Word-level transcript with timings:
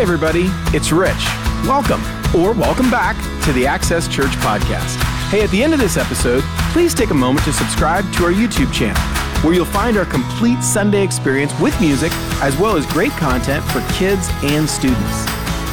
Hey, 0.00 0.04
everybody, 0.04 0.44
it's 0.74 0.92
Rich. 0.92 1.26
Welcome, 1.68 2.00
or 2.34 2.54
welcome 2.54 2.90
back 2.90 3.16
to 3.44 3.52
the 3.52 3.66
Access 3.66 4.08
Church 4.08 4.30
podcast. 4.36 4.96
Hey, 5.28 5.42
at 5.42 5.50
the 5.50 5.62
end 5.62 5.74
of 5.74 5.78
this 5.78 5.98
episode, 5.98 6.42
please 6.72 6.94
take 6.94 7.10
a 7.10 7.14
moment 7.14 7.44
to 7.44 7.52
subscribe 7.52 8.10
to 8.14 8.24
our 8.24 8.32
YouTube 8.32 8.72
channel, 8.72 9.02
where 9.44 9.52
you'll 9.52 9.66
find 9.66 9.98
our 9.98 10.06
complete 10.06 10.62
Sunday 10.62 11.04
experience 11.04 11.52
with 11.60 11.78
music, 11.82 12.10
as 12.40 12.56
well 12.56 12.78
as 12.78 12.86
great 12.86 13.10
content 13.10 13.62
for 13.66 13.86
kids 13.92 14.26
and 14.42 14.66
students. 14.66 15.26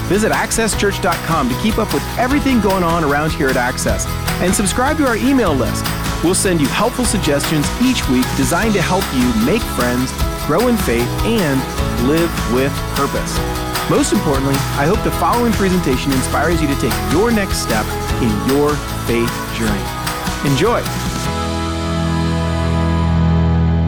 Visit 0.09 0.34
accesschurch.com 0.34 1.48
to 1.48 1.62
keep 1.62 1.78
up 1.78 1.94
with 1.94 2.04
everything 2.18 2.59
going 2.59 2.84
on 2.84 3.05
around 3.05 3.32
here 3.32 3.48
at 3.48 3.55
Access, 3.55 4.05
and 4.41 4.54
subscribe 4.54 4.98
to 4.98 5.07
our 5.07 5.16
email 5.16 5.54
list. 5.54 5.86
We'll 6.21 6.36
send 6.36 6.59
you 6.59 6.68
helpful 6.68 7.05
suggestions 7.05 7.66
each 7.82 8.05
week 8.09 8.25
designed 8.36 8.73
to 8.73 8.81
help 8.81 9.05
you 9.16 9.45
make 9.45 9.62
friends, 9.80 10.12
grow 10.48 10.67
in 10.67 10.75
faith, 10.75 11.08
and 11.23 11.62
live 12.09 12.30
with 12.53 12.73
purpose. 12.98 13.66
Most 13.90 14.12
importantly, 14.12 14.55
I 14.76 14.86
hope 14.86 15.02
the 15.05 15.12
following 15.12 15.54
presentation 15.54 16.12
inspires 16.12 16.62
you 16.62 16.68
to 16.68 16.76
take 16.76 16.94
your 17.12 17.32
next 17.32 17.59
step 17.59 17.86
in 18.22 18.30
your 18.50 18.76
faith 19.08 19.32
journey. 19.55 20.52
Enjoy. 20.52 21.16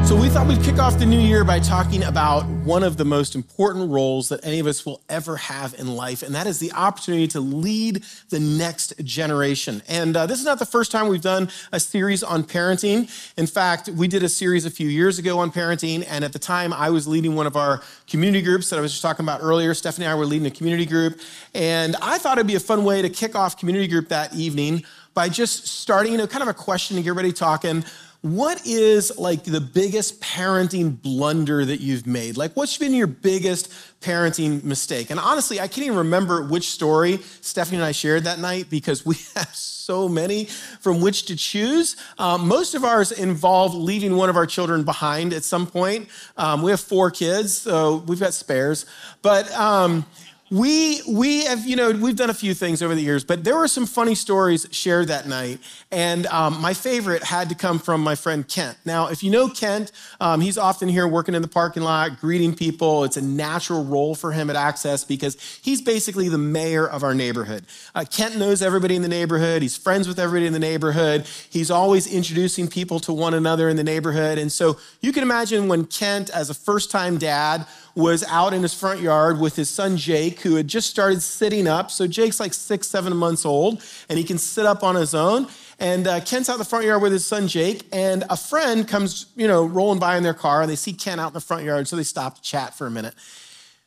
So, 0.10 0.20
we 0.20 0.28
thought 0.28 0.48
we'd 0.48 0.64
kick 0.64 0.80
off 0.80 0.98
the 0.98 1.06
new 1.06 1.20
year 1.20 1.44
by 1.44 1.60
talking 1.60 2.02
about 2.02 2.44
one 2.66 2.82
of 2.82 2.98
the 2.98 3.06
most 3.06 3.36
important 3.36 3.92
roles 3.92 4.30
that 4.30 4.44
any 4.44 4.58
of 4.58 4.66
us 4.66 4.84
will 4.84 5.04
ever 5.08 5.36
have 5.36 5.76
in 5.76 5.86
life, 5.96 6.24
and 6.24 6.34
that 6.34 6.48
is 6.48 6.58
the 6.58 6.72
opportunity 6.72 7.28
to 7.28 7.40
lead 7.40 8.04
the 8.30 8.40
next 8.40 8.96
generation. 9.04 9.84
And 9.88 10.18
uh, 10.18 10.26
this 10.26 10.40
is 10.40 10.46
not 10.46 10.58
the 10.58 10.66
first 10.66 10.92
time 10.92 11.10
we've 11.10 11.22
done 11.22 11.52
a 11.72 11.80
series 11.80 12.24
on 12.24 12.44
parenting. 12.44 13.08
In 13.38 13.46
fact, 13.46 13.88
we 13.90 14.08
did 14.08 14.24
a 14.24 14.30
series 14.30 14.66
a 14.66 14.72
few 14.72 14.88
years 14.88 15.20
ago 15.20 15.38
on 15.38 15.52
parenting, 15.52 16.04
and 16.10 16.26
at 16.26 16.34
the 16.34 16.40
time, 16.40 16.74
I 16.74 16.90
was 16.90 17.08
leading 17.08 17.36
one 17.36 17.46
of 17.46 17.56
our 17.56 17.84
community 18.08 18.42
groups 18.42 18.72
that 18.72 18.80
I 18.80 18.82
was 18.82 18.94
just 18.94 19.04
talking 19.04 19.24
about 19.24 19.42
earlier. 19.44 19.76
Stephanie 19.76 20.08
and 20.08 20.14
I 20.14 20.16
were 20.16 20.26
leading 20.26 20.48
a 20.48 20.52
community 20.52 20.88
group, 20.88 21.20
and 21.54 21.96
I 22.02 22.18
thought 22.18 22.40
it'd 22.40 22.48
be 22.48 22.56
a 22.56 22.60
fun 22.60 22.84
way 22.84 23.04
to 23.04 23.10
kick 23.10 23.36
off 23.36 23.60
community 23.60 23.88
group 23.88 24.08
that 24.08 24.34
evening 24.34 24.86
by 25.14 25.30
just 25.30 25.68
starting, 25.68 26.14
you 26.14 26.18
know, 26.18 26.26
kind 26.26 26.42
of 26.42 26.48
a 26.48 26.54
question 26.56 26.96
to 26.96 27.04
get 27.04 27.10
everybody 27.12 27.32
talking 27.32 27.84
what 28.22 28.66
is 28.66 29.18
like 29.18 29.46
the 29.46 29.62
biggest 29.62 30.20
parenting 30.22 31.02
blunder 31.02 31.64
that 31.64 31.80
you've 31.80 32.06
made? 32.06 32.36
Like, 32.36 32.54
what's 32.54 32.78
been 32.78 32.94
your 32.94 33.08
biggest 33.08 33.72
parenting 34.02 34.62
mistake? 34.64 35.10
And 35.10 35.20
honestly, 35.20 35.62
I 35.62 35.68
can't 35.70 35.86
even 35.86 36.00
remember 36.00 36.44
which 36.44 36.70
story 36.70 37.20
Stephanie 37.40 37.78
and 37.78 37.86
I 37.86 37.94
shared 37.94 38.26
that 38.26 38.40
night 38.40 38.70
because 38.70 39.06
we 39.06 39.16
have 39.36 39.56
so 39.56 40.10
many 40.10 40.46
from 40.82 41.00
which 41.00 41.26
to 41.28 41.36
choose. 41.38 41.96
Um, 42.18 42.46
most 42.46 42.76
of 42.76 42.84
ours 42.84 43.14
involve 43.14 43.74
leaving 43.74 44.18
one 44.18 44.30
of 44.30 44.36
our 44.36 44.46
children 44.46 44.84
behind 44.84 45.32
at 45.32 45.46
some 45.46 45.66
point. 45.66 46.10
Um, 46.36 46.62
we 46.62 46.72
have 46.72 46.82
four 46.82 47.12
kids, 47.12 47.58
so 47.58 48.04
we've 48.06 48.20
got 48.20 48.34
spares. 48.34 48.86
But, 49.22 49.50
um, 49.54 50.06
we 50.52 51.02
we 51.08 51.46
have 51.46 51.68
you 51.68 51.76
know 51.76 51.92
we've 51.92 52.16
done 52.16 52.30
a 52.30 52.34
few 52.34 52.54
things 52.54 52.82
over 52.82 52.96
the 52.96 53.02
years 53.02 53.24
but 53.24 53.44
there 53.44 53.56
were 53.56 53.68
some 53.68 53.86
funny 53.86 54.16
stories 54.16 54.68
shared 54.72 55.08
that 55.08 55.28
night. 55.28 55.60
And 55.92 56.26
um, 56.28 56.60
my 56.62 56.74
favorite 56.74 57.24
had 57.24 57.50
to 57.50 57.56
come 57.56 57.80
from 57.80 58.02
my 58.02 58.16
friend 58.16 58.48
kent. 58.48 58.78
Now 58.86 59.08
if 59.08 59.24
you 59.24 59.32
know 59.32 59.50
kent 59.50 59.92
um, 60.20 60.42
he's 60.42 60.58
often 60.58 60.90
here 60.90 61.08
working 61.08 61.36
in 61.36 61.42
the 61.42 61.48
parking 61.48 61.84
lot 61.84 62.20
greeting 62.20 62.56
people. 62.56 63.04
It's 63.04 63.18
a 63.18 63.22
natural 63.22 63.84
role 63.84 64.16
for 64.16 64.32
him 64.32 64.50
at 64.50 64.56
access 64.56 65.04
because 65.04 65.60
he's 65.62 65.82
basically 65.82 66.30
the 66.30 66.38
mayor 66.38 66.88
of 66.88 67.04
our 67.04 67.14
neighborhood. 67.14 67.66
Uh, 67.94 68.06
kent 68.10 68.38
knows 68.38 68.62
everybody 68.62 68.96
in 68.96 69.02
the 69.02 69.08
neighborhood. 69.08 69.62
He's 69.62 69.78
friends 69.78 70.08
with 70.08 70.20
everybody 70.20 70.48
in 70.48 70.54
the 70.54 70.60
neighborhood. 70.60 71.28
He's 71.50 71.70
always 71.70 72.08
introducing 72.08 72.68
people 72.68 73.00
to 73.02 73.14
one 73.14 73.34
another 73.34 73.70
in 73.70 73.78
the 73.78 73.84
neighborhood. 73.84 74.38
And 74.38 74.52
so 74.52 74.80
you 75.02 75.12
can 75.12 75.24
imagine 75.24 75.68
when 75.68 75.86
kent 75.86 76.30
as 76.30 76.50
a 76.50 76.54
first 76.54 76.92
time 76.92 77.18
dad 77.18 77.66
was 78.00 78.24
out 78.30 78.54
in 78.54 78.62
his 78.64 78.74
front 78.74 79.02
yard 79.02 79.40
with 79.40 79.56
his 79.56 79.70
son 79.70 79.98
Jake, 79.98 80.40
who 80.40 80.56
had 80.56 80.68
just 80.68 80.90
started 80.90 81.22
sitting 81.22 81.68
up. 81.68 81.92
So 81.92 82.08
Jake's 82.08 82.40
like 82.40 82.54
six, 82.54 82.88
seven 82.88 83.16
months 83.16 83.46
old, 83.46 83.84
and 84.08 84.18
he 84.18 84.24
can 84.24 84.38
sit 84.38 84.66
up 84.66 84.84
on 84.84 84.96
his 84.96 85.14
own. 85.14 85.48
And 85.80 86.08
uh, 86.08 86.22
Kent's 86.22 86.50
out 86.50 86.54
in 86.54 86.60
the 86.60 86.66
front 86.66 86.86
yard 86.86 87.02
with 87.02 87.12
his 87.12 87.26
son 87.26 87.48
Jake, 87.48 87.86
and 87.92 88.24
a 88.30 88.38
friend 88.38 88.88
comes, 88.88 89.28
you 89.36 89.48
know, 89.48 89.66
rolling 89.66 90.00
by 90.00 90.18
in 90.18 90.24
their 90.24 90.34
car, 90.34 90.62
and 90.62 90.72
they 90.72 90.76
see 90.76 90.94
Kent 90.94 91.20
out 91.20 91.28
in 91.28 91.34
the 91.34 91.42
front 91.42 91.64
yard, 91.64 91.88
so 91.88 91.96
they 91.96 92.04
stop 92.04 92.36
to 92.36 92.42
chat 92.42 92.74
for 92.74 92.88
a 92.88 92.92
minute. 92.92 93.16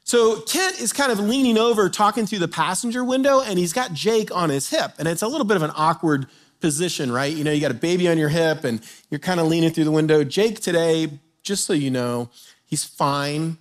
So 0.05 0.41
Kent 0.43 0.81
is 0.81 0.93
kind 0.93 1.11
of 1.11 1.19
leaning 1.19 1.57
over, 1.57 1.89
talking 1.89 2.27
through 2.27 2.41
the 2.41 2.49
passenger 2.49 3.05
window, 3.05 3.41
and 3.41 3.59
he's 3.59 3.73
got 3.73 3.93
Jake 3.93 4.35
on 4.35 4.51
his 4.51 4.69
hip, 4.69 4.93
and 4.99 5.09
it's 5.09 5.23
a 5.23 5.29
little 5.29 5.47
bit 5.47 5.57
of 5.57 5.63
an 5.63 5.73
awkward 5.75 6.27
position, 6.61 7.11
right? 7.11 7.35
You 7.35 7.45
know, 7.45 7.53
you 7.53 7.61
got 7.61 7.71
a 7.71 7.75
baby 7.75 8.09
on 8.09 8.19
your 8.19 8.29
hip, 8.29 8.65
and 8.65 8.81
you're 9.11 9.21
kind 9.21 9.41
of 9.41 9.47
leaning 9.47 9.71
through 9.71 9.85
the 9.85 9.91
window. 9.91 10.25
Jake 10.25 10.61
today, 10.61 11.09
just 11.43 11.65
so 11.65 11.73
you 11.73 11.91
know, 11.91 12.31
he's 12.65 12.85
fine. 12.85 13.59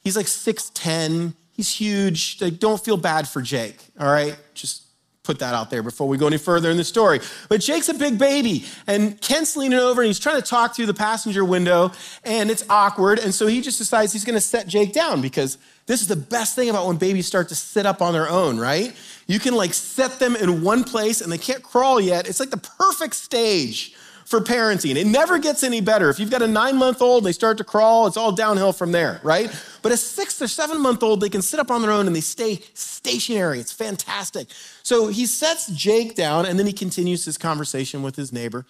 He's 0.00 0.16
like 0.16 0.26
6'10. 0.26 1.34
He's 1.52 1.70
huge. 1.70 2.40
Like, 2.40 2.58
don't 2.58 2.82
feel 2.82 2.96
bad 2.96 3.28
for 3.28 3.42
Jake, 3.42 3.78
all 3.98 4.10
right? 4.10 4.36
Just 4.54 4.84
put 5.22 5.38
that 5.38 5.54
out 5.54 5.70
there 5.70 5.82
before 5.82 6.08
we 6.08 6.16
go 6.16 6.26
any 6.26 6.38
further 6.38 6.70
in 6.70 6.76
the 6.76 6.84
story. 6.84 7.20
But 7.48 7.60
Jake's 7.60 7.88
a 7.88 7.94
big 7.94 8.18
baby, 8.18 8.64
and 8.86 9.20
Kent's 9.20 9.56
leaning 9.56 9.78
over 9.78 10.00
and 10.00 10.06
he's 10.08 10.18
trying 10.18 10.40
to 10.40 10.46
talk 10.46 10.74
through 10.74 10.86
the 10.86 10.94
passenger 10.94 11.44
window, 11.44 11.92
and 12.24 12.50
it's 12.50 12.64
awkward. 12.68 13.18
And 13.18 13.34
so 13.34 13.46
he 13.46 13.60
just 13.60 13.78
decides 13.78 14.12
he's 14.12 14.24
gonna 14.24 14.40
set 14.40 14.66
Jake 14.66 14.92
down 14.92 15.20
because 15.20 15.58
this 15.86 16.00
is 16.00 16.08
the 16.08 16.16
best 16.16 16.56
thing 16.56 16.70
about 16.70 16.86
when 16.86 16.96
babies 16.96 17.26
start 17.26 17.48
to 17.50 17.54
sit 17.54 17.84
up 17.84 18.00
on 18.00 18.12
their 18.12 18.28
own, 18.28 18.58
right? 18.58 18.94
You 19.26 19.38
can 19.38 19.54
like 19.54 19.74
set 19.74 20.18
them 20.18 20.34
in 20.36 20.62
one 20.62 20.82
place 20.82 21.20
and 21.20 21.30
they 21.30 21.38
can't 21.38 21.62
crawl 21.62 22.00
yet. 22.00 22.28
It's 22.28 22.40
like 22.40 22.50
the 22.50 22.56
perfect 22.56 23.14
stage 23.14 23.94
for 24.30 24.40
parenting. 24.40 24.94
It 24.94 25.08
never 25.08 25.40
gets 25.40 25.64
any 25.64 25.80
better. 25.80 26.08
If 26.08 26.20
you've 26.20 26.30
got 26.30 26.40
a 26.40 26.46
nine 26.46 26.76
month 26.76 27.02
old, 27.02 27.24
they 27.24 27.32
start 27.32 27.58
to 27.58 27.64
crawl, 27.64 28.06
it's 28.06 28.16
all 28.16 28.30
downhill 28.30 28.72
from 28.72 28.92
there, 28.92 29.20
right? 29.24 29.50
But 29.82 29.90
a 29.90 29.96
six 29.96 30.40
or 30.40 30.46
seven 30.46 30.80
month 30.80 31.02
old, 31.02 31.20
they 31.20 31.28
can 31.28 31.42
sit 31.42 31.58
up 31.58 31.68
on 31.68 31.82
their 31.82 31.90
own 31.90 32.06
and 32.06 32.14
they 32.14 32.20
stay 32.20 32.60
stationary. 32.72 33.58
It's 33.58 33.72
fantastic. 33.72 34.46
So 34.84 35.08
he 35.08 35.26
sets 35.26 35.66
Jake 35.72 36.14
down 36.14 36.46
and 36.46 36.60
then 36.60 36.66
he 36.66 36.72
continues 36.72 37.24
his 37.24 37.36
conversation 37.36 38.04
with 38.04 38.14
his 38.14 38.32
neighbor. 38.32 38.66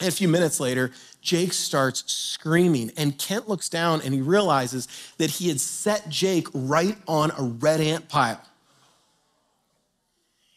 And 0.00 0.08
a 0.08 0.12
few 0.12 0.26
minutes 0.26 0.58
later, 0.58 0.90
Jake 1.20 1.52
starts 1.52 2.02
screaming, 2.12 2.90
and 2.96 3.16
Kent 3.16 3.48
looks 3.48 3.68
down 3.68 4.00
and 4.02 4.12
he 4.12 4.20
realizes 4.20 4.88
that 5.18 5.30
he 5.30 5.46
had 5.46 5.60
set 5.60 6.08
Jake 6.08 6.48
right 6.52 6.96
on 7.06 7.30
a 7.38 7.42
red 7.44 7.80
ant 7.80 8.08
pile. 8.08 8.40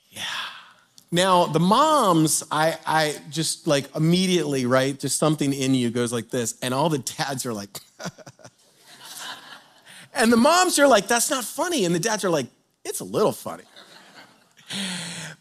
Yeah. 0.09 0.23
Now, 1.11 1.45
the 1.45 1.59
moms, 1.59 2.43
I, 2.51 2.77
I 2.85 3.15
just 3.29 3.67
like 3.67 3.93
immediately, 3.95 4.65
right? 4.65 4.99
Just 4.99 5.17
something 5.17 5.53
in 5.53 5.73
you 5.73 5.89
goes 5.89 6.11
like 6.11 6.29
this, 6.29 6.57
and 6.61 6.73
all 6.73 6.89
the 6.89 6.99
dads 6.99 7.45
are 7.45 7.53
like, 7.53 7.79
and 10.13 10.31
the 10.31 10.37
moms 10.37 10.79
are 10.79 10.87
like, 10.87 11.07
that's 11.07 11.29
not 11.29 11.43
funny. 11.43 11.85
And 11.85 11.93
the 11.93 11.99
dads 11.99 12.25
are 12.25 12.29
like, 12.29 12.47
it's 12.83 12.99
a 12.99 13.05
little 13.05 13.31
funny. 13.31 13.63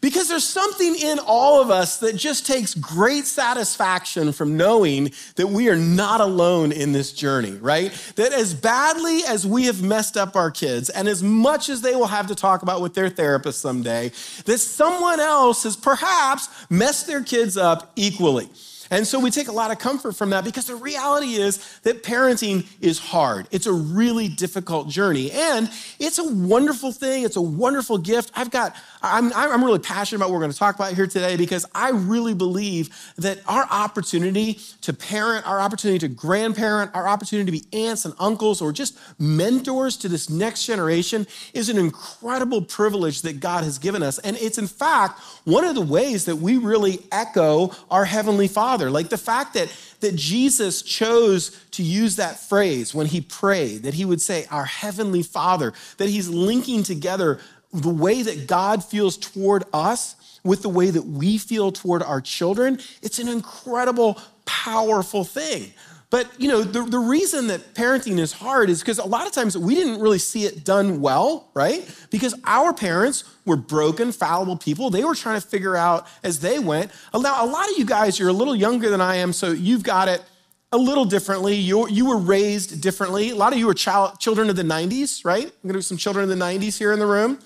Because 0.01 0.27
there's 0.27 0.47
something 0.47 0.95
in 0.95 1.19
all 1.19 1.61
of 1.61 1.71
us 1.71 1.97
that 1.97 2.15
just 2.15 2.45
takes 2.45 2.73
great 2.73 3.25
satisfaction 3.25 4.31
from 4.31 4.57
knowing 4.57 5.11
that 5.35 5.47
we 5.47 5.69
are 5.69 5.75
not 5.75 6.21
alone 6.21 6.71
in 6.71 6.91
this 6.91 7.13
journey, 7.13 7.53
right? 7.53 7.91
That 8.15 8.33
as 8.33 8.53
badly 8.53 9.21
as 9.27 9.45
we 9.45 9.65
have 9.65 9.81
messed 9.81 10.17
up 10.17 10.35
our 10.35 10.51
kids, 10.51 10.89
and 10.89 11.07
as 11.07 11.23
much 11.23 11.69
as 11.69 11.81
they 11.81 11.95
will 11.95 12.07
have 12.07 12.27
to 12.27 12.35
talk 12.35 12.61
about 12.61 12.81
with 12.81 12.93
their 12.93 13.09
therapist 13.09 13.61
someday, 13.61 14.09
that 14.45 14.59
someone 14.59 15.19
else 15.19 15.63
has 15.63 15.75
perhaps 15.75 16.49
messed 16.69 17.07
their 17.07 17.23
kids 17.23 17.57
up 17.57 17.91
equally. 17.95 18.49
And 18.91 19.07
so 19.07 19.19
we 19.19 19.31
take 19.31 19.47
a 19.47 19.51
lot 19.51 19.71
of 19.71 19.79
comfort 19.79 20.13
from 20.13 20.29
that 20.29 20.43
because 20.43 20.67
the 20.67 20.75
reality 20.75 21.35
is 21.35 21.79
that 21.79 22.03
parenting 22.03 22.67
is 22.81 22.99
hard. 22.99 23.47
It's 23.51 23.65
a 23.65 23.73
really 23.73 24.27
difficult 24.27 24.89
journey 24.89 25.31
and 25.31 25.69
it's 25.99 26.19
a 26.19 26.23
wonderful 26.23 26.91
thing. 26.91 27.23
It's 27.23 27.35
a 27.35 27.41
wonderful 27.41 27.97
gift. 27.97 28.31
I've 28.35 28.51
got, 28.51 28.75
I'm, 29.05 29.31
I'm 29.33 29.63
really 29.63 29.79
passionate 29.79 30.17
about 30.17 30.29
what 30.29 30.35
we're 30.35 30.41
going 30.41 30.51
to 30.51 30.57
talk 30.57 30.75
about 30.75 30.93
here 30.93 31.07
today 31.07 31.37
because 31.37 31.65
I 31.73 31.91
really 31.91 32.33
believe 32.33 32.89
that 33.17 33.39
our 33.47 33.67
opportunity 33.69 34.59
to 34.81 34.93
parent, 34.93 35.47
our 35.47 35.59
opportunity 35.59 35.99
to 35.99 36.07
grandparent, 36.07 36.91
our 36.93 37.07
opportunity 37.07 37.45
to 37.45 37.51
be 37.51 37.85
aunts 37.85 38.05
and 38.05 38.13
uncles 38.19 38.61
or 38.61 38.71
just 38.71 38.97
mentors 39.19 39.97
to 39.97 40.09
this 40.09 40.29
next 40.29 40.65
generation 40.65 41.27
is 41.53 41.69
an 41.69 41.77
incredible 41.77 42.61
privilege 42.61 43.21
that 43.21 43.39
God 43.39 43.63
has 43.63 43.77
given 43.77 44.03
us. 44.03 44.17
And 44.19 44.37
it's 44.37 44.57
in 44.57 44.67
fact 44.67 45.19
one 45.43 45.63
of 45.63 45.75
the 45.75 45.81
ways 45.81 46.25
that 46.25 46.37
we 46.37 46.57
really 46.57 46.99
echo 47.11 47.71
our 47.89 48.05
Heavenly 48.05 48.47
Father. 48.47 48.89
Like 48.89 49.09
the 49.09 49.17
fact 49.17 49.53
that, 49.53 49.71
that 49.99 50.15
Jesus 50.15 50.81
chose 50.81 51.59
to 51.71 51.83
use 51.83 52.15
that 52.15 52.39
phrase 52.39 52.93
when 52.93 53.07
he 53.07 53.21
prayed, 53.21 53.83
that 53.83 53.93
he 53.93 54.05
would 54.05 54.21
say, 54.21 54.45
Our 54.49 54.65
Heavenly 54.65 55.23
Father, 55.23 55.73
that 55.97 56.09
he's 56.09 56.29
linking 56.29 56.83
together 56.83 57.39
the 57.81 57.89
way 57.89 58.21
that 58.21 58.47
God 58.47 58.83
feels 58.83 59.17
toward 59.17 59.63
us 59.73 60.15
with 60.43 60.61
the 60.61 60.69
way 60.69 60.91
that 60.91 61.03
we 61.03 61.37
feel 61.37 61.71
toward 61.71 62.03
our 62.03 62.21
children. 62.21 62.79
It's 63.01 63.19
an 63.19 63.27
incredible, 63.27 64.19
powerful 64.45 65.23
thing. 65.23 65.73
But 66.11 66.29
you 66.39 66.47
know, 66.47 66.63
the, 66.63 66.83
the 66.83 66.99
reason 66.99 67.47
that 67.47 67.73
parenting 67.73 68.19
is 68.19 68.31
hard 68.31 68.69
is 68.69 68.79
because 68.79 68.99
a 68.99 69.05
lot 69.05 69.27
of 69.27 69.33
times 69.33 69.57
we 69.57 69.75
didn't 69.75 69.99
really 69.99 70.19
see 70.19 70.45
it 70.45 70.63
done 70.63 71.01
well, 71.01 71.49
right? 71.53 71.83
Because 72.11 72.35
our 72.45 72.73
parents 72.73 73.23
were 73.45 73.57
broken, 73.57 74.11
fallible 74.11 74.55
people. 74.55 74.89
They 74.89 75.03
were 75.03 75.15
trying 75.15 75.41
to 75.41 75.45
figure 75.45 75.75
out 75.75 76.07
as 76.23 76.39
they 76.39 76.59
went. 76.59 76.91
Now, 77.13 77.43
a 77.43 77.47
lot 77.47 77.69
of 77.69 77.77
you 77.77 77.85
guys, 77.85 78.19
you're 78.19 78.29
a 78.29 78.33
little 78.33 78.55
younger 78.55 78.89
than 78.89 79.01
I 79.01 79.15
am, 79.17 79.33
so 79.33 79.51
you've 79.51 79.83
got 79.83 80.07
it 80.07 80.23
a 80.71 80.77
little 80.77 81.05
differently. 81.05 81.55
You, 81.55 81.89
you 81.89 82.05
were 82.05 82.17
raised 82.17 82.81
differently. 82.81 83.31
A 83.31 83.35
lot 83.35 83.51
of 83.51 83.59
you 83.59 83.65
were 83.65 83.73
child, 83.73 84.19
children 84.19 84.49
of 84.49 84.55
the 84.55 84.63
90s, 84.63 85.25
right? 85.25 85.45
I'm 85.45 85.67
gonna 85.67 85.79
do 85.79 85.81
some 85.81 85.97
children 85.97 86.23
of 86.23 86.29
the 86.29 86.43
90s 86.43 86.77
here 86.77 86.93
in 86.93 86.99
the 86.99 87.07
room. 87.07 87.39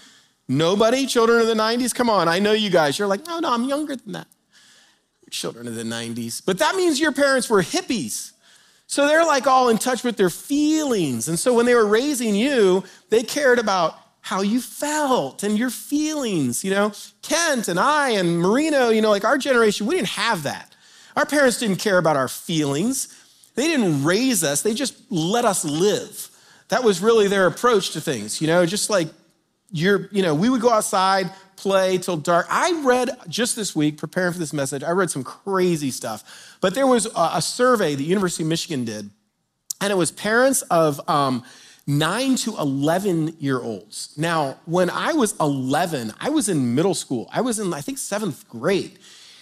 Nobody? 0.49 1.05
Children 1.05 1.39
of 1.41 1.47
the 1.47 1.53
90s? 1.53 1.93
Come 1.93 2.09
on, 2.09 2.27
I 2.27 2.39
know 2.39 2.51
you 2.53 2.71
guys. 2.71 2.97
You're 2.97 3.07
like, 3.07 3.25
no, 3.25 3.39
no, 3.39 3.53
I'm 3.53 3.63
younger 3.65 3.95
than 3.95 4.13
that. 4.13 4.27
children 5.29 5.67
of 5.67 5.75
the 5.75 5.83
90s. 5.83 6.41
But 6.43 6.57
that 6.57 6.75
means 6.75 6.99
your 6.99 7.11
parents 7.11 7.49
were 7.49 7.61
hippies. 7.61 8.31
So 8.87 9.05
they're 9.05 9.25
like 9.25 9.45
all 9.45 9.69
in 9.69 9.77
touch 9.77 10.03
with 10.03 10.17
their 10.17 10.31
feelings. 10.31 11.27
And 11.29 11.37
so 11.37 11.53
when 11.53 11.67
they 11.67 11.75
were 11.75 11.85
raising 11.85 12.33
you, 12.33 12.83
they 13.09 13.21
cared 13.21 13.59
about 13.59 13.95
how 14.21 14.41
you 14.41 14.59
felt 14.59 15.43
and 15.43 15.57
your 15.57 15.69
feelings. 15.69 16.63
You 16.63 16.71
know, 16.71 16.91
Kent 17.21 17.67
and 17.67 17.79
I 17.79 18.11
and 18.11 18.39
Marino, 18.39 18.89
you 18.89 19.01
know, 19.01 19.11
like 19.11 19.23
our 19.23 19.37
generation, 19.37 19.85
we 19.85 19.95
didn't 19.95 20.09
have 20.09 20.43
that. 20.43 20.75
Our 21.15 21.27
parents 21.27 21.59
didn't 21.59 21.77
care 21.77 21.99
about 21.99 22.17
our 22.17 22.27
feelings. 22.27 23.15
They 23.53 23.67
didn't 23.67 24.03
raise 24.03 24.43
us, 24.43 24.61
they 24.61 24.73
just 24.73 24.95
let 25.11 25.45
us 25.45 25.63
live. 25.63 26.29
That 26.69 26.83
was 26.83 27.01
really 27.01 27.27
their 27.27 27.45
approach 27.45 27.91
to 27.91 28.01
things, 28.01 28.41
you 28.41 28.47
know, 28.47 28.65
just 28.65 28.89
like 28.89 29.09
you're, 29.71 30.09
you 30.11 30.21
know, 30.21 30.33
we 30.33 30.49
would 30.49 30.61
go 30.61 30.71
outside, 30.71 31.31
play 31.55 31.97
till 31.97 32.17
dark. 32.17 32.47
I 32.49 32.81
read 32.83 33.09
just 33.27 33.55
this 33.55 33.75
week, 33.75 33.97
preparing 33.97 34.33
for 34.33 34.39
this 34.39 34.53
message, 34.53 34.83
I 34.83 34.91
read 34.91 35.09
some 35.09 35.23
crazy 35.23 35.91
stuff. 35.91 36.57
But 36.61 36.73
there 36.73 36.87
was 36.87 37.05
a, 37.05 37.31
a 37.35 37.41
survey 37.41 37.95
the 37.95 38.03
University 38.03 38.43
of 38.43 38.49
Michigan 38.49 38.85
did, 38.85 39.09
and 39.81 39.91
it 39.91 39.95
was 39.95 40.11
parents 40.11 40.61
of 40.63 40.99
um, 41.09 41.43
nine 41.85 42.35
to 42.37 42.55
11 42.57 43.35
year 43.39 43.59
olds. 43.59 44.13
Now, 44.17 44.57
when 44.65 44.89
I 44.89 45.13
was 45.13 45.35
11, 45.39 46.13
I 46.19 46.29
was 46.29 46.49
in 46.49 46.75
middle 46.75 46.93
school. 46.93 47.29
I 47.31 47.41
was 47.41 47.59
in, 47.59 47.73
I 47.73 47.81
think, 47.81 47.97
seventh 47.97 48.47
grade. 48.47 48.99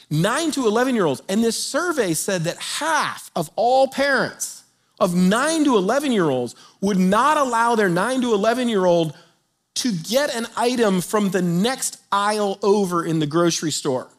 Nine 0.09 0.51
to 0.51 0.65
11 0.65 0.95
year 0.95 1.06
olds. 1.06 1.21
And 1.27 1.44
this 1.44 1.62
survey 1.62 2.13
said 2.13 2.44
that 2.44 2.57
half 2.57 3.29
of 3.35 3.50
all 3.56 3.88
parents 3.89 4.63
of 5.00 5.13
nine 5.13 5.63
to 5.65 5.75
11 5.75 6.12
year 6.12 6.29
olds 6.29 6.56
would 6.81 6.97
not 6.97 7.38
allow 7.38 7.75
their 7.75 7.89
nine 7.89 8.21
to 8.21 8.33
11 8.33 8.69
year 8.69 8.85
old 8.85 9.15
to 9.77 9.91
get 9.91 10.33
an 10.33 10.47
item 10.56 11.01
from 11.01 11.31
the 11.31 11.41
next 11.41 12.01
aisle 12.12 12.59
over 12.62 13.06
in 13.06 13.19
the 13.19 13.27
grocery 13.27 13.71
store. 13.71 14.09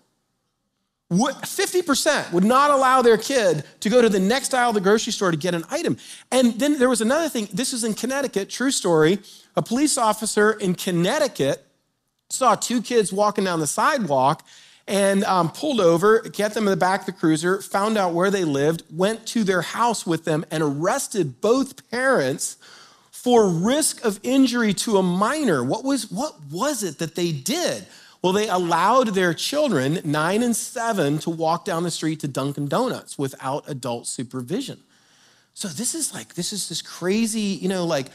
50% 1.10 2.32
would 2.32 2.44
not 2.44 2.70
allow 2.70 3.00
their 3.00 3.16
kid 3.16 3.64
to 3.81 3.88
go 3.88 4.02
to 4.02 4.10
the 4.10 4.20
next 4.20 4.52
aisle 4.52 4.70
of 4.70 4.75
the 4.75 4.81
grocery 4.81 5.12
store 5.12 5.31
to 5.31 5.38
get 5.38 5.55
an 5.55 5.64
item. 5.70 5.96
And 6.31 6.58
then 6.60 6.78
there 6.78 6.88
was 6.88 7.00
another 7.00 7.31
thing. 7.31 7.49
This 7.52 7.72
is 7.72 7.82
in 7.82 7.94
Connecticut, 7.94 8.50
true 8.50 8.70
story. 8.70 9.19
A 9.56 9.62
police 9.62 9.96
officer 9.96 10.52
in 10.52 10.75
Connecticut 10.75 11.64
saw 12.28 12.55
two 12.55 12.82
kids 12.82 13.10
walking 13.10 13.44
down 13.44 13.60
the 13.60 13.66
sidewalk 13.66 14.44
and 14.87 15.25
um, 15.25 15.50
pulled 15.50 15.81
over, 15.81 16.20
get 16.20 16.55
them 16.55 16.64
in 16.64 16.70
the 16.70 16.76
back 16.76 17.00
of 17.00 17.06
the 17.06 17.12
cruiser, 17.12 17.62
found 17.62 17.96
out 17.96 18.12
where 18.12 18.31
they 18.31 18.44
lived, 18.44 18.82
went 18.90 19.26
to 19.28 19.44
their 19.44 19.62
house 19.62 20.06
with 20.06 20.25
them, 20.25 20.44
and 20.50 20.62
arrested 20.62 21.40
both 21.40 21.90
parents 21.90 22.57
for 23.23 23.49
risk 23.49 24.05
of 24.05 24.20
injury 24.23 24.73
to 24.73 24.97
a 24.97 25.03
minor. 25.03 25.65
What 25.65 25.82
was, 25.82 26.09
what 26.09 26.37
was 26.53 26.85
it 26.85 26.99
that 26.99 27.17
they 27.17 27.32
did? 27.32 27.85
Well, 28.23 28.32
they 28.32 28.49
allowed 28.49 29.09
their 29.09 29.35
children, 29.35 30.00
nine 30.05 30.41
and 30.44 30.55
seven, 30.55 31.19
to 31.19 31.31
walk 31.31 31.65
down 31.65 31.82
the 31.82 31.91
street 31.91 32.20
to 32.20 32.29
Dunkin' 32.29 32.69
Donuts 32.69 33.19
without 33.19 33.69
adult 33.69 34.06
supervision. 34.06 34.79
So 35.53 35.67
this 35.67 35.97
is 35.97 36.15
like, 36.15 36.35
this 36.35 36.53
is 36.53 36.69
this 36.69 36.81
crazy, 36.81 37.41
you 37.41 37.69
know, 37.69 37.85
like, 37.85 38.06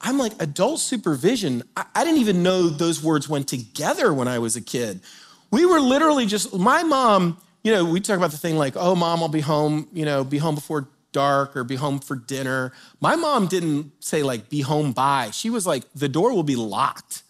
I'm 0.00 0.16
like, 0.16 0.32
adult 0.40 0.78
supervision. 0.78 1.64
I, 1.76 1.84
I 1.96 2.04
didn't 2.04 2.20
even 2.20 2.44
know 2.44 2.68
those 2.68 3.02
words 3.02 3.28
went 3.28 3.48
together 3.48 4.14
when 4.14 4.28
I 4.28 4.38
was 4.38 4.54
a 4.54 4.62
kid. 4.62 5.00
We 5.50 5.66
were 5.66 5.80
literally 5.80 6.26
just, 6.26 6.54
my 6.54 6.84
mom, 6.84 7.36
you 7.64 7.72
know, 7.72 7.84
we 7.84 8.00
talk 8.00 8.16
about 8.16 8.30
the 8.30 8.38
thing 8.38 8.56
like, 8.56 8.74
oh, 8.76 8.94
mom, 8.94 9.22
I'll 9.22 9.28
be 9.28 9.40
home, 9.40 9.88
you 9.92 10.04
know, 10.04 10.22
be 10.22 10.38
home 10.38 10.54
before 10.54 10.86
dark 11.12 11.56
or 11.56 11.64
be 11.64 11.76
home 11.76 11.98
for 11.98 12.16
dinner. 12.16 12.72
My 13.00 13.16
mom 13.16 13.46
didn't 13.46 13.92
say, 14.02 14.22
like, 14.22 14.48
be 14.48 14.60
home 14.60 14.92
by. 14.92 15.30
She 15.30 15.50
was 15.50 15.66
like, 15.66 15.84
the 15.94 16.08
door 16.08 16.32
will 16.32 16.42
be 16.42 16.56
locked. 16.56 17.22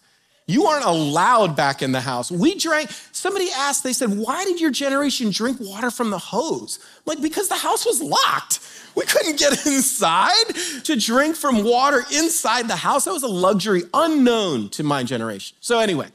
You 0.45 0.65
aren't 0.65 0.85
allowed 0.85 1.55
back 1.55 1.81
in 1.81 1.93
the 1.93 2.01
house. 2.01 2.29
We 2.29 2.55
drank, 2.55 2.89
somebody 3.11 3.49
asked, 3.55 3.83
they 3.83 3.93
said, 3.93 4.17
why 4.17 4.43
did 4.43 4.59
your 4.59 4.71
generation 4.71 5.31
drink 5.31 5.57
water 5.61 5.89
from 5.89 6.09
the 6.09 6.17
hose? 6.17 6.79
I'm 6.81 7.01
like, 7.05 7.21
because 7.21 7.47
the 7.47 7.55
house 7.55 7.85
was 7.85 8.01
locked. 8.01 8.59
We 8.95 9.05
couldn't 9.05 9.39
get 9.39 9.65
inside 9.65 10.53
to 10.83 10.97
drink 10.97 11.37
from 11.37 11.63
water 11.63 12.03
inside 12.13 12.67
the 12.67 12.75
house. 12.75 13.05
That 13.05 13.13
was 13.13 13.23
a 13.23 13.27
luxury 13.27 13.83
unknown 13.93 14.69
to 14.71 14.83
my 14.83 15.03
generation. 15.03 15.55
So, 15.61 15.79
anyway, 15.79 16.07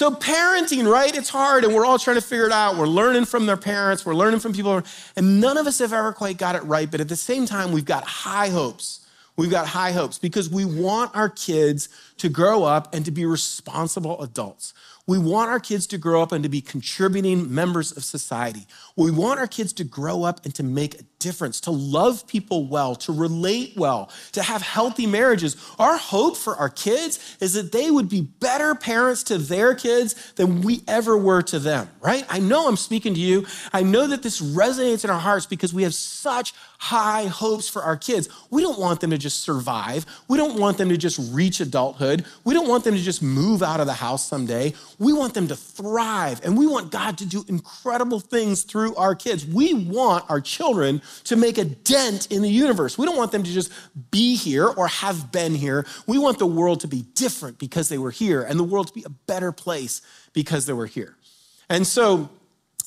so, 0.00 0.10
parenting, 0.10 0.90
right? 0.90 1.14
It's 1.14 1.28
hard 1.28 1.62
and 1.62 1.74
we're 1.74 1.84
all 1.84 1.98
trying 1.98 2.16
to 2.16 2.22
figure 2.22 2.46
it 2.46 2.52
out. 2.52 2.78
We're 2.78 2.86
learning 2.86 3.26
from 3.26 3.44
their 3.44 3.58
parents, 3.58 4.06
we're 4.06 4.14
learning 4.14 4.40
from 4.40 4.54
people, 4.54 4.82
and 5.14 5.40
none 5.42 5.58
of 5.58 5.66
us 5.66 5.78
have 5.78 5.92
ever 5.92 6.14
quite 6.14 6.38
got 6.38 6.54
it 6.54 6.62
right. 6.62 6.90
But 6.90 7.02
at 7.02 7.10
the 7.10 7.16
same 7.16 7.44
time, 7.44 7.70
we've 7.70 7.84
got 7.84 8.04
high 8.04 8.48
hopes. 8.48 9.06
We've 9.36 9.50
got 9.50 9.66
high 9.66 9.92
hopes 9.92 10.18
because 10.18 10.48
we 10.48 10.64
want 10.64 11.14
our 11.14 11.28
kids 11.28 11.90
to 12.16 12.30
grow 12.30 12.64
up 12.64 12.94
and 12.94 13.04
to 13.04 13.10
be 13.10 13.26
responsible 13.26 14.18
adults. 14.22 14.72
We 15.06 15.18
want 15.18 15.50
our 15.50 15.60
kids 15.60 15.86
to 15.88 15.98
grow 15.98 16.22
up 16.22 16.32
and 16.32 16.42
to 16.44 16.48
be 16.48 16.62
contributing 16.62 17.52
members 17.54 17.94
of 17.94 18.02
society. 18.02 18.66
We 18.96 19.10
want 19.10 19.38
our 19.38 19.46
kids 19.46 19.74
to 19.74 19.84
grow 19.84 20.22
up 20.22 20.46
and 20.46 20.54
to 20.54 20.62
make 20.62 20.94
a 20.98 21.04
difference, 21.20 21.60
to 21.60 21.70
love 21.70 22.26
people 22.26 22.66
well, 22.66 22.96
to 22.96 23.12
relate 23.12 23.74
well, 23.76 24.10
to 24.32 24.42
have 24.42 24.62
healthy 24.62 25.06
marriages. 25.06 25.56
Our 25.78 25.96
hope 25.96 26.36
for 26.36 26.56
our 26.56 26.68
kids 26.68 27.36
is 27.40 27.52
that 27.52 27.70
they 27.70 27.90
would 27.90 28.08
be 28.08 28.22
better 28.22 28.74
parents 28.74 29.22
to 29.24 29.38
their 29.38 29.74
kids 29.74 30.32
than 30.32 30.62
we 30.62 30.82
ever 30.88 31.16
were 31.16 31.42
to 31.42 31.58
them, 31.58 31.88
right? 32.00 32.24
I 32.28 32.40
know 32.40 32.66
I'm 32.66 32.76
speaking 32.76 33.14
to 33.14 33.20
you. 33.20 33.46
I 33.72 33.82
know 33.82 34.08
that 34.08 34.22
this 34.22 34.40
resonates 34.40 35.04
in 35.04 35.10
our 35.10 35.20
hearts 35.20 35.46
because 35.46 35.72
we 35.72 35.84
have 35.84 35.94
such 35.94 36.52
high 36.80 37.26
hopes 37.26 37.68
for 37.68 37.82
our 37.82 37.96
kids. 37.96 38.26
We 38.50 38.62
don't 38.62 38.78
want 38.78 39.00
them 39.00 39.10
to 39.10 39.18
just 39.18 39.42
survive. 39.42 40.06
We 40.28 40.38
don't 40.38 40.58
want 40.58 40.78
them 40.78 40.88
to 40.88 40.96
just 40.96 41.20
reach 41.30 41.60
adulthood. 41.60 42.24
We 42.44 42.54
don't 42.54 42.68
want 42.68 42.84
them 42.84 42.94
to 42.94 43.00
just 43.00 43.22
move 43.22 43.62
out 43.62 43.80
of 43.80 43.86
the 43.86 43.92
house 43.92 44.26
someday. 44.26 44.72
We 44.98 45.12
want 45.12 45.34
them 45.34 45.46
to 45.48 45.56
thrive 45.56 46.40
and 46.42 46.56
we 46.56 46.66
want 46.66 46.90
God 46.90 47.18
to 47.18 47.26
do 47.26 47.44
incredible 47.48 48.18
things 48.18 48.62
through 48.62 48.94
our 48.96 49.14
kids. 49.14 49.44
We 49.44 49.74
want 49.74 50.24
our 50.30 50.40
children 50.40 51.02
to 51.24 51.36
make 51.36 51.58
a 51.58 51.64
dent 51.64 52.30
in 52.30 52.42
the 52.42 52.50
universe. 52.50 52.96
We 52.96 53.06
don't 53.06 53.16
want 53.16 53.32
them 53.32 53.42
to 53.42 53.50
just 53.50 53.72
be 54.10 54.36
here 54.36 54.66
or 54.66 54.88
have 54.88 55.32
been 55.32 55.54
here. 55.54 55.86
We 56.06 56.18
want 56.18 56.38
the 56.38 56.46
world 56.46 56.80
to 56.80 56.88
be 56.88 57.02
different 57.14 57.58
because 57.58 57.88
they 57.88 57.98
were 57.98 58.10
here 58.10 58.42
and 58.42 58.58
the 58.58 58.64
world 58.64 58.88
to 58.88 58.92
be 58.92 59.04
a 59.04 59.10
better 59.10 59.52
place 59.52 60.02
because 60.32 60.66
they 60.66 60.72
were 60.72 60.86
here. 60.86 61.16
And 61.68 61.86
so, 61.86 62.30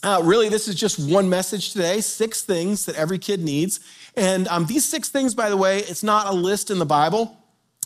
uh, 0.04 0.22
really, 0.24 0.50
this 0.50 0.68
is 0.68 0.76
just 0.76 1.00
one 1.00 1.30
message 1.30 1.72
today 1.72 2.02
six 2.02 2.42
things 2.42 2.86
that 2.86 2.96
every 2.96 3.18
kid 3.18 3.40
needs. 3.40 3.80
And 4.18 4.48
um, 4.50 4.66
these 4.66 4.84
six 4.84 5.10
things, 5.10 5.34
by 5.34 5.50
the 5.50 5.58
way, 5.58 5.80
it's 5.80 6.04
not 6.04 6.28
a 6.28 6.34
list 6.34 6.70
in 6.70 6.80
the 6.80 6.86
Bible. 6.86 7.38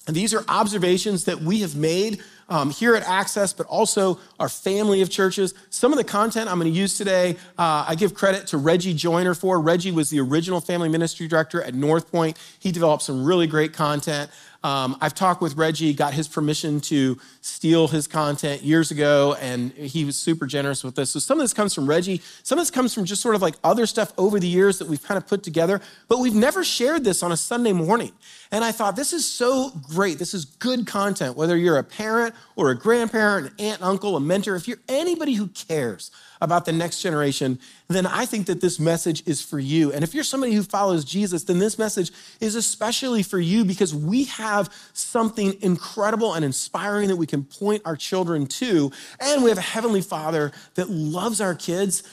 And 0.08 0.15
these 0.15 0.34
are 0.34 0.44
observations 0.48 1.25
that 1.25 1.41
we 1.41 1.60
have 1.62 1.75
made 1.75 2.24
um, 2.50 2.70
here 2.70 2.96
at 2.96 3.04
Access, 3.04 3.54
but 3.54 3.68
also 3.68 4.20
our 4.39 4.50
family 4.50 5.01
of 5.01 5.10
churches. 5.10 5.54
Some 5.70 5.92
of 5.92 5.98
the 5.98 6.04
content 6.04 6.50
I'm 6.50 6.60
going 6.60 6.72
to 6.72 6.77
use 6.77 6.98
today, 6.98 7.38
uh, 7.58 7.86
I 7.88 7.96
give 7.96 8.13
credit 8.13 8.48
to 8.48 8.58
Reggie 8.58 8.94
Joiner 8.94 9.34
for. 9.34 9.60
Reggie 9.60 9.92
was 9.92 10.10
the 10.10 10.20
original 10.20 10.62
family 10.62 10.89
ministry 10.89 11.27
director 11.27 11.62
at 11.62 11.74
North 11.74 12.12
Point. 12.12 12.38
He 12.60 12.72
developed 12.72 13.04
some 13.04 13.24
really 13.24 13.48
great 13.48 13.74
content. 13.74 14.32
Um, 14.63 14.97
I've 15.01 15.13
talked 15.13 15.41
with 15.41 15.55
Reggie, 15.55 15.93
got 15.93 16.13
his 16.13 16.27
permission 16.27 16.81
to 16.81 17.17
steal 17.41 17.87
his 17.87 18.07
content 18.07 18.63
years 18.63 18.91
ago, 18.91 19.35
and 19.39 19.71
he 19.71 20.03
was 20.05 20.17
super 20.17 20.45
generous 20.45 20.83
with 20.83 20.95
this. 20.95 21.11
So 21.11 21.19
some 21.19 21.39
of 21.39 21.43
this 21.43 21.53
comes 21.53 21.73
from 21.73 21.87
Reggie. 21.87 22.21
Some 22.43 22.57
of 22.57 22.61
this 22.61 22.71
comes 22.71 22.93
from 22.93 23.05
just 23.05 23.21
sort 23.21 23.35
of 23.35 23.41
like 23.41 23.55
other 23.63 23.85
stuff 23.85 24.13
over 24.17 24.39
the 24.39 24.47
years 24.47 24.79
that 24.79 24.87
we've 24.87 25.01
kind 25.01 25.17
of 25.17 25.27
put 25.27 25.43
together, 25.43 25.81
but 26.07 26.19
we've 26.19 26.35
never 26.35 26.63
shared 26.63 27.03
this 27.03 27.23
on 27.23 27.31
a 27.31 27.37
Sunday 27.37 27.73
morning. 27.73 28.11
And 28.51 28.63
I 28.63 28.71
thought, 28.71 28.95
this 28.95 29.13
is 29.13 29.29
so 29.29 29.71
great. 29.89 30.19
This 30.19 30.33
is 30.33 30.45
good 30.45 30.87
content, 30.87 31.35
whether 31.35 31.57
you're 31.57 31.77
a 31.77 31.83
parent 31.83 32.33
or 32.55 32.71
a 32.71 32.75
grandparent, 32.75 33.47
an 33.47 33.53
aunt, 33.59 33.81
uncle, 33.81 34.15
a 34.15 34.19
mentor, 34.19 34.55
if 34.55 34.67
you're 34.67 34.79
anybody 34.87 35.33
who 35.33 35.47
cares 35.47 36.11
about 36.41 36.65
the 36.65 36.72
next 36.72 37.01
generation, 37.01 37.60
then 37.88 38.06
I 38.06 38.25
think 38.25 38.48
that 38.48 38.62
this 38.62 38.79
message 38.79 39.24
is 39.25 39.41
for 39.41 39.60
you. 39.60 39.91
And 39.91 40.03
if 40.03 40.13
you're 40.13 40.24
somebody 40.24 40.53
who 40.53 40.63
follows 40.63 41.06
Jesus, 41.06 41.44
then 41.44 41.60
this 41.60 41.77
message 41.77 42.12
is 42.39 42.56
especially 42.56 43.24
for 43.24 43.39
you 43.39 43.65
because 43.65 43.94
we 43.94 44.25
have 44.25 44.74
something 44.94 45.56
incredible 45.62 46.34
and 46.34 46.44
inspiring 46.44 47.08
that 47.10 47.17
we 47.17 47.27
can 47.27 47.44
point 47.44 47.82
our 47.86 47.96
children 47.96 48.46
to. 48.48 48.91
And 49.20 49.44
we 49.44 49.50
have 49.50 49.58
a 49.58 49.62
Heavenly 49.62 50.01
Father 50.01 50.51
that 50.75 50.89
loves 50.89 51.41
our 51.41 51.56
kids, 51.56 52.03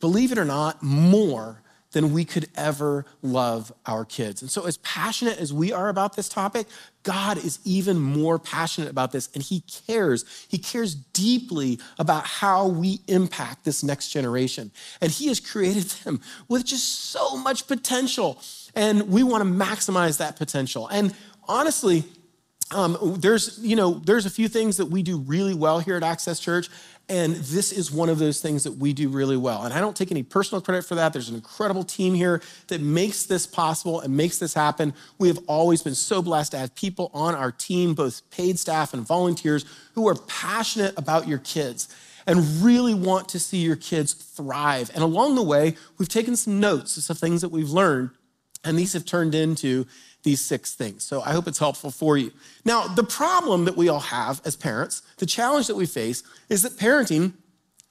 believe 0.00 0.32
it 0.32 0.38
or 0.38 0.44
not, 0.44 0.82
more 0.82 1.63
than 1.94 2.12
we 2.12 2.24
could 2.24 2.48
ever 2.56 3.06
love 3.22 3.72
our 3.86 4.04
kids. 4.04 4.42
And 4.42 4.50
so, 4.50 4.66
as 4.66 4.76
passionate 4.78 5.38
as 5.38 5.52
we 5.52 5.72
are 5.72 5.88
about 5.88 6.16
this 6.16 6.28
topic, 6.28 6.66
God 7.04 7.38
is 7.38 7.60
even 7.64 7.98
more 7.98 8.38
passionate 8.38 8.90
about 8.90 9.12
this, 9.12 9.30
and 9.32 9.42
He 9.42 9.62
cares. 9.86 10.24
He 10.48 10.58
cares 10.58 10.94
deeply 10.94 11.78
about 11.98 12.26
how 12.26 12.66
we 12.66 13.00
impact 13.06 13.64
this 13.64 13.82
next 13.82 14.10
generation. 14.10 14.72
And 15.00 15.10
He 15.10 15.28
has 15.28 15.40
created 15.40 15.84
them 16.04 16.20
with 16.48 16.64
just 16.64 17.10
so 17.10 17.36
much 17.36 17.66
potential, 17.66 18.42
and 18.74 19.08
we 19.08 19.22
want 19.22 19.44
to 19.44 19.48
maximize 19.48 20.18
that 20.18 20.36
potential. 20.36 20.88
And 20.88 21.14
honestly, 21.48 22.04
um, 22.72 22.98
there's 23.18 23.58
you 23.60 23.76
know 23.76 24.00
there's 24.04 24.26
a 24.26 24.30
few 24.30 24.48
things 24.48 24.78
that 24.78 24.86
we 24.86 25.02
do 25.02 25.18
really 25.18 25.54
well 25.54 25.78
here 25.78 25.96
at 25.96 26.02
access 26.02 26.40
church 26.40 26.68
And 27.08 27.34
this 27.36 27.70
is 27.70 27.92
one 27.92 28.08
of 28.08 28.18
those 28.18 28.40
things 28.40 28.64
that 28.64 28.72
we 28.72 28.94
do 28.94 29.10
really 29.10 29.36
well. 29.36 29.64
And 29.64 29.74
I 29.74 29.80
don't 29.80 29.94
take 29.94 30.10
any 30.10 30.22
personal 30.22 30.62
credit 30.62 30.86
for 30.86 30.94
that. 30.94 31.12
There's 31.12 31.28
an 31.28 31.34
incredible 31.34 31.84
team 31.84 32.14
here 32.14 32.40
that 32.68 32.80
makes 32.80 33.26
this 33.26 33.46
possible 33.46 34.00
and 34.00 34.16
makes 34.16 34.38
this 34.38 34.54
happen. 34.54 34.94
We 35.18 35.28
have 35.28 35.38
always 35.46 35.82
been 35.82 35.94
so 35.94 36.22
blessed 36.22 36.52
to 36.52 36.58
have 36.58 36.74
people 36.74 37.10
on 37.12 37.34
our 37.34 37.52
team, 37.52 37.94
both 37.94 38.28
paid 38.30 38.58
staff 38.58 38.94
and 38.94 39.06
volunteers, 39.06 39.66
who 39.94 40.08
are 40.08 40.14
passionate 40.14 40.98
about 40.98 41.28
your 41.28 41.38
kids 41.38 41.94
and 42.26 42.40
really 42.62 42.94
want 42.94 43.28
to 43.28 43.38
see 43.38 43.58
your 43.58 43.76
kids 43.76 44.14
thrive. 44.14 44.90
And 44.94 45.02
along 45.02 45.34
the 45.34 45.42
way, 45.42 45.76
we've 45.98 46.08
taken 46.08 46.36
some 46.36 46.58
notes 46.58 47.10
of 47.10 47.18
things 47.18 47.42
that 47.42 47.50
we've 47.50 47.70
learned, 47.70 48.10
and 48.64 48.78
these 48.78 48.94
have 48.94 49.04
turned 49.04 49.34
into 49.34 49.86
these 50.24 50.40
six 50.40 50.74
things. 50.74 51.04
So 51.04 51.22
I 51.22 51.32
hope 51.32 51.46
it's 51.46 51.58
helpful 51.58 51.90
for 51.90 52.18
you. 52.18 52.32
Now, 52.64 52.88
the 52.88 53.04
problem 53.04 53.66
that 53.66 53.76
we 53.76 53.88
all 53.88 54.00
have 54.00 54.40
as 54.44 54.56
parents, 54.56 55.02
the 55.18 55.26
challenge 55.26 55.68
that 55.68 55.76
we 55.76 55.86
face 55.86 56.24
is 56.48 56.62
that 56.62 56.72
parenting 56.72 57.34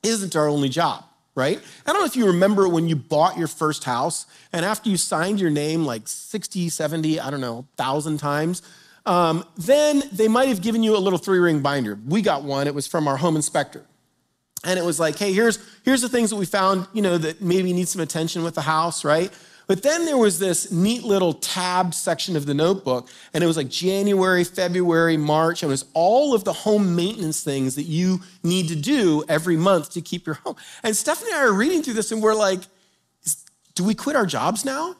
isn't 0.01 0.35
our 0.35 0.49
only 0.49 0.67
job, 0.67 1.05
right? 1.35 1.59
I 1.85 1.91
don't 1.93 2.01
know 2.01 2.05
if 2.05 2.17
you 2.17 2.27
remember 2.27 2.67
when 2.67 2.89
you 2.89 2.95
bought 2.95 3.37
your 3.37 3.47
first 3.47 3.85
house 3.85 4.25
and 4.51 4.65
after 4.65 4.89
you 4.89 4.97
signed 4.97 5.39
your 5.39 5.51
name 5.51 5.85
like 5.85 6.07
60, 6.07 6.69
70, 6.69 7.19
I 7.19 7.29
don't 7.29 7.39
know, 7.39 7.55
1,000 7.77 8.17
times, 8.17 8.61
um, 9.05 9.45
then 9.57 10.03
they 10.11 10.27
might 10.27 10.49
have 10.49 10.61
given 10.61 10.81
you 10.81 10.97
a 10.97 10.99
little 10.99 11.19
three 11.19 11.39
ring 11.39 11.61
binder. 11.61 11.99
We 12.07 12.21
got 12.21 12.43
one, 12.43 12.67
it 12.67 12.75
was 12.75 12.87
from 12.87 13.07
our 13.07 13.17
home 13.17 13.35
inspector. 13.35 13.85
And 14.65 14.79
it 14.79 14.85
was 14.85 14.99
like, 14.99 15.17
hey, 15.17 15.33
here's, 15.33 15.59
here's 15.83 16.01
the 16.01 16.09
things 16.09 16.29
that 16.29 16.37
we 16.37 16.45
found, 16.45 16.87
you 16.93 17.01
know, 17.01 17.17
that 17.17 17.41
maybe 17.41 17.73
need 17.73 17.89
some 17.89 18.01
attention 18.01 18.43
with 18.43 18.55
the 18.55 18.61
house, 18.61 19.03
right? 19.03 19.31
But 19.67 19.81
then 19.81 20.05
there 20.05 20.17
was 20.17 20.39
this 20.39 20.71
neat 20.71 21.03
little 21.03 21.33
tabbed 21.33 21.93
section 21.93 22.35
of 22.35 22.45
the 22.45 22.53
notebook, 22.53 23.09
and 23.33 23.43
it 23.43 23.47
was 23.47 23.57
like 23.57 23.69
January, 23.69 24.43
February, 24.43 25.17
March, 25.17 25.63
and 25.63 25.69
it 25.69 25.73
was 25.73 25.85
all 25.93 26.33
of 26.33 26.43
the 26.43 26.53
home 26.53 26.95
maintenance 26.95 27.43
things 27.43 27.75
that 27.75 27.83
you 27.83 28.21
need 28.43 28.67
to 28.67 28.75
do 28.75 29.23
every 29.29 29.57
month 29.57 29.91
to 29.91 30.01
keep 30.01 30.25
your 30.25 30.35
home. 30.43 30.55
And 30.83 30.95
Stephanie 30.95 31.31
and 31.31 31.39
I 31.39 31.43
are 31.45 31.53
reading 31.53 31.81
through 31.81 31.93
this, 31.93 32.11
and 32.11 32.21
we're 32.21 32.35
like, 32.35 32.61
do 33.75 33.83
we 33.83 33.95
quit 33.95 34.15
our 34.15 34.25
jobs 34.25 34.65
now? 34.65 34.95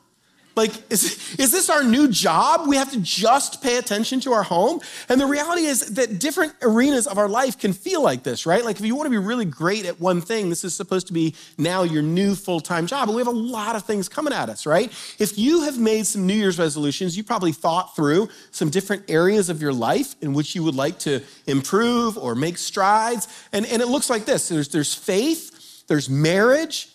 Like, 0.55 0.71
is, 0.91 1.35
is 1.39 1.51
this 1.51 1.69
our 1.69 1.83
new 1.83 2.07
job? 2.07 2.67
We 2.67 2.75
have 2.75 2.91
to 2.91 2.99
just 2.99 3.63
pay 3.63 3.77
attention 3.77 4.19
to 4.21 4.33
our 4.33 4.43
home? 4.43 4.81
And 5.09 5.19
the 5.19 5.25
reality 5.25 5.63
is 5.63 5.95
that 5.95 6.19
different 6.19 6.53
arenas 6.61 7.07
of 7.07 7.17
our 7.17 7.27
life 7.27 7.57
can 7.57 7.73
feel 7.73 8.03
like 8.03 8.21
this, 8.21 8.45
right? 8.45 8.63
Like, 8.63 8.79
if 8.79 8.85
you 8.85 8.95
want 8.95 9.07
to 9.07 9.11
be 9.11 9.17
really 9.17 9.45
great 9.45 9.85
at 9.85 9.99
one 9.99 10.21
thing, 10.21 10.49
this 10.49 10.63
is 10.63 10.75
supposed 10.75 11.07
to 11.07 11.13
be 11.13 11.33
now 11.57 11.81
your 11.81 12.03
new 12.03 12.35
full 12.35 12.59
time 12.59 12.85
job. 12.85 13.09
We 13.09 13.17
have 13.17 13.27
a 13.27 13.31
lot 13.31 13.75
of 13.75 13.83
things 13.83 14.07
coming 14.07 14.31
at 14.31 14.49
us, 14.49 14.67
right? 14.67 14.91
If 15.17 15.39
you 15.39 15.63
have 15.63 15.79
made 15.79 16.05
some 16.05 16.27
New 16.27 16.35
Year's 16.35 16.59
resolutions, 16.59 17.17
you 17.17 17.23
probably 17.23 17.51
thought 17.51 17.95
through 17.95 18.29
some 18.51 18.69
different 18.69 19.09
areas 19.09 19.49
of 19.49 19.61
your 19.61 19.73
life 19.73 20.15
in 20.21 20.33
which 20.33 20.53
you 20.53 20.63
would 20.63 20.75
like 20.75 20.99
to 20.99 21.21
improve 21.47 22.15
or 22.17 22.35
make 22.35 22.59
strides. 22.59 23.27
And, 23.51 23.65
and 23.65 23.81
it 23.81 23.87
looks 23.87 24.09
like 24.09 24.25
this 24.25 24.49
there's, 24.49 24.69
there's 24.69 24.93
faith, 24.93 25.87
there's 25.87 26.09
marriage, 26.09 26.92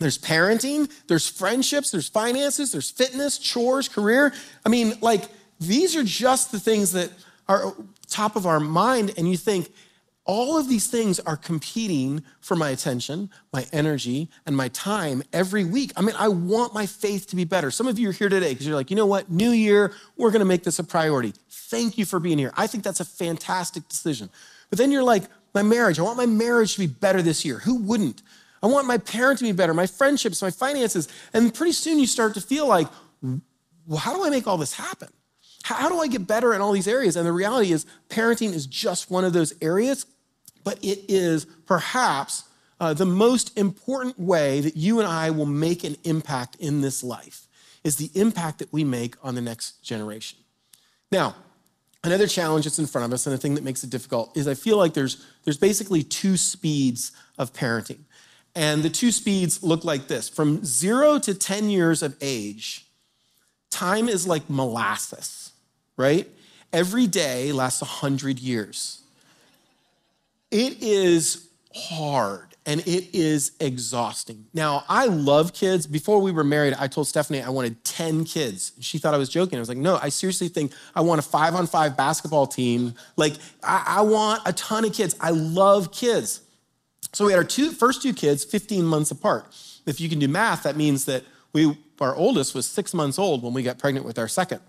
there's 0.00 0.18
parenting, 0.18 0.90
there's 1.06 1.28
friendships, 1.28 1.92
there's 1.92 2.08
finances, 2.08 2.72
there's 2.72 2.90
fitness, 2.90 3.38
chores, 3.38 3.88
career. 3.88 4.32
I 4.66 4.68
mean, 4.68 4.94
like, 5.00 5.22
these 5.60 5.94
are 5.94 6.02
just 6.02 6.50
the 6.50 6.58
things 6.58 6.92
that 6.92 7.10
are 7.48 7.74
top 8.08 8.34
of 8.34 8.46
our 8.46 8.58
mind. 8.58 9.12
And 9.16 9.30
you 9.30 9.36
think, 9.36 9.70
all 10.24 10.56
of 10.56 10.68
these 10.68 10.86
things 10.86 11.18
are 11.20 11.36
competing 11.36 12.22
for 12.40 12.54
my 12.54 12.68
attention, 12.70 13.30
my 13.52 13.66
energy, 13.72 14.28
and 14.46 14.56
my 14.56 14.68
time 14.68 15.22
every 15.32 15.64
week. 15.64 15.92
I 15.96 16.02
mean, 16.02 16.14
I 16.16 16.28
want 16.28 16.72
my 16.72 16.86
faith 16.86 17.26
to 17.28 17.36
be 17.36 17.44
better. 17.44 17.70
Some 17.70 17.88
of 17.88 17.98
you 17.98 18.10
are 18.10 18.12
here 18.12 18.28
today 18.28 18.50
because 18.50 18.66
you're 18.66 18.76
like, 18.76 18.90
you 18.90 18.96
know 18.96 19.06
what? 19.06 19.30
New 19.30 19.50
year, 19.50 19.92
we're 20.16 20.30
going 20.30 20.40
to 20.40 20.46
make 20.46 20.62
this 20.62 20.78
a 20.78 20.84
priority. 20.84 21.32
Thank 21.48 21.98
you 21.98 22.04
for 22.04 22.20
being 22.20 22.38
here. 22.38 22.52
I 22.56 22.68
think 22.68 22.84
that's 22.84 23.00
a 23.00 23.04
fantastic 23.04 23.88
decision. 23.88 24.30
But 24.68 24.78
then 24.78 24.92
you're 24.92 25.02
like, 25.02 25.24
my 25.52 25.62
marriage, 25.62 25.98
I 25.98 26.02
want 26.02 26.16
my 26.16 26.26
marriage 26.26 26.74
to 26.74 26.80
be 26.80 26.86
better 26.86 27.22
this 27.22 27.44
year. 27.44 27.58
Who 27.58 27.76
wouldn't? 27.76 28.22
I 28.62 28.66
want 28.66 28.86
my 28.86 28.98
parent 28.98 29.38
to 29.38 29.44
be 29.44 29.52
better, 29.52 29.72
my 29.72 29.86
friendships, 29.86 30.42
my 30.42 30.50
finances. 30.50 31.08
And 31.32 31.52
pretty 31.54 31.72
soon 31.72 31.98
you 31.98 32.06
start 32.06 32.34
to 32.34 32.40
feel 32.40 32.66
like, 32.66 32.88
well, 33.22 33.98
how 33.98 34.14
do 34.14 34.24
I 34.24 34.30
make 34.30 34.46
all 34.46 34.58
this 34.58 34.74
happen? 34.74 35.08
How 35.62 35.88
do 35.88 35.98
I 35.98 36.08
get 36.08 36.26
better 36.26 36.54
in 36.54 36.60
all 36.60 36.72
these 36.72 36.88
areas? 36.88 37.16
And 37.16 37.26
the 37.26 37.32
reality 37.32 37.72
is, 37.72 37.86
parenting 38.08 38.52
is 38.52 38.66
just 38.66 39.10
one 39.10 39.24
of 39.24 39.32
those 39.32 39.52
areas, 39.60 40.06
but 40.64 40.78
it 40.82 41.04
is 41.08 41.44
perhaps 41.66 42.44
uh, 42.80 42.94
the 42.94 43.06
most 43.06 43.56
important 43.58 44.18
way 44.18 44.60
that 44.60 44.76
you 44.76 45.00
and 45.00 45.08
I 45.08 45.30
will 45.30 45.46
make 45.46 45.84
an 45.84 45.96
impact 46.04 46.56
in 46.58 46.80
this 46.80 47.04
life 47.04 47.46
is 47.84 47.96
the 47.96 48.10
impact 48.14 48.58
that 48.58 48.72
we 48.72 48.84
make 48.84 49.16
on 49.22 49.34
the 49.34 49.40
next 49.40 49.82
generation. 49.82 50.38
Now, 51.12 51.34
another 52.02 52.26
challenge 52.26 52.64
that's 52.64 52.78
in 52.78 52.86
front 52.86 53.06
of 53.06 53.12
us 53.12 53.26
and 53.26 53.34
the 53.34 53.38
thing 53.38 53.54
that 53.54 53.64
makes 53.64 53.84
it 53.84 53.90
difficult 53.90 54.36
is 54.36 54.48
I 54.48 54.54
feel 54.54 54.76
like 54.76 54.94
there's, 54.94 55.24
there's 55.44 55.58
basically 55.58 56.02
two 56.02 56.36
speeds 56.36 57.12
of 57.38 57.52
parenting. 57.52 58.00
And 58.54 58.82
the 58.82 58.90
two 58.90 59.12
speeds 59.12 59.62
look 59.62 59.84
like 59.84 60.08
this 60.08 60.28
from 60.28 60.64
zero 60.64 61.18
to 61.20 61.34
10 61.34 61.70
years 61.70 62.02
of 62.02 62.16
age, 62.20 62.86
time 63.70 64.08
is 64.08 64.26
like 64.26 64.48
molasses, 64.48 65.52
right? 65.96 66.28
Every 66.72 67.06
day 67.06 67.52
lasts 67.52 67.80
100 67.80 68.38
years. 68.38 69.02
It 70.50 70.82
is 70.82 71.48
hard 71.74 72.50
and 72.66 72.80
it 72.80 73.14
is 73.14 73.52
exhausting. 73.60 74.46
Now, 74.52 74.84
I 74.88 75.06
love 75.06 75.52
kids. 75.52 75.86
Before 75.86 76.20
we 76.20 76.30
were 76.30 76.44
married, 76.44 76.74
I 76.78 76.88
told 76.88 77.06
Stephanie 77.06 77.42
I 77.42 77.48
wanted 77.48 77.82
10 77.84 78.24
kids. 78.24 78.72
She 78.80 78.98
thought 78.98 79.14
I 79.14 79.18
was 79.18 79.28
joking. 79.28 79.58
I 79.58 79.60
was 79.60 79.68
like, 79.68 79.78
no, 79.78 79.98
I 80.02 80.08
seriously 80.08 80.48
think 80.48 80.72
I 80.94 81.00
want 81.00 81.20
a 81.20 81.22
five 81.22 81.54
on 81.54 81.66
five 81.66 81.96
basketball 81.96 82.46
team. 82.46 82.94
Like, 83.16 83.34
I, 83.62 83.84
I 83.86 84.00
want 84.02 84.42
a 84.44 84.52
ton 84.52 84.84
of 84.84 84.92
kids. 84.92 85.16
I 85.20 85.30
love 85.30 85.92
kids. 85.92 86.42
So 87.12 87.26
we 87.26 87.32
had 87.32 87.38
our 87.38 87.44
two, 87.44 87.70
first 87.70 88.02
two 88.02 88.12
kids 88.12 88.44
15 88.44 88.84
months 88.84 89.10
apart. 89.10 89.46
If 89.86 90.00
you 90.00 90.08
can 90.08 90.18
do 90.18 90.28
math, 90.28 90.62
that 90.62 90.76
means 90.76 91.06
that 91.06 91.24
we, 91.52 91.76
our 92.00 92.14
oldest 92.14 92.54
was 92.54 92.66
six 92.66 92.94
months 92.94 93.18
old 93.18 93.42
when 93.42 93.52
we 93.52 93.62
got 93.62 93.78
pregnant 93.78 94.06
with 94.06 94.18
our 94.18 94.28
second. 94.28 94.60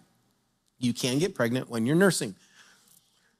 You 0.80 0.94
can 0.94 1.20
get 1.20 1.36
pregnant 1.36 1.70
when 1.70 1.86
you're 1.86 1.96
nursing. 1.96 2.36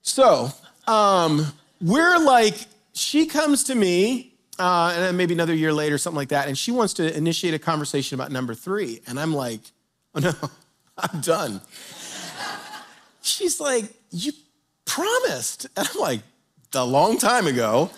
So 0.04 0.52
um, 0.88 1.52
we're 1.80 2.20
like, 2.20 2.56
she 2.94 3.26
comes 3.26 3.64
to 3.66 3.76
me, 3.76 4.34
uh, 4.60 4.92
and 4.94 5.04
then 5.04 5.18
maybe 5.18 5.34
another 5.34 5.56
year 5.56 5.74
later, 5.74 5.98
something 5.98 6.18
like 6.18 6.30
that, 6.30 6.48
and 6.48 6.58
she 6.58 6.72
wants 6.72 6.94
to 6.96 7.18
initiate 7.18 7.54
a 7.54 7.60
conversation 7.60 8.16
about 8.16 8.32
number 8.32 8.54
three. 8.54 9.02
And 9.08 9.20
I'm 9.20 9.34
like, 9.34 9.62
oh 10.14 10.20
no, 10.20 10.34
I'm 10.98 11.22
done. 11.22 11.62
She's 13.24 13.60
like, 13.60 13.86
you 14.12 14.34
promised. 14.86 15.66
And 15.76 15.90
I'm 15.92 16.00
like, 16.00 16.22
a 16.74 16.86
long 16.86 17.18
time 17.18 17.48
ago. 17.48 17.90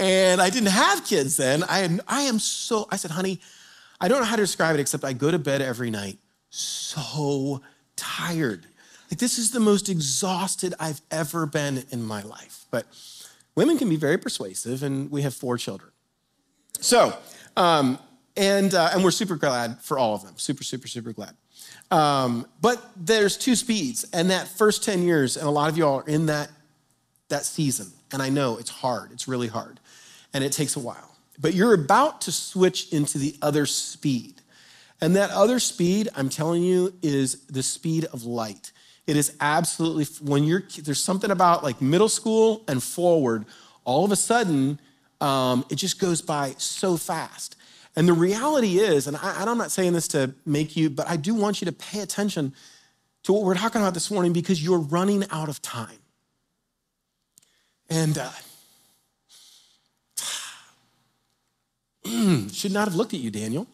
And 0.00 0.40
I 0.40 0.48
didn't 0.48 0.70
have 0.70 1.04
kids 1.04 1.36
then. 1.36 1.62
I, 1.64 1.80
am, 1.80 2.00
I 2.08 2.22
am 2.22 2.38
so, 2.38 2.88
I 2.90 2.96
said, 2.96 3.10
honey, 3.10 3.38
I 4.00 4.08
don't 4.08 4.20
know 4.20 4.24
how 4.24 4.36
to 4.36 4.42
describe 4.42 4.74
it 4.74 4.80
except 4.80 5.04
I 5.04 5.12
go 5.12 5.30
to 5.30 5.38
bed 5.38 5.60
every 5.60 5.90
night 5.90 6.18
so 6.48 7.60
tired. 7.96 8.66
Like, 9.10 9.18
this 9.18 9.36
is 9.36 9.50
the 9.50 9.60
most 9.60 9.90
exhausted 9.90 10.72
I've 10.80 11.02
ever 11.10 11.44
been 11.44 11.84
in 11.90 12.02
my 12.02 12.22
life. 12.22 12.64
But 12.70 12.86
women 13.54 13.76
can 13.76 13.90
be 13.90 13.96
very 13.96 14.16
persuasive, 14.16 14.82
and 14.82 15.10
we 15.10 15.20
have 15.20 15.34
four 15.34 15.58
children. 15.58 15.90
So, 16.80 17.14
um, 17.58 17.98
and, 18.38 18.72
uh, 18.72 18.90
and 18.94 19.04
we're 19.04 19.10
super 19.10 19.36
glad 19.36 19.82
for 19.82 19.98
all 19.98 20.14
of 20.14 20.24
them. 20.24 20.32
Super, 20.38 20.64
super, 20.64 20.88
super 20.88 21.12
glad. 21.12 21.36
Um, 21.90 22.46
but 22.62 22.82
there's 22.96 23.36
two 23.36 23.54
speeds, 23.54 24.06
and 24.14 24.30
that 24.30 24.48
first 24.48 24.82
10 24.82 25.02
years, 25.02 25.36
and 25.36 25.46
a 25.46 25.50
lot 25.50 25.68
of 25.68 25.76
you 25.76 25.84
all 25.84 26.00
are 26.00 26.08
in 26.08 26.24
that, 26.26 26.50
that 27.28 27.44
season. 27.44 27.88
And 28.12 28.22
I 28.22 28.30
know 28.30 28.56
it's 28.56 28.70
hard, 28.70 29.12
it's 29.12 29.28
really 29.28 29.48
hard 29.48 29.78
and 30.32 30.44
it 30.44 30.52
takes 30.52 30.76
a 30.76 30.80
while. 30.80 31.16
But 31.38 31.54
you're 31.54 31.74
about 31.74 32.20
to 32.22 32.32
switch 32.32 32.92
into 32.92 33.18
the 33.18 33.34
other 33.40 33.66
speed. 33.66 34.40
And 35.00 35.16
that 35.16 35.30
other 35.30 35.58
speed, 35.58 36.08
I'm 36.14 36.28
telling 36.28 36.62
you, 36.62 36.92
is 37.02 37.46
the 37.46 37.62
speed 37.62 38.04
of 38.06 38.24
light. 38.24 38.72
It 39.06 39.16
is 39.16 39.34
absolutely, 39.40 40.04
when 40.26 40.44
you're, 40.44 40.62
there's 40.82 41.02
something 41.02 41.30
about 41.30 41.64
like 41.64 41.80
middle 41.80 42.08
school 42.08 42.62
and 42.68 42.82
forward, 42.82 43.46
all 43.84 44.04
of 44.04 44.12
a 44.12 44.16
sudden, 44.16 44.78
um, 45.20 45.64
it 45.70 45.76
just 45.76 45.98
goes 45.98 46.20
by 46.20 46.54
so 46.58 46.96
fast. 46.96 47.56
And 47.96 48.06
the 48.06 48.12
reality 48.12 48.78
is, 48.78 49.06
and 49.06 49.16
I, 49.16 49.42
I'm 49.42 49.58
not 49.58 49.70
saying 49.70 49.94
this 49.94 50.08
to 50.08 50.34
make 50.46 50.76
you, 50.76 50.90
but 50.90 51.08
I 51.08 51.16
do 51.16 51.34
want 51.34 51.60
you 51.60 51.64
to 51.64 51.72
pay 51.72 52.00
attention 52.00 52.54
to 53.24 53.32
what 53.32 53.42
we're 53.42 53.54
talking 53.54 53.80
about 53.80 53.94
this 53.94 54.10
morning 54.10 54.32
because 54.32 54.62
you're 54.62 54.78
running 54.78 55.24
out 55.30 55.48
of 55.48 55.60
time. 55.60 55.98
And 57.88 58.16
uh, 58.16 58.30
Should 62.52 62.72
not 62.72 62.88
have 62.88 62.94
looked 62.94 63.14
at 63.14 63.20
you, 63.20 63.30
Daniel. 63.30 63.66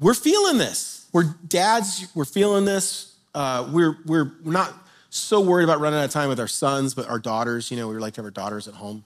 We're 0.00 0.14
feeling 0.14 0.58
this. 0.58 1.08
We're 1.12 1.34
dads, 1.46 2.06
we're 2.14 2.24
feeling 2.24 2.64
this. 2.64 3.16
Uh, 3.34 3.68
we're, 3.72 3.98
we're 4.06 4.32
not 4.44 4.72
so 5.10 5.40
worried 5.40 5.64
about 5.64 5.80
running 5.80 5.98
out 5.98 6.04
of 6.04 6.10
time 6.10 6.28
with 6.28 6.38
our 6.38 6.48
sons, 6.48 6.94
but 6.94 7.08
our 7.08 7.18
daughters, 7.18 7.70
you 7.70 7.76
know, 7.76 7.88
we 7.88 7.96
like 7.98 8.14
to 8.14 8.20
have 8.20 8.26
our 8.26 8.30
daughters 8.30 8.68
at 8.68 8.74
home. 8.74 9.04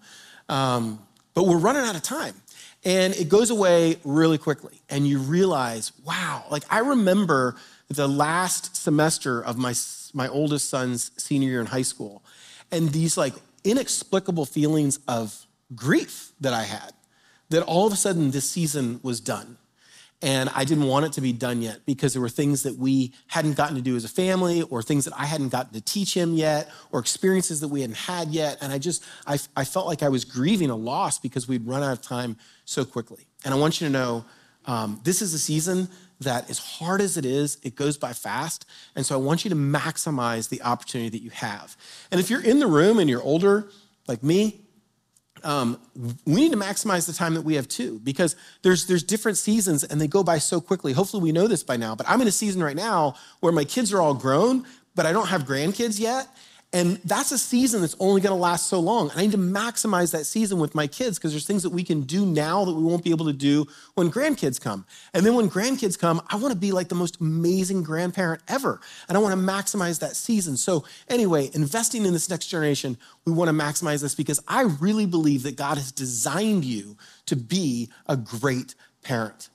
Um, 0.49 0.99
but 1.35 1.47
we're 1.47 1.59
running 1.59 1.83
out 1.83 1.95
of 1.95 2.03
time. 2.03 2.35
And 2.85 3.15
it 3.15 3.29
goes 3.29 3.51
away 3.51 3.97
really 4.05 4.39
quickly. 4.39 4.83
And 4.91 5.07
you 5.07 5.19
realize, 5.19 5.93
wow, 6.05 6.45
like 6.51 6.65
I 6.69 6.81
remember 6.81 7.57
the 7.89 8.09
last 8.09 8.77
semester 8.77 9.43
of 9.43 9.57
my, 9.57 9.75
my 10.13 10.29
oldest 10.29 10.69
son's 10.69 11.13
senior 11.17 11.49
year 11.49 11.61
in 11.61 11.67
high 11.67 11.83
school. 11.83 12.23
And 12.73 12.89
these 12.91 13.17
like 13.17 13.35
inexplicable 13.65 14.47
feelings 14.47 14.99
of 15.07 15.47
grief 15.75 16.33
that 16.41 16.53
I 16.53 16.63
had 16.63 16.93
that 17.51 17.63
all 17.63 17.87
of 17.87 17.93
a 17.93 17.97
sudden 17.97 18.31
this 18.31 18.49
season 18.49 19.01
was 19.03 19.21
done. 19.21 19.59
And 20.25 20.49
I 20.55 20.65
didn't 20.65 20.87
want 20.87 21.05
it 21.05 21.13
to 21.15 21.21
be 21.21 21.33
done 21.33 21.63
yet 21.63 21.81
because 21.85 22.13
there 22.13 22.23
were 22.23 22.29
things 22.29 22.63
that 22.63 22.79
we 22.79 23.13
hadn't 23.27 23.57
gotten 23.57 23.75
to 23.75 23.83
do 23.83 23.97
as 23.97 24.05
a 24.05 24.09
family, 24.09 24.63
or 24.63 24.81
things 24.81 25.05
that 25.05 25.15
I 25.19 25.27
hadn't 25.27 25.49
gotten 25.49 25.73
to 25.73 25.81
teach 25.81 26.15
him 26.17 26.35
yet, 26.35 26.71
or 26.93 27.01
experiences 27.01 27.59
that 27.59 27.69
we 27.69 27.81
hadn't 27.81 27.97
had 27.97 28.29
yet. 28.29 28.59
And 28.61 28.73
I 28.73 28.79
just, 28.79 29.03
I, 29.27 29.39
I 29.57 29.65
felt 29.65 29.87
like 29.89 30.05
I 30.05 30.09
was 30.09 30.25
grieving 30.25 30.71
a 30.71 30.77
loss 30.77 31.19
because 31.19 31.49
we'd 31.49 31.67
run 31.67 31.83
out 31.83 31.93
of 31.93 32.03
time 32.03 32.37
so 32.65 32.85
quickly. 32.85 33.27
And 33.45 33.53
I 33.53 33.57
want 33.57 33.81
you 33.81 33.89
to 33.89 33.93
know 33.93 34.25
um, 34.67 35.01
this 35.03 35.23
is 35.23 35.35
a 35.35 35.41
season 35.41 35.89
that, 36.21 36.49
as 36.49 36.59
hard 36.59 37.01
as 37.01 37.17
it 37.17 37.25
is, 37.25 37.59
it 37.65 37.75
goes 37.75 37.97
by 37.97 38.13
fast. 38.13 38.65
And 38.95 39.05
so 39.05 39.17
I 39.17 39.19
want 39.19 39.45
you 39.45 39.51
to 39.51 39.57
maximize 39.57 40.49
the 40.49 40.63
opportunity 40.63 41.11
that 41.11 41.25
you 41.25 41.31
have. 41.31 41.77
And 42.13 42.21
if 42.21 42.31
you're 42.31 42.45
in 42.45 42.61
the 42.61 42.69
room 42.69 43.01
and 43.01 43.11
you're 43.11 43.23
older, 43.23 43.71
like 44.07 44.23
me, 44.23 44.61
um, 45.45 45.79
we 46.25 46.37
need 46.37 46.53
to 46.53 46.59
maximize 46.59 47.07
the 47.07 47.13
time 47.13 47.35
that 47.35 47.43
we 47.43 47.55
have 47.55 47.69
too, 47.69 48.01
because 48.05 48.37
there's 48.63 48.87
there's 48.87 49.03
different 49.03 49.39
seasons 49.39 49.85
and 49.85 50.01
they 50.01 50.07
go 50.07 50.23
by 50.23 50.39
so 50.39 50.61
quickly. 50.61 50.93
Hopefully, 50.93 51.23
we 51.23 51.33
know 51.33 51.47
this 51.47 51.63
by 51.63 51.77
now. 51.77 51.95
But 51.95 52.09
I'm 52.09 52.21
in 52.21 52.29
a 52.29 52.33
season 52.33 52.63
right 52.63 52.77
now 52.77 53.15
where 53.41 53.53
my 53.53 53.65
kids 53.65 53.93
are 53.93 54.01
all 54.01 54.15
grown, 54.15 54.65
but 54.95 55.07
I 55.07 55.13
don't 55.13 55.29
have 55.29 55.45
grandkids 55.45 55.99
yet, 55.99 56.29
and 56.75 56.97
that's 57.05 57.33
a 57.33 57.39
season 57.39 57.83
that's 57.83 57.97
only 58.01 58.23
going 58.23 58.35
to 58.35 58.41
last 58.41 58.69
so 58.69 58.81
long. 58.81 59.11
And 59.11 59.19
I 59.19 59.23
need 59.23 59.33
to 59.33 59.39
maximize 59.39 60.11
that 60.13 60.25
season 60.25 60.59
with 60.59 60.75
my 60.75 60.87
kids 60.87 61.19
because 61.19 61.33
there's 61.33 61.47
things 61.47 61.63
that 61.65 61.71
we 61.71 61.85
can 61.85 62.03
do 62.03 62.25
now 62.25 62.65
that 62.65 62.73
we 62.73 62.83
won't 62.83 63.05
be 63.05 63.11
able 63.11 63.27
to 63.27 63.33
do 63.35 63.67
when 63.95 64.11
grandkids 64.11 64.59
come. 64.59 64.87
And 65.13 65.27
then 65.27 65.35
when 65.35 65.51
grandkids 65.51 65.99
come, 65.99 66.23
I 66.29 66.37
want 66.37 66.55
to 66.55 66.59
be 66.59 66.73
like 66.73 66.89
the 66.89 66.95
most 66.95 67.21
amazing 67.21 67.83
grandparent 67.83 68.43
ever. 68.49 68.81
And 69.09 69.19
I 69.19 69.21
want 69.21 69.39
to 69.39 69.47
maximize 69.47 70.01
that 70.01 70.17
season. 70.17 70.57
So, 70.57 70.85
anyway, 71.09 71.51
investing 71.53 72.07
in 72.07 72.15
this 72.15 72.31
next 72.31 72.47
generation, 72.47 72.97
we 73.27 73.33
want 73.33 73.49
to 73.49 73.55
maximize 73.55 74.01
this 74.01 74.15
because 74.15 74.41
I 74.49 74.63
really 74.63 75.07
believe 75.07 75.43
that 75.43 75.57
God 75.57 75.77
has 75.77 75.93
designed 75.93 76.65
you 76.65 76.97
to 77.27 77.37
be 77.37 77.91
a 78.07 78.17
great 78.17 78.75
parent. 79.03 79.51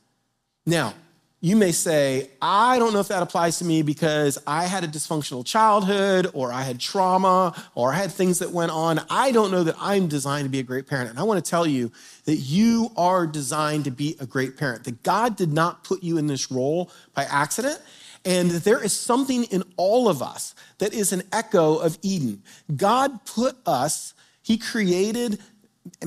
Now, 0.68 0.94
you 1.40 1.56
may 1.56 1.72
say, 1.72 2.32
I 2.42 2.80
don't 2.80 2.94
know 2.94 3.00
if 3.00 3.10
that 3.10 3.22
applies 3.22 3.60
to 3.60 3.66
me 3.66 3.84
because 3.84 4.40
I 4.48 4.66
had 4.66 4.84
a 4.84 4.88
dysfunctional 4.88 5.46
childhood 5.46 6.32
or 6.34 6.52
I 6.52 6.64
had 6.64 6.80
trauma 6.80 7.54
or 7.76 7.94
I 7.94 7.98
had 7.98 8.12
things 8.12 8.40
that 8.40 8.52
went 8.52 8.72
on. 8.72 9.00
I 9.10 9.32
don't 9.32 9.52
know 9.52 9.64
that 9.64 9.76
I'm 9.80 10.08
designed 10.08 10.46
to 10.46 10.50
be 10.50 10.58
a 10.60 10.64
great 10.64 10.88
parent. 10.88 11.12
And 11.12 11.20
I 11.20 11.24
want 11.24 11.44
to 11.44 11.48
tell 11.48 11.68
you 11.68 11.92
that 12.26 12.38
you 12.38 12.90
are 12.98 13.28
designed 13.28 13.84
to 13.84 13.92
be 13.92 14.16
a 14.20 14.26
great 14.26 14.58
parent, 14.58 14.86
that 14.86 15.04
God 15.04 15.36
did 15.36 15.54
not 15.54 15.84
put 15.84 16.02
you 16.02 16.18
in 16.18 16.26
this 16.26 16.52
role 16.52 16.90
by 17.14 17.26
accident. 17.26 17.80
And 18.26 18.50
there 18.50 18.84
is 18.84 18.92
something 18.92 19.44
in 19.46 19.64
all 19.78 20.10
of 20.10 20.24
us 20.24 20.56
that 20.80 20.92
is 20.92 21.14
an 21.14 21.22
echo 21.32 21.78
of 21.78 22.00
Eden. 22.02 22.42
God 22.76 23.26
put 23.26 23.56
us, 23.68 24.16
He 24.42 24.58
created 24.58 25.40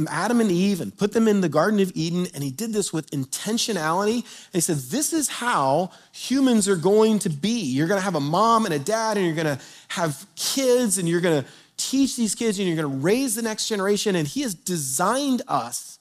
Adam 0.08 0.40
and 0.40 0.50
Eve 0.50 0.80
and 0.80 0.96
put 0.96 1.12
them 1.12 1.28
in 1.28 1.40
the 1.40 1.48
Garden 1.48 1.80
of 1.80 1.92
Eden, 1.94 2.26
and 2.34 2.42
he 2.42 2.50
did 2.50 2.72
this 2.72 2.92
with 2.92 3.10
intentionality. 3.10 4.16
And 4.16 4.52
he 4.52 4.60
said, 4.60 4.76
This 4.76 5.12
is 5.12 5.28
how 5.28 5.90
humans 6.12 6.68
are 6.68 6.76
going 6.76 7.18
to 7.20 7.30
be. 7.30 7.60
You're 7.60 7.86
going 7.88 7.98
to 7.98 8.04
have 8.04 8.14
a 8.14 8.20
mom 8.20 8.64
and 8.64 8.74
a 8.74 8.78
dad, 8.78 9.16
and 9.16 9.26
you're 9.26 9.34
going 9.34 9.58
to 9.58 9.62
have 9.88 10.26
kids, 10.36 10.98
and 10.98 11.08
you're 11.08 11.20
going 11.20 11.42
to 11.42 11.48
teach 11.76 12.16
these 12.16 12.34
kids, 12.34 12.58
and 12.58 12.68
you're 12.68 12.76
going 12.76 12.90
to 12.90 13.02
raise 13.02 13.34
the 13.34 13.42
next 13.42 13.68
generation. 13.68 14.16
And 14.16 14.26
he 14.26 14.42
has 14.42 14.54
designed 14.54 15.42
us 15.48 15.98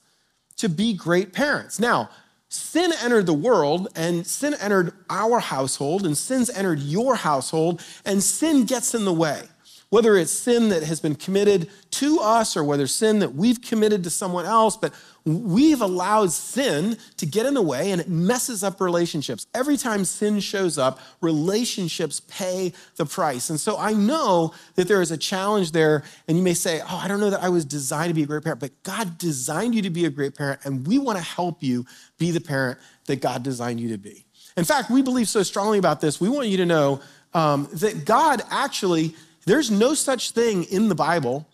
to 0.56 0.68
be 0.68 0.94
great 0.94 1.32
parents. 1.32 1.80
Now, 1.80 2.10
sin 2.48 2.92
entered 3.02 3.26
the 3.26 3.34
world, 3.34 3.88
and 3.96 4.26
sin 4.26 4.54
entered 4.60 4.92
our 5.08 5.38
household, 5.38 6.04
and 6.04 6.16
sin's 6.16 6.50
entered 6.50 6.80
your 6.80 7.14
household, 7.14 7.82
and 8.04 8.22
sin 8.22 8.64
gets 8.64 8.94
in 8.94 9.04
the 9.04 9.12
way 9.12 9.48
whether 9.90 10.16
it's 10.16 10.32
sin 10.32 10.68
that 10.70 10.84
has 10.84 11.00
been 11.00 11.16
committed 11.16 11.68
to 11.90 12.20
us 12.20 12.56
or 12.56 12.62
whether 12.64 12.86
sin 12.86 13.18
that 13.18 13.34
we've 13.34 13.60
committed 13.60 14.04
to 14.04 14.10
someone 14.10 14.46
else, 14.46 14.76
but 14.76 14.94
we've 15.24 15.80
allowed 15.80 16.30
sin 16.30 16.96
to 17.16 17.26
get 17.26 17.44
in 17.44 17.54
the 17.54 17.62
way 17.62 17.90
and 17.90 18.00
it 18.00 18.08
messes 18.08 18.62
up 18.62 18.80
relationships. 18.80 19.48
Every 19.52 19.76
time 19.76 20.04
sin 20.04 20.38
shows 20.40 20.78
up, 20.78 21.00
relationships 21.20 22.20
pay 22.20 22.72
the 22.96 23.04
price. 23.04 23.50
And 23.50 23.58
so 23.58 23.76
I 23.76 23.92
know 23.92 24.54
that 24.76 24.86
there 24.86 25.02
is 25.02 25.10
a 25.10 25.18
challenge 25.18 25.72
there, 25.72 26.04
and 26.28 26.38
you 26.38 26.42
may 26.42 26.54
say, 26.54 26.80
Oh, 26.80 27.00
I 27.02 27.08
don't 27.08 27.20
know 27.20 27.30
that 27.30 27.42
I 27.42 27.48
was 27.48 27.64
designed 27.64 28.10
to 28.10 28.14
be 28.14 28.22
a 28.22 28.26
great 28.26 28.44
parent, 28.44 28.60
but 28.60 28.82
God 28.84 29.18
designed 29.18 29.74
you 29.74 29.82
to 29.82 29.90
be 29.90 30.04
a 30.04 30.10
great 30.10 30.36
parent, 30.36 30.60
and 30.64 30.86
we 30.86 30.98
want 30.98 31.18
to 31.18 31.24
help 31.24 31.62
you 31.62 31.84
be 32.16 32.30
the 32.30 32.40
parent 32.40 32.78
that 33.06 33.20
God 33.20 33.42
designed 33.42 33.80
you 33.80 33.88
to 33.90 33.98
be. 33.98 34.24
In 34.56 34.64
fact, 34.64 34.90
we 34.90 35.02
believe 35.02 35.28
so 35.28 35.42
strongly 35.42 35.78
about 35.78 36.00
this, 36.00 36.20
we 36.20 36.28
want 36.28 36.48
you 36.48 36.58
to 36.58 36.66
know 36.66 37.00
um, 37.34 37.68
that 37.74 38.04
God 38.04 38.42
actually 38.50 39.14
there's 39.50 39.70
no 39.70 39.94
such 39.94 40.30
thing 40.30 40.62
in 40.64 40.88
the 40.88 40.94
Bible 40.94 41.44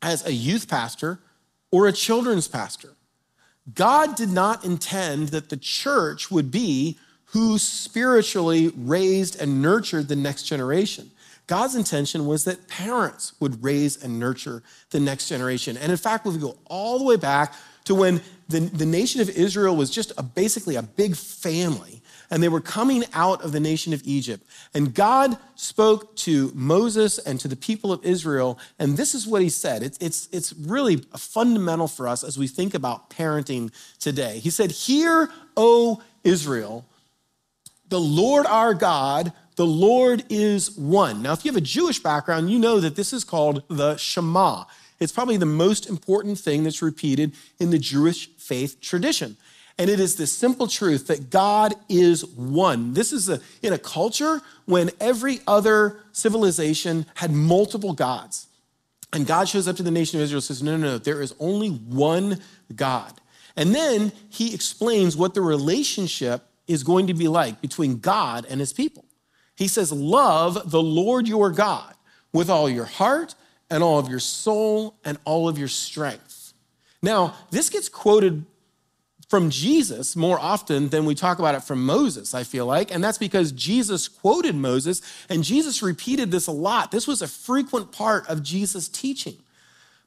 as 0.00 0.24
a 0.26 0.32
youth 0.32 0.66
pastor 0.66 1.18
or 1.70 1.86
a 1.86 1.92
children's 1.92 2.48
pastor. 2.48 2.94
God 3.74 4.16
did 4.16 4.30
not 4.30 4.64
intend 4.64 5.28
that 5.28 5.50
the 5.50 5.58
church 5.58 6.30
would 6.30 6.50
be 6.50 6.96
who 7.26 7.58
spiritually 7.58 8.72
raised 8.74 9.38
and 9.38 9.60
nurtured 9.60 10.08
the 10.08 10.16
next 10.16 10.44
generation. 10.44 11.10
God's 11.46 11.74
intention 11.74 12.26
was 12.26 12.44
that 12.44 12.66
parents 12.66 13.34
would 13.40 13.62
raise 13.62 14.02
and 14.02 14.18
nurture 14.18 14.62
the 14.90 15.00
next 15.00 15.28
generation. 15.28 15.76
And 15.76 15.92
in 15.92 15.98
fact, 15.98 16.26
if 16.26 16.32
we 16.32 16.38
go 16.38 16.56
all 16.64 16.98
the 16.98 17.04
way 17.04 17.16
back 17.16 17.52
to 17.84 17.94
when 17.94 18.22
the, 18.48 18.60
the 18.60 18.86
nation 18.86 19.20
of 19.20 19.28
Israel 19.28 19.76
was 19.76 19.90
just 19.90 20.12
a, 20.16 20.22
basically 20.22 20.76
a 20.76 20.82
big 20.82 21.14
family 21.14 21.97
and 22.30 22.42
they 22.42 22.48
were 22.48 22.60
coming 22.60 23.04
out 23.12 23.42
of 23.42 23.52
the 23.52 23.60
nation 23.60 23.92
of 23.92 24.02
Egypt. 24.04 24.44
And 24.74 24.94
God 24.94 25.38
spoke 25.54 26.14
to 26.16 26.52
Moses 26.54 27.18
and 27.18 27.40
to 27.40 27.48
the 27.48 27.56
people 27.56 27.92
of 27.92 28.04
Israel, 28.04 28.58
and 28.78 28.96
this 28.96 29.14
is 29.14 29.26
what 29.26 29.42
he 29.42 29.48
said. 29.48 29.82
It's, 29.82 29.98
it's, 29.98 30.28
it's 30.32 30.52
really 30.52 30.96
fundamental 31.16 31.88
for 31.88 32.06
us 32.06 32.22
as 32.22 32.38
we 32.38 32.48
think 32.48 32.74
about 32.74 33.10
parenting 33.10 33.72
today. 33.98 34.38
He 34.38 34.50
said, 34.50 34.70
Hear, 34.70 35.30
O 35.56 36.02
Israel, 36.24 36.84
the 37.88 38.00
Lord 38.00 38.46
our 38.46 38.74
God, 38.74 39.32
the 39.56 39.66
Lord 39.66 40.24
is 40.28 40.76
one. 40.76 41.22
Now, 41.22 41.32
if 41.32 41.44
you 41.44 41.50
have 41.50 41.56
a 41.56 41.60
Jewish 41.60 42.00
background, 42.00 42.50
you 42.50 42.58
know 42.58 42.80
that 42.80 42.96
this 42.96 43.12
is 43.12 43.24
called 43.24 43.62
the 43.68 43.96
Shema. 43.96 44.64
It's 45.00 45.12
probably 45.12 45.36
the 45.36 45.46
most 45.46 45.88
important 45.88 46.38
thing 46.38 46.64
that's 46.64 46.82
repeated 46.82 47.34
in 47.58 47.70
the 47.70 47.78
Jewish 47.78 48.28
faith 48.36 48.80
tradition. 48.80 49.36
And 49.78 49.88
it 49.88 50.00
is 50.00 50.16
this 50.16 50.32
simple 50.32 50.66
truth 50.66 51.06
that 51.06 51.30
God 51.30 51.74
is 51.88 52.24
one. 52.26 52.94
This 52.94 53.12
is 53.12 53.28
a, 53.28 53.40
in 53.62 53.72
a 53.72 53.78
culture 53.78 54.40
when 54.64 54.90
every 55.00 55.40
other 55.46 56.00
civilization 56.12 57.06
had 57.14 57.30
multiple 57.30 57.92
gods. 57.92 58.48
And 59.12 59.26
God 59.26 59.48
shows 59.48 59.68
up 59.68 59.76
to 59.76 59.82
the 59.84 59.90
nation 59.90 60.18
of 60.18 60.24
Israel 60.24 60.38
and 60.38 60.44
says, 60.44 60.62
No, 60.62 60.76
no, 60.76 60.92
no, 60.92 60.98
there 60.98 61.22
is 61.22 61.34
only 61.38 61.68
one 61.68 62.40
God. 62.74 63.20
And 63.56 63.74
then 63.74 64.12
he 64.28 64.52
explains 64.52 65.16
what 65.16 65.34
the 65.34 65.40
relationship 65.40 66.42
is 66.66 66.82
going 66.82 67.06
to 67.06 67.14
be 67.14 67.28
like 67.28 67.60
between 67.60 67.98
God 67.98 68.46
and 68.50 68.60
his 68.60 68.72
people. 68.72 69.04
He 69.56 69.68
says, 69.68 69.92
Love 69.92 70.70
the 70.70 70.82
Lord 70.82 71.28
your 71.28 71.50
God 71.50 71.94
with 72.32 72.50
all 72.50 72.68
your 72.68 72.84
heart 72.84 73.34
and 73.70 73.82
all 73.82 73.98
of 73.98 74.08
your 74.08 74.20
soul 74.20 74.96
and 75.04 75.18
all 75.24 75.48
of 75.48 75.56
your 75.56 75.68
strength. 75.68 76.52
Now, 77.00 77.34
this 77.50 77.70
gets 77.70 77.88
quoted 77.88 78.44
from 79.28 79.50
Jesus 79.50 80.16
more 80.16 80.38
often 80.40 80.88
than 80.88 81.04
we 81.04 81.14
talk 81.14 81.38
about 81.38 81.54
it 81.54 81.62
from 81.62 81.84
Moses, 81.84 82.34
I 82.34 82.44
feel 82.44 82.66
like. 82.66 82.90
And 82.90 83.04
that's 83.04 83.18
because 83.18 83.52
Jesus 83.52 84.08
quoted 84.08 84.54
Moses 84.54 85.02
and 85.28 85.44
Jesus 85.44 85.82
repeated 85.82 86.30
this 86.30 86.46
a 86.46 86.52
lot. 86.52 86.90
This 86.90 87.06
was 87.06 87.20
a 87.20 87.28
frequent 87.28 87.92
part 87.92 88.26
of 88.28 88.42
Jesus' 88.42 88.88
teaching. 88.88 89.36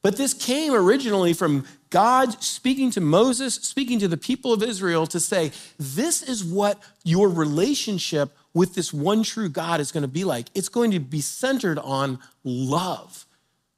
But 0.01 0.17
this 0.17 0.33
came 0.33 0.73
originally 0.73 1.33
from 1.33 1.65
God 1.91 2.41
speaking 2.41 2.89
to 2.91 3.01
Moses, 3.01 3.53
speaking 3.55 3.99
to 3.99 4.07
the 4.07 4.17
people 4.17 4.51
of 4.51 4.63
Israel 4.63 5.05
to 5.07 5.19
say, 5.19 5.51
This 5.77 6.23
is 6.23 6.43
what 6.43 6.81
your 7.03 7.29
relationship 7.29 8.35
with 8.53 8.73
this 8.73 8.91
one 8.91 9.21
true 9.21 9.49
God 9.49 9.79
is 9.79 9.91
going 9.91 10.01
to 10.01 10.07
be 10.07 10.23
like. 10.23 10.47
It's 10.55 10.69
going 10.69 10.89
to 10.91 10.99
be 10.99 11.21
centered 11.21 11.77
on 11.77 12.17
love. 12.43 13.27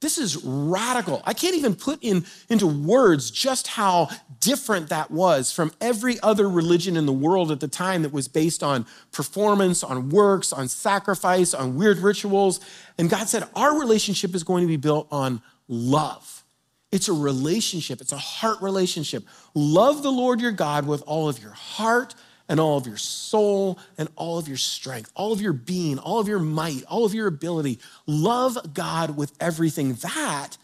This 0.04 0.18
is 0.18 0.44
radical. 0.44 1.22
I 1.24 1.32
can't 1.32 1.56
even 1.56 1.74
put 1.74 1.98
in, 2.02 2.26
into 2.50 2.66
words 2.66 3.30
just 3.30 3.68
how 3.68 4.10
different 4.38 4.90
that 4.90 5.10
was 5.10 5.50
from 5.50 5.72
every 5.80 6.20
other 6.20 6.46
religion 6.46 6.98
in 6.98 7.06
the 7.06 7.12
world 7.12 7.50
at 7.50 7.60
the 7.60 7.68
time 7.68 8.02
that 8.02 8.12
was 8.12 8.28
based 8.28 8.62
on 8.62 8.84
performance, 9.12 9.82
on 9.82 10.10
works, 10.10 10.52
on 10.52 10.68
sacrifice, 10.68 11.54
on 11.54 11.76
weird 11.76 12.00
rituals. 12.00 12.60
And 12.98 13.08
God 13.08 13.30
said, 13.30 13.48
Our 13.56 13.80
relationship 13.80 14.34
is 14.34 14.44
going 14.44 14.64
to 14.64 14.68
be 14.68 14.76
built 14.76 15.08
on 15.10 15.40
love. 15.68 16.44
It's 16.92 17.08
a 17.08 17.14
relationship, 17.14 18.02
it's 18.02 18.12
a 18.12 18.18
heart 18.18 18.60
relationship. 18.60 19.24
Love 19.54 20.02
the 20.02 20.12
Lord 20.12 20.38
your 20.38 20.52
God 20.52 20.86
with 20.86 21.02
all 21.06 21.30
of 21.30 21.42
your 21.42 21.52
heart, 21.52 22.14
and 22.48 22.60
all 22.60 22.76
of 22.76 22.86
your 22.86 22.96
soul 22.96 23.78
and 23.96 24.08
all 24.16 24.38
of 24.38 24.48
your 24.48 24.56
strength, 24.56 25.10
all 25.14 25.32
of 25.32 25.40
your 25.40 25.52
being, 25.52 25.98
all 25.98 26.20
of 26.20 26.28
your 26.28 26.38
might, 26.38 26.84
all 26.88 27.04
of 27.04 27.14
your 27.14 27.26
ability. 27.26 27.78
Love 28.06 28.74
God 28.74 29.16
with 29.16 29.32
everything. 29.40 29.94
That 29.94 30.56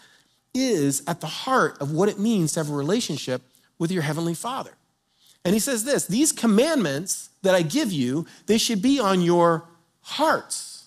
is 0.54 1.02
at 1.06 1.20
the 1.20 1.26
heart 1.26 1.80
of 1.80 1.92
what 1.92 2.08
it 2.08 2.18
means 2.18 2.52
to 2.52 2.60
have 2.60 2.70
a 2.70 2.74
relationship 2.74 3.42
with 3.78 3.90
your 3.90 4.02
heavenly 4.02 4.34
Father. 4.34 4.72
And 5.44 5.54
he 5.54 5.60
says 5.60 5.84
this 5.84 6.06
these 6.06 6.32
commandments 6.32 7.30
that 7.42 7.54
I 7.54 7.62
give 7.62 7.92
you, 7.92 8.26
they 8.46 8.58
should 8.58 8.82
be 8.82 9.00
on 9.00 9.22
your 9.22 9.64
hearts. 10.02 10.84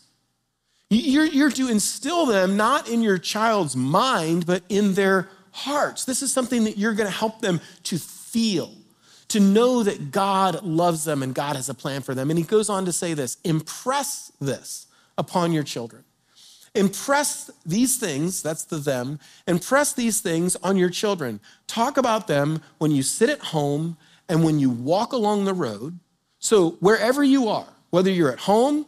You're, 0.90 1.26
you're 1.26 1.52
to 1.52 1.70
instill 1.70 2.28
them 2.28 2.56
not 2.56 2.88
in 2.88 3.02
your 3.02 3.18
child's 3.18 3.76
mind, 3.76 4.46
but 4.46 4.62
in 4.70 4.94
their 4.94 5.28
hearts. 5.52 6.06
This 6.06 6.22
is 6.22 6.32
something 6.32 6.66
that 6.66 6.78
you're 6.78 6.94
going 6.94 7.10
to 7.10 7.16
help 7.16 7.42
them 7.42 7.62
to 7.84 7.98
feel, 7.98 8.72
to 9.34 9.40
know 9.40 9.82
that 9.82 10.12
God 10.12 10.64
loves 10.64 11.06
them 11.06 11.24
and 11.24 11.34
God 11.34 11.56
has 11.56 11.68
a 11.68 11.74
plan 11.74 12.04
for 12.04 12.14
them. 12.14 12.30
And 12.30 12.38
he 12.38 12.46
goes 12.46 12.70
on 12.70 12.86
to 12.86 12.94
say 12.94 13.16
this 13.16 13.38
impress 13.44 14.32
this 14.40 14.86
upon 15.18 15.52
your 15.52 15.64
children. 15.64 16.04
Impress 16.76 17.50
these 17.66 17.98
things, 17.98 18.44
that's 18.44 18.64
the 18.64 18.78
them, 18.78 19.20
impress 19.48 19.94
these 19.94 20.22
things 20.22 20.56
on 20.58 20.78
your 20.78 20.90
children. 20.92 21.40
Talk 21.66 21.98
about 21.98 22.28
them 22.28 22.62
when 22.78 22.92
you 22.92 23.02
sit 23.02 23.28
at 23.30 23.40
home 23.40 23.98
and 24.30 24.44
when 24.44 24.60
you 24.60 24.70
walk 24.70 25.14
along 25.14 25.46
the 25.46 25.54
road. 25.54 25.98
So, 26.38 26.72
wherever 26.80 27.24
you 27.24 27.48
are, 27.48 27.74
whether 27.90 28.12
you're 28.12 28.32
at 28.32 28.40
home 28.40 28.86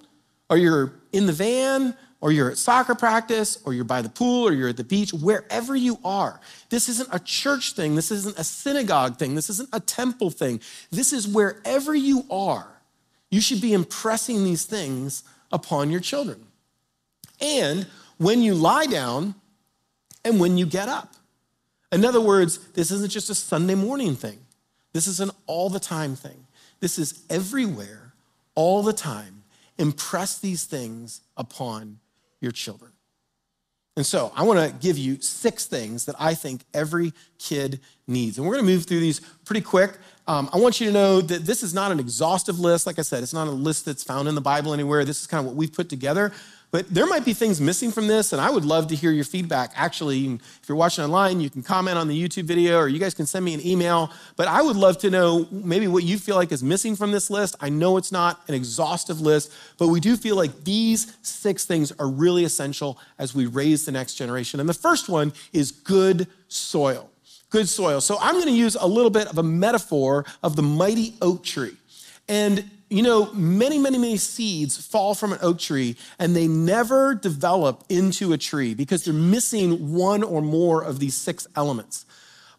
or 0.48 0.58
you're 0.58 0.94
in 1.12 1.26
the 1.26 1.34
van 1.34 1.96
or 2.26 2.32
you're 2.32 2.50
at 2.50 2.58
soccer 2.58 2.96
practice 2.96 3.60
or 3.66 3.74
you're 3.76 3.84
by 3.84 4.02
the 4.02 4.10
pool 4.10 4.48
or 4.48 4.52
you're 4.52 4.70
at 4.70 4.78
the 4.78 4.84
beach, 4.84 5.14
wherever 5.14 5.76
you 5.76 6.00
are, 6.04 6.40
this 6.72 6.90
isn't 6.90 7.08
a 7.12 7.20
church 7.20 7.74
thing. 7.74 7.94
This 7.94 8.10
isn't 8.10 8.40
a 8.40 8.44
synagogue 8.44 9.18
thing. 9.18 9.36
This 9.36 9.48
isn't 9.52 9.70
a 9.72 9.80
temple 9.80 10.32
thing. 10.32 10.60
This 10.90 11.14
is 11.14 11.28
wherever 11.28 11.94
you 11.94 12.26
are, 12.32 12.82
you 13.30 13.40
should 13.42 13.62
be 13.62 13.74
impressing 13.74 14.44
these 14.44 14.66
things 14.66 15.24
upon 15.52 15.92
your 15.92 16.00
children. 16.00 16.48
And 17.40 17.86
when 18.18 18.42
you 18.42 18.56
lie 18.56 18.88
down 18.88 19.36
and 20.24 20.40
when 20.40 20.58
you 20.58 20.66
get 20.66 20.90
up. 20.90 21.14
In 21.92 22.04
other 22.04 22.22
words, 22.22 22.58
this 22.70 22.90
isn't 22.90 23.12
just 23.12 23.30
a 23.30 23.36
Sunday 23.36 23.76
morning 23.76 24.16
thing. 24.16 24.40
This 24.94 25.06
is 25.06 25.20
an 25.20 25.30
all 25.46 25.70
the 25.70 25.80
time 25.80 26.16
thing. 26.16 26.48
This 26.80 26.98
is 26.98 27.24
everywhere, 27.30 28.14
all 28.56 28.82
the 28.82 28.94
time. 28.94 29.44
Impress 29.78 30.40
these 30.40 30.64
things 30.64 31.22
upon 31.38 32.00
your 32.46 32.52
children. 32.54 32.92
And 33.98 34.06
so 34.06 34.32
I 34.36 34.44
want 34.44 34.60
to 34.60 34.76
give 34.78 34.98
you 34.98 35.20
six 35.22 35.66
things 35.66 36.06
that 36.06 36.16
I 36.20 36.34
think 36.34 36.62
every 36.74 37.12
kid 37.40 37.80
needs. 38.08 38.38
And 38.38 38.46
we're 38.46 38.54
going 38.54 38.66
to 38.66 38.72
move 38.72 38.86
through 38.86 39.00
these 39.00 39.20
pretty 39.46 39.62
quick. 39.62 39.98
Um, 40.28 40.50
I 40.54 40.58
want 40.58 40.80
you 40.80 40.88
to 40.88 40.94
know 40.94 41.22
that 41.22 41.46
this 41.46 41.64
is 41.64 41.74
not 41.74 41.92
an 41.92 42.00
exhaustive 42.00 42.60
list. 42.60 42.86
Like 42.86 43.00
I 43.00 43.04
said, 43.04 43.24
it's 43.24 43.34
not 43.34 43.48
a 43.48 43.52
list 43.52 43.86
that's 43.86 44.04
found 44.04 44.28
in 44.28 44.36
the 44.36 44.42
Bible 44.42 44.74
anywhere. 44.74 45.06
This 45.06 45.22
is 45.22 45.28
kind 45.28 45.40
of 45.40 45.46
what 45.46 45.56
we've 45.56 45.72
put 45.72 45.90
together. 45.90 46.34
But 46.76 46.94
there 46.94 47.08
might 47.08 47.24
be 47.24 47.34
things 47.34 47.62
missing 47.62 47.90
from 47.90 48.08
this, 48.08 48.34
and 48.34 48.42
I 48.42 48.50
would 48.50 48.66
love 48.66 48.88
to 48.88 48.96
hear 48.98 49.12
your 49.12 49.24
feedback. 49.24 49.72
Actually, 49.76 50.26
if 50.26 50.68
you're 50.68 50.76
watching 50.76 51.06
online, 51.06 51.40
you 51.40 51.50
can 51.50 51.64
comment 51.64 51.98
on 51.98 52.10
the 52.10 52.22
YouTube 52.22 52.44
video 52.44 52.78
or 52.78 52.90
you 52.90 53.00
guys 53.00 53.14
can 53.14 53.26
send 53.26 53.46
me 53.46 53.54
an 53.54 53.66
email. 53.66 54.12
But 54.36 54.50
I 54.50 54.62
would 54.62 54.76
love 54.76 54.98
to 54.98 55.10
know 55.10 55.48
maybe 55.52 55.88
what 55.88 56.04
you 56.04 56.18
feel 56.18 56.36
like 56.36 56.52
is 56.52 56.62
missing 56.62 56.98
from 56.98 57.14
this 57.14 57.30
list. 57.30 57.56
I 57.62 57.70
know 57.70 57.96
it's 57.96 58.12
not 58.12 58.42
an 58.50 58.56
exhaustive 58.56 59.22
list, 59.22 59.54
but 59.78 59.88
we 59.88 60.02
do 60.02 60.18
feel 60.18 60.36
like 60.36 60.66
these 60.66 61.16
six 61.22 61.64
things 61.64 61.94
are 61.98 62.10
really 62.10 62.44
essential 62.44 63.00
as 63.18 63.34
we 63.34 63.46
raise 63.46 63.86
the 63.86 63.94
next 63.94 64.16
generation. 64.16 64.60
And 64.60 64.68
the 64.68 64.74
first 64.74 65.08
one 65.08 65.32
is 65.54 65.72
good 65.72 66.28
soil. 66.50 67.10
Good 67.52 67.70
soil. 67.70 68.02
So 68.02 68.18
I'm 68.20 68.34
going 68.34 68.48
to 68.48 68.52
use 68.52 68.76
a 68.76 68.86
little 68.86 69.12
bit 69.12 69.28
of 69.28 69.38
a 69.38 69.44
metaphor 69.44 70.26
of 70.44 70.58
the 70.58 70.64
mighty 70.64 71.16
oak 71.22 71.42
tree. 71.42 71.78
And 72.28 72.70
you 72.90 73.02
know, 73.02 73.32
many, 73.34 73.80
many, 73.80 73.98
many 73.98 74.18
seeds 74.18 74.78
fall 74.78 75.16
from 75.16 75.34
an 75.34 75.40
oak 75.42 75.60
tree 75.60 75.98
and 76.20 76.36
they 76.36 76.48
never 76.48 77.16
develop 77.16 77.84
into 77.90 78.34
a 78.34 78.38
tree 78.38 78.74
because 78.74 79.04
they're 79.04 79.14
missing 79.14 79.94
one 79.94 80.22
or 80.22 80.42
more 80.42 80.84
of 80.84 81.00
these 81.00 81.16
six 81.16 81.48
elements. 81.56 82.06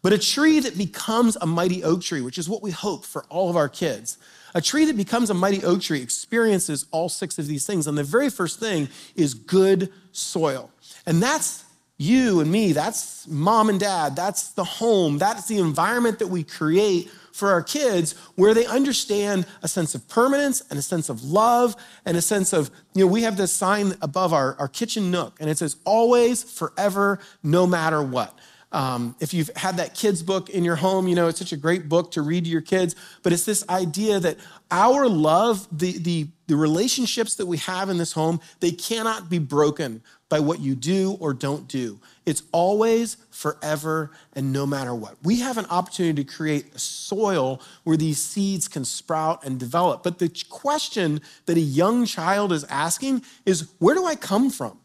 But 0.01 0.13
a 0.13 0.17
tree 0.17 0.59
that 0.59 0.77
becomes 0.77 1.37
a 1.37 1.45
mighty 1.45 1.83
oak 1.83 2.01
tree, 2.01 2.21
which 2.21 2.37
is 2.37 2.49
what 2.49 2.61
we 2.61 2.71
hope 2.71 3.05
for 3.05 3.23
all 3.29 3.49
of 3.49 3.55
our 3.55 3.69
kids, 3.69 4.17
a 4.53 4.61
tree 4.61 4.85
that 4.85 4.97
becomes 4.97 5.29
a 5.29 5.33
mighty 5.33 5.63
oak 5.63 5.81
tree 5.81 6.01
experiences 6.01 6.85
all 6.91 7.09
six 7.09 7.39
of 7.39 7.47
these 7.47 7.65
things. 7.65 7.87
And 7.87 7.97
the 7.97 8.03
very 8.03 8.29
first 8.29 8.59
thing 8.59 8.89
is 9.15 9.33
good 9.33 9.91
soil. 10.11 10.71
And 11.05 11.21
that's 11.21 11.63
you 11.97 12.39
and 12.41 12.51
me, 12.51 12.73
that's 12.73 13.27
mom 13.27 13.69
and 13.69 13.79
dad, 13.79 14.15
that's 14.15 14.49
the 14.49 14.63
home, 14.63 15.17
that's 15.17 15.47
the 15.47 15.57
environment 15.57 16.19
that 16.19 16.27
we 16.27 16.43
create 16.43 17.09
for 17.31 17.51
our 17.51 17.61
kids 17.61 18.13
where 18.35 18.53
they 18.53 18.65
understand 18.65 19.45
a 19.61 19.67
sense 19.67 19.95
of 19.95 20.07
permanence 20.07 20.61
and 20.69 20.77
a 20.77 20.81
sense 20.81 21.09
of 21.09 21.23
love 21.23 21.75
and 22.05 22.17
a 22.17 22.21
sense 22.21 22.53
of, 22.53 22.69
you 22.93 23.05
know, 23.05 23.11
we 23.11 23.23
have 23.23 23.37
this 23.37 23.51
sign 23.51 23.93
above 24.01 24.33
our, 24.33 24.55
our 24.59 24.67
kitchen 24.67 25.11
nook 25.11 25.37
and 25.39 25.49
it 25.49 25.57
says 25.57 25.77
always, 25.85 26.43
forever, 26.43 27.19
no 27.43 27.65
matter 27.65 28.01
what. 28.01 28.37
Um, 28.71 29.15
if 29.19 29.33
you've 29.33 29.49
had 29.55 29.77
that 29.77 29.95
kids 29.95 30.21
book 30.21 30.49
in 30.49 30.65
your 30.65 30.75
home, 30.75 31.07
you 31.07 31.15
know, 31.15 31.27
it's 31.27 31.39
such 31.39 31.53
a 31.53 31.57
great 31.57 31.87
book 31.87 32.11
to 32.11 32.21
read 32.21 32.43
to 32.43 32.49
your 32.49 32.61
kids, 32.61 32.95
but 33.23 33.31
it's 33.31 33.45
this 33.45 33.67
idea 33.69 34.19
that 34.19 34.37
our 34.71 35.07
love, 35.07 35.67
the, 35.71 35.97
the, 35.97 36.27
the 36.47 36.55
relationships 36.55 37.35
that 37.35 37.45
we 37.45 37.57
have 37.57 37.89
in 37.89 37.97
this 37.97 38.11
home, 38.11 38.41
they 38.59 38.71
cannot 38.71 39.29
be 39.29 39.39
broken 39.39 40.03
by 40.29 40.39
what 40.39 40.59
you 40.59 40.75
do 40.75 41.17
or 41.19 41.33
don't 41.33 41.67
do. 41.67 41.99
It's 42.25 42.43
always, 42.51 43.17
forever, 43.31 44.11
and 44.33 44.51
no 44.51 44.65
matter 44.65 44.93
what. 44.93 45.15
We 45.23 45.39
have 45.39 45.57
an 45.57 45.65
opportunity 45.69 46.23
to 46.23 46.29
create 46.31 46.75
a 46.75 46.79
soil 46.79 47.61
where 47.83 47.97
these 47.97 48.21
seeds 48.21 48.67
can 48.67 48.83
sprout 48.83 49.45
and 49.45 49.59
develop. 49.59 50.03
But 50.03 50.19
the 50.19 50.29
question 50.49 51.21
that 51.45 51.55
a 51.55 51.61
young 51.61 52.05
child 52.05 52.51
is 52.51 52.65
asking 52.65 53.23
is 53.45 53.69
where 53.79 53.95
do 53.95 54.05
I 54.05 54.15
come 54.15 54.49
from? 54.49 54.79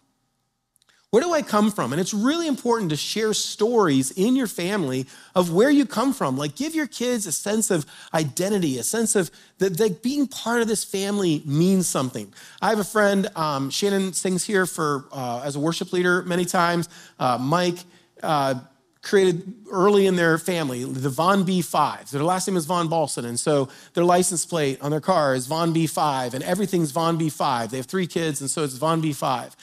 Where 1.13 1.23
do 1.23 1.35
I 1.35 1.43
come 1.43 1.71
from? 1.71 1.93
And 1.93 2.01
it's 2.01 2.15
really 2.15 2.49
important 2.49 2.89
to 2.89 2.97
share 2.97 3.35
stories 3.35 4.13
in 4.13 4.35
your 4.35 4.47
family 4.47 5.07
of 5.35 5.53
where 5.53 5.69
you 5.69 5.85
come 5.85 6.15
from. 6.15 6.39
Like, 6.39 6.55
give 6.57 6.75
your 6.75 6.87
kids 6.87 7.27
a 7.27 7.33
sense 7.33 7.71
of 7.71 7.85
identity, 8.15 8.79
a 8.79 8.83
sense 8.83 9.15
of 9.15 9.31
that, 9.59 9.77
that 9.77 10.03
being 10.03 10.27
part 10.27 10.63
of 10.63 10.69
this 10.69 10.85
family 10.85 11.43
means 11.45 11.87
something. 11.87 12.33
I 12.63 12.71
have 12.71 12.79
a 12.79 12.85
friend, 12.85 13.29
um, 13.37 13.69
Shannon 13.69 14.15
sings 14.15 14.43
here 14.45 14.65
for 14.65 15.05
uh, 15.13 15.43
as 15.45 15.55
a 15.55 15.61
worship 15.61 15.93
leader 15.93 16.23
many 16.23 16.47
times. 16.47 16.89
Uh, 17.19 17.37
Mike 17.37 17.81
uh, 18.23 18.55
created 19.03 19.53
early 19.71 20.07
in 20.07 20.17
their 20.17 20.39
family 20.39 20.83
the 20.83 21.11
Von 21.11 21.45
B5. 21.45 22.09
Their 22.09 22.25
last 22.25 22.49
name 22.49 22.57
is 22.57 22.65
Von 22.65 22.89
Balson, 22.89 23.27
and 23.27 23.39
so 23.39 23.69
their 23.93 24.05
license 24.05 24.47
plate 24.47 24.81
on 24.81 24.91
their 24.91 25.01
car 25.03 25.35
is 25.35 25.47
Von 25.47 25.75
B5, 25.75 26.33
and 26.33 26.43
everything's 26.43 26.91
Von 26.91 27.19
B5. 27.19 27.69
They 27.69 27.77
have 27.77 27.85
three 27.85 28.07
kids, 28.07 28.41
and 28.41 28.49
so 28.49 28.65
it's 28.65 28.77
Von 28.77 29.03
B5. 29.03 29.55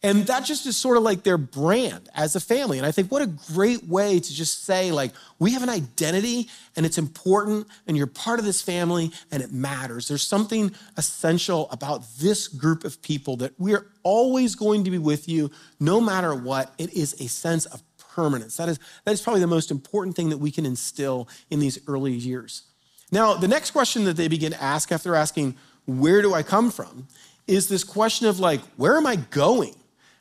And 0.00 0.26
that 0.26 0.44
just 0.44 0.64
is 0.66 0.76
sort 0.76 0.96
of 0.96 1.02
like 1.02 1.24
their 1.24 1.38
brand 1.38 2.08
as 2.14 2.36
a 2.36 2.40
family. 2.40 2.78
And 2.78 2.86
I 2.86 2.92
think 2.92 3.10
what 3.10 3.20
a 3.20 3.26
great 3.26 3.82
way 3.84 4.20
to 4.20 4.34
just 4.34 4.64
say, 4.64 4.92
like, 4.92 5.12
we 5.40 5.52
have 5.54 5.62
an 5.64 5.68
identity 5.68 6.48
and 6.76 6.86
it's 6.86 6.98
important 6.98 7.66
and 7.86 7.96
you're 7.96 8.06
part 8.06 8.38
of 8.38 8.44
this 8.44 8.62
family 8.62 9.10
and 9.32 9.42
it 9.42 9.52
matters. 9.52 10.06
There's 10.06 10.22
something 10.22 10.72
essential 10.96 11.68
about 11.72 12.04
this 12.18 12.46
group 12.46 12.84
of 12.84 13.02
people 13.02 13.36
that 13.38 13.58
we're 13.58 13.90
always 14.04 14.54
going 14.54 14.84
to 14.84 14.90
be 14.92 14.98
with 14.98 15.28
you 15.28 15.50
no 15.80 16.00
matter 16.00 16.32
what. 16.32 16.72
It 16.78 16.92
is 16.92 17.14
a 17.20 17.26
sense 17.26 17.66
of 17.66 17.82
permanence. 17.98 18.56
That 18.56 18.68
is, 18.68 18.78
that 19.04 19.12
is 19.12 19.20
probably 19.20 19.40
the 19.40 19.48
most 19.48 19.72
important 19.72 20.14
thing 20.14 20.28
that 20.28 20.38
we 20.38 20.52
can 20.52 20.64
instill 20.64 21.28
in 21.50 21.58
these 21.58 21.76
early 21.88 22.12
years. 22.12 22.62
Now, 23.10 23.34
the 23.34 23.48
next 23.48 23.72
question 23.72 24.04
that 24.04 24.16
they 24.16 24.28
begin 24.28 24.52
to 24.52 24.62
ask 24.62 24.92
after 24.92 25.16
asking, 25.16 25.56
Where 25.86 26.22
do 26.22 26.34
I 26.34 26.44
come 26.44 26.70
from? 26.70 27.08
is 27.48 27.68
this 27.68 27.82
question 27.82 28.26
of, 28.28 28.38
like, 28.38 28.60
Where 28.76 28.96
am 28.96 29.06
I 29.06 29.16
going? 29.16 29.74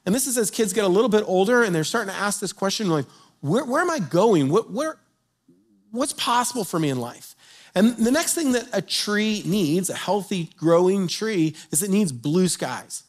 And 0.07 0.15
this 0.15 0.25
is 0.25 0.37
as 0.37 0.49
kids 0.49 0.71
get 0.71 0.85
a 0.85 0.87
little 0.87 1.09
bit 1.09 1.25
older 1.27 1.63
and 1.63 1.75
they're 1.75 1.83
starting 1.83 2.13
to 2.13 2.17
ask 2.17 2.39
this 2.39 2.53
question 2.53 2.87
like, 2.87 3.05
where, 3.41 3.65
where 3.65 3.81
am 3.81 3.91
I 3.91 3.99
going? 3.99 4.47
What, 4.47 4.71
where, 4.71 4.95
what's 5.91 6.13
possible 6.13 6.63
for 6.63 6.79
me 6.79 6.89
in 6.89 6.97
life? 7.01 7.35
And 7.75 7.97
the 7.97 8.09
next 8.09 8.33
thing 8.33 8.53
that 8.53 8.69
a 8.71 8.81
tree 8.81 9.43
needs, 9.45 9.89
a 9.89 9.95
healthy 9.95 10.49
growing 10.55 11.09
tree, 11.09 11.57
is 11.71 11.83
it 11.83 11.89
needs 11.89 12.13
blue 12.13 12.47
skies. 12.47 13.03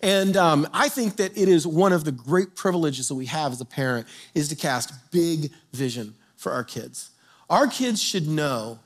And 0.00 0.34
um, 0.34 0.66
I 0.72 0.88
think 0.88 1.16
that 1.16 1.36
it 1.36 1.46
is 1.46 1.66
one 1.66 1.92
of 1.92 2.04
the 2.04 2.12
great 2.12 2.56
privileges 2.56 3.08
that 3.08 3.14
we 3.14 3.26
have 3.26 3.52
as 3.52 3.60
a 3.60 3.66
parent 3.66 4.06
is 4.34 4.48
to 4.48 4.56
cast 4.56 4.94
big 5.10 5.52
vision 5.74 6.14
for 6.36 6.52
our 6.52 6.64
kids. 6.64 7.10
Our 7.50 7.66
kids 7.66 8.02
should 8.02 8.26
know 8.26 8.78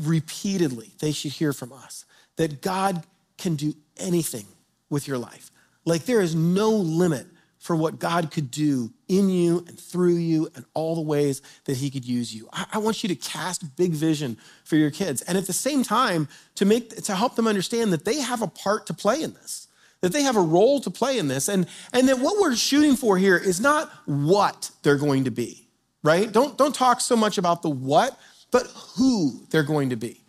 repeatedly, 0.00 0.92
they 1.00 1.10
should 1.10 1.32
hear 1.32 1.52
from 1.52 1.72
us 1.72 2.04
that 2.36 2.62
God 2.62 3.02
can 3.38 3.56
do 3.56 3.74
anything 3.96 4.46
with 4.88 5.08
your 5.08 5.18
life. 5.18 5.50
Like 5.88 6.04
there 6.04 6.20
is 6.20 6.34
no 6.34 6.70
limit 6.70 7.26
for 7.58 7.74
what 7.74 7.98
God 7.98 8.30
could 8.30 8.50
do 8.50 8.92
in 9.08 9.30
you 9.30 9.64
and 9.66 9.78
through 9.78 10.16
you 10.16 10.48
and 10.54 10.64
all 10.74 10.94
the 10.94 11.00
ways 11.00 11.42
that 11.64 11.76
He 11.76 11.90
could 11.90 12.04
use 12.04 12.34
you. 12.34 12.48
I, 12.52 12.78
want 12.78 13.02
you 13.02 13.08
to 13.08 13.14
cast 13.16 13.74
big 13.76 13.92
vision 13.92 14.36
for 14.64 14.76
your 14.76 14.90
kids. 14.90 15.22
And 15.22 15.36
at 15.36 15.46
the 15.46 15.52
same 15.52 15.82
time, 15.82 16.28
to 16.54 16.64
make 16.64 16.90
to 17.04 17.14
help 17.14 17.34
them 17.34 17.48
understand 17.48 17.92
that 17.92 18.04
they 18.04 18.20
have 18.20 18.42
a 18.42 18.46
part 18.46 18.86
to 18.86 18.94
play 18.94 19.22
in 19.22 19.32
this, 19.32 19.66
that 20.00 20.12
they 20.12 20.22
have 20.22 20.36
a 20.36 20.40
role 20.40 20.80
to 20.80 20.90
play 20.90 21.18
in 21.18 21.26
this, 21.26 21.48
and, 21.48 21.66
and 21.92 22.08
that 22.08 22.20
what 22.20 22.40
we're 22.40 22.54
shooting 22.54 22.94
for 22.94 23.18
here 23.18 23.36
is 23.36 23.60
not 23.60 23.90
what 24.06 24.70
they're 24.82 24.96
going 24.96 25.24
to 25.24 25.30
be, 25.30 25.68
right? 26.04 26.30
Don't, 26.30 26.56
don't 26.56 26.74
talk 26.74 27.00
so 27.00 27.16
much 27.16 27.38
about 27.38 27.62
the 27.62 27.70
what, 27.70 28.16
but 28.50 28.66
who 28.96 29.46
they're 29.50 29.62
going 29.62 29.90
to 29.90 29.96
be. 29.96 30.22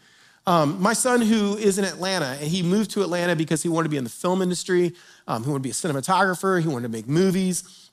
Um, 0.50 0.82
my 0.82 0.94
son, 0.94 1.22
who 1.22 1.58
is 1.58 1.78
in 1.78 1.86
Atlanta, 1.86 2.36
and 2.40 2.50
he 2.50 2.64
moved 2.64 2.90
to 2.92 3.04
Atlanta 3.04 3.36
because 3.36 3.62
he 3.62 3.70
wanted 3.70 3.84
to 3.84 3.90
be 3.92 3.98
in 3.98 4.04
the 4.04 4.10
film 4.10 4.42
industry. 4.42 4.96
Um, 5.28 5.44
he 5.44 5.50
wanted 5.52 5.60
to 5.60 5.64
be 5.64 5.70
a 5.70 5.74
cinematographer. 5.74 6.60
He 6.60 6.68
wanted 6.68 6.88
to 6.88 6.90
make 6.90 7.08
movies. 7.08 7.92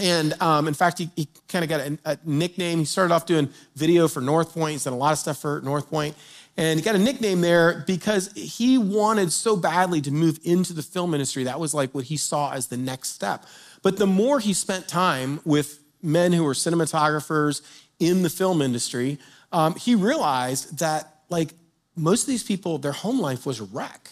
And 0.00 0.40
um, 0.40 0.68
in 0.68 0.74
fact, 0.74 1.00
he, 1.00 1.10
he 1.16 1.26
kind 1.48 1.64
of 1.64 1.68
got 1.68 1.80
a, 1.80 1.98
a, 2.04 2.18
nickname. 2.24 2.78
He 2.78 2.84
started 2.84 3.12
off 3.12 3.26
doing 3.26 3.48
video 3.74 4.06
for 4.06 4.20
North 4.20 4.54
Point. 4.54 4.72
He's 4.74 4.84
done 4.84 4.92
a 4.92 4.96
lot 4.96 5.10
of 5.10 5.18
stuff 5.18 5.38
for 5.38 5.60
North 5.62 5.90
Point. 5.90 6.14
And 6.56 6.78
he 6.78 6.84
got 6.84 6.94
a 6.94 6.98
nickname 6.98 7.40
there 7.40 7.82
because 7.88 8.32
he 8.34 8.78
wanted 8.78 9.32
so 9.32 9.56
badly 9.56 10.00
to 10.02 10.12
move 10.12 10.38
into 10.44 10.74
the 10.74 10.84
film 10.84 11.12
industry. 11.12 11.42
That 11.42 11.58
was 11.58 11.74
like 11.74 11.92
what 11.92 12.04
he 12.04 12.16
saw 12.16 12.52
as 12.52 12.68
the 12.68 12.76
next 12.76 13.14
step. 13.14 13.46
But 13.82 13.96
the 13.96 14.06
more 14.06 14.38
he 14.38 14.52
spent 14.52 14.86
time 14.86 15.40
with 15.44 15.80
men 16.02 16.32
who 16.32 16.44
were 16.44 16.54
cinematographers 16.54 17.62
in 17.98 18.22
the 18.22 18.30
film 18.30 18.62
industry, 18.62 19.18
um, 19.50 19.74
he 19.74 19.96
realized 19.96 20.78
that 20.78 21.22
like 21.30 21.52
most 21.96 22.22
of 22.22 22.28
these 22.28 22.42
people, 22.42 22.78
their 22.78 22.92
home 22.92 23.20
life 23.20 23.46
was 23.46 23.60
a 23.60 23.64
wreck. 23.64 24.10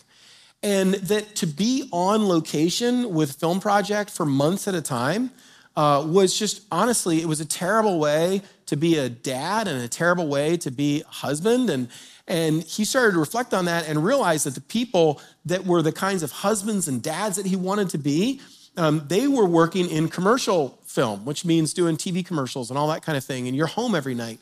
And 0.63 0.95
that 0.95 1.37
to 1.37 1.47
be 1.47 1.89
on 1.93 2.27
location 2.27 3.13
with 3.13 3.33
film 3.33 3.61
project 3.61 4.11
for 4.11 4.25
months 4.25 4.67
at 4.67 4.75
a 4.75 4.81
time 4.81 5.31
uh, 5.77 6.05
was 6.07 6.39
just 6.39 6.63
honestly, 6.73 7.21
it 7.21 7.27
was 7.27 7.41
a 7.41 7.45
terrible 7.45 7.99
way 7.99 8.41
to 8.67 8.77
be 8.77 8.97
a 8.97 9.09
dad 9.09 9.69
and 9.69 9.83
a 9.83 9.89
terrible 9.89 10.27
way 10.27 10.57
to 10.57 10.71
be 10.71 11.03
a 11.03 11.09
husband. 11.09 11.69
And, 11.69 11.89
and 12.27 12.63
he 12.63 12.87
started 12.87 13.13
to 13.13 13.19
reflect 13.19 13.53
on 13.53 13.67
that 13.67 13.87
and 13.89 14.03
realize 14.03 14.45
that 14.45 14.55
the 14.55 14.63
people 14.63 15.21
that 15.45 15.67
were 15.67 15.83
the 15.83 15.93
kinds 15.93 16.23
of 16.23 16.31
husbands 16.31 16.89
and 16.89 17.03
dads 17.03 17.37
that 17.37 17.45
he 17.45 17.57
wanted 17.57 17.91
to 17.91 17.99
be, 17.99 18.41
um, 18.77 19.05
they 19.07 19.27
were 19.29 19.47
working 19.47 19.91
in 19.91 20.09
commercial 20.09 20.79
film, 20.87 21.25
which 21.25 21.45
means 21.45 21.75
doing 21.75 21.97
TV 21.97 22.25
commercials 22.25 22.71
and 22.71 22.79
all 22.79 22.89
that 22.89 23.03
kind 23.03 23.19
of 23.19 23.25
thing, 23.25 23.47
and 23.49 23.57
you're 23.57 23.67
home 23.67 23.95
every 23.95 24.15
night. 24.15 24.41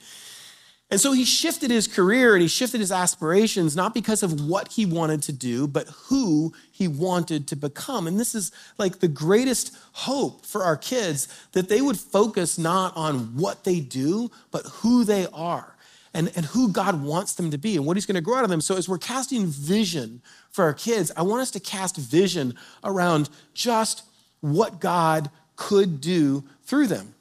And 0.92 1.00
so 1.00 1.12
he 1.12 1.24
shifted 1.24 1.70
his 1.70 1.88
career 1.88 2.34
and 2.34 2.42
he 2.42 2.48
shifted 2.48 2.80
his 2.80 2.92
aspirations, 2.92 3.74
not 3.74 3.94
because 3.94 4.22
of 4.22 4.46
what 4.46 4.68
he 4.72 4.84
wanted 4.84 5.22
to 5.22 5.32
do, 5.32 5.66
but 5.66 5.88
who 5.88 6.52
he 6.70 6.86
wanted 6.86 7.48
to 7.48 7.56
become. 7.56 8.06
And 8.06 8.20
this 8.20 8.34
is 8.34 8.52
like 8.76 8.98
the 8.98 9.08
greatest 9.08 9.74
hope 9.92 10.44
for 10.44 10.62
our 10.62 10.76
kids 10.76 11.28
that 11.52 11.70
they 11.70 11.80
would 11.80 11.98
focus 11.98 12.58
not 12.58 12.94
on 12.94 13.34
what 13.38 13.64
they 13.64 13.80
do, 13.80 14.30
but 14.50 14.66
who 14.66 15.02
they 15.02 15.26
are 15.32 15.74
and, 16.12 16.30
and 16.36 16.44
who 16.44 16.70
God 16.70 17.02
wants 17.02 17.36
them 17.36 17.50
to 17.52 17.56
be 17.56 17.76
and 17.76 17.86
what 17.86 17.96
he's 17.96 18.04
going 18.04 18.16
to 18.16 18.20
grow 18.20 18.36
out 18.36 18.44
of 18.44 18.50
them. 18.50 18.60
So 18.60 18.76
as 18.76 18.86
we're 18.86 18.98
casting 18.98 19.46
vision 19.46 20.20
for 20.50 20.62
our 20.62 20.74
kids, 20.74 21.10
I 21.16 21.22
want 21.22 21.40
us 21.40 21.50
to 21.52 21.60
cast 21.60 21.96
vision 21.96 22.54
around 22.84 23.30
just 23.54 24.04
what 24.42 24.78
God 24.78 25.30
could 25.56 26.02
do 26.02 26.44
through 26.64 26.88
them. 26.88 27.14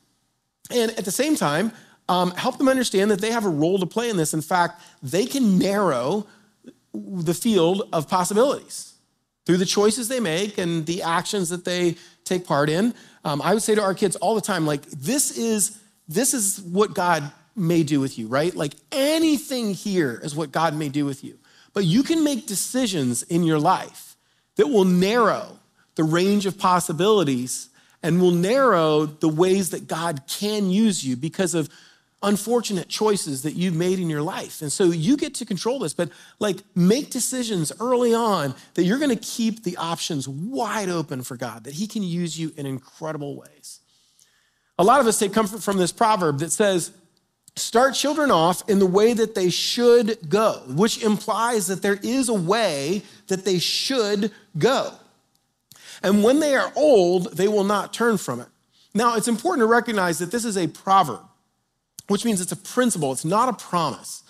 And 0.69 0.91
at 0.91 1.05
the 1.05 1.11
same 1.11 1.37
time, 1.37 1.71
um, 2.11 2.31
help 2.31 2.57
them 2.57 2.67
understand 2.67 3.09
that 3.09 3.21
they 3.21 3.31
have 3.31 3.45
a 3.45 3.49
role 3.49 3.79
to 3.79 3.85
play 3.85 4.09
in 4.09 4.17
this. 4.17 4.33
In 4.33 4.41
fact, 4.41 4.81
they 5.01 5.25
can 5.25 5.57
narrow 5.57 6.27
the 6.93 7.33
field 7.33 7.87
of 7.93 8.09
possibilities 8.09 8.95
through 9.45 9.55
the 9.55 9.65
choices 9.65 10.09
they 10.09 10.19
make 10.19 10.57
and 10.57 10.85
the 10.85 11.03
actions 11.03 11.47
that 11.49 11.63
they 11.63 11.95
take 12.25 12.45
part 12.45 12.69
in. 12.69 12.93
Um, 13.23 13.41
I 13.41 13.53
would 13.53 13.63
say 13.63 13.75
to 13.75 13.81
our 13.81 13.93
kids 13.93 14.17
all 14.17 14.35
the 14.35 14.41
time, 14.41 14.65
like, 14.65 14.81
this 14.87 15.37
is, 15.37 15.79
this 16.09 16.33
is 16.33 16.59
what 16.59 16.93
God 16.93 17.31
may 17.55 17.81
do 17.81 18.01
with 18.01 18.19
you, 18.19 18.27
right? 18.27 18.53
Like 18.53 18.73
anything 18.91 19.73
here 19.73 20.19
is 20.21 20.35
what 20.35 20.51
God 20.51 20.75
may 20.75 20.89
do 20.89 21.05
with 21.05 21.23
you. 21.23 21.37
But 21.73 21.85
you 21.85 22.03
can 22.03 22.25
make 22.25 22.45
decisions 22.45 23.23
in 23.23 23.43
your 23.43 23.59
life 23.59 24.17
that 24.57 24.67
will 24.67 24.83
narrow 24.83 25.59
the 25.95 26.03
range 26.03 26.45
of 26.45 26.57
possibilities 26.57 27.69
and 28.03 28.19
will 28.19 28.31
narrow 28.31 29.05
the 29.05 29.29
ways 29.29 29.69
that 29.69 29.87
God 29.87 30.23
can 30.27 30.69
use 30.69 31.05
you 31.05 31.15
because 31.15 31.53
of 31.53 31.69
unfortunate 32.23 32.87
choices 32.87 33.41
that 33.43 33.53
you've 33.53 33.75
made 33.75 33.99
in 33.99 34.09
your 34.09 34.21
life. 34.21 34.61
And 34.61 34.71
so 34.71 34.85
you 34.85 35.17
get 35.17 35.33
to 35.35 35.45
control 35.45 35.79
this, 35.79 35.93
but 35.93 36.09
like 36.39 36.57
make 36.75 37.09
decisions 37.09 37.71
early 37.79 38.13
on 38.13 38.53
that 38.75 38.83
you're 38.83 38.99
going 38.99 39.09
to 39.09 39.15
keep 39.15 39.63
the 39.63 39.77
options 39.77 40.27
wide 40.27 40.89
open 40.89 41.23
for 41.23 41.35
God, 41.35 41.63
that 41.63 41.73
He 41.73 41.87
can 41.87 42.03
use 42.03 42.39
you 42.39 42.53
in 42.57 42.65
incredible 42.65 43.35
ways. 43.35 43.79
A 44.77 44.83
lot 44.83 44.99
of 44.99 45.07
us 45.07 45.19
take 45.19 45.33
comfort 45.33 45.63
from 45.63 45.77
this 45.77 45.91
proverb 45.91 46.39
that 46.39 46.51
says, 46.51 46.91
start 47.55 47.95
children 47.95 48.31
off 48.31 48.67
in 48.69 48.79
the 48.79 48.85
way 48.85 49.13
that 49.13 49.35
they 49.35 49.49
should 49.49 50.29
go, 50.29 50.61
which 50.67 51.03
implies 51.03 51.67
that 51.67 51.81
there 51.81 51.99
is 52.01 52.29
a 52.29 52.33
way 52.33 53.01
that 53.27 53.45
they 53.45 53.59
should 53.59 54.31
go. 54.57 54.93
And 56.03 56.23
when 56.23 56.39
they 56.39 56.55
are 56.55 56.71
old, 56.75 57.35
they 57.35 57.47
will 57.47 57.63
not 57.63 57.93
turn 57.93 58.17
from 58.17 58.39
it. 58.39 58.47
Now, 58.93 59.15
it's 59.15 59.27
important 59.27 59.61
to 59.61 59.67
recognize 59.67 60.19
that 60.19 60.31
this 60.31 60.45
is 60.45 60.57
a 60.57 60.67
proverb 60.67 61.21
which 62.11 62.25
means 62.25 62.41
it's 62.41 62.51
a 62.51 62.57
principle, 62.57 63.11
it's 63.11 63.25
not 63.25 63.49
a 63.49 63.53
promise. 63.53 64.23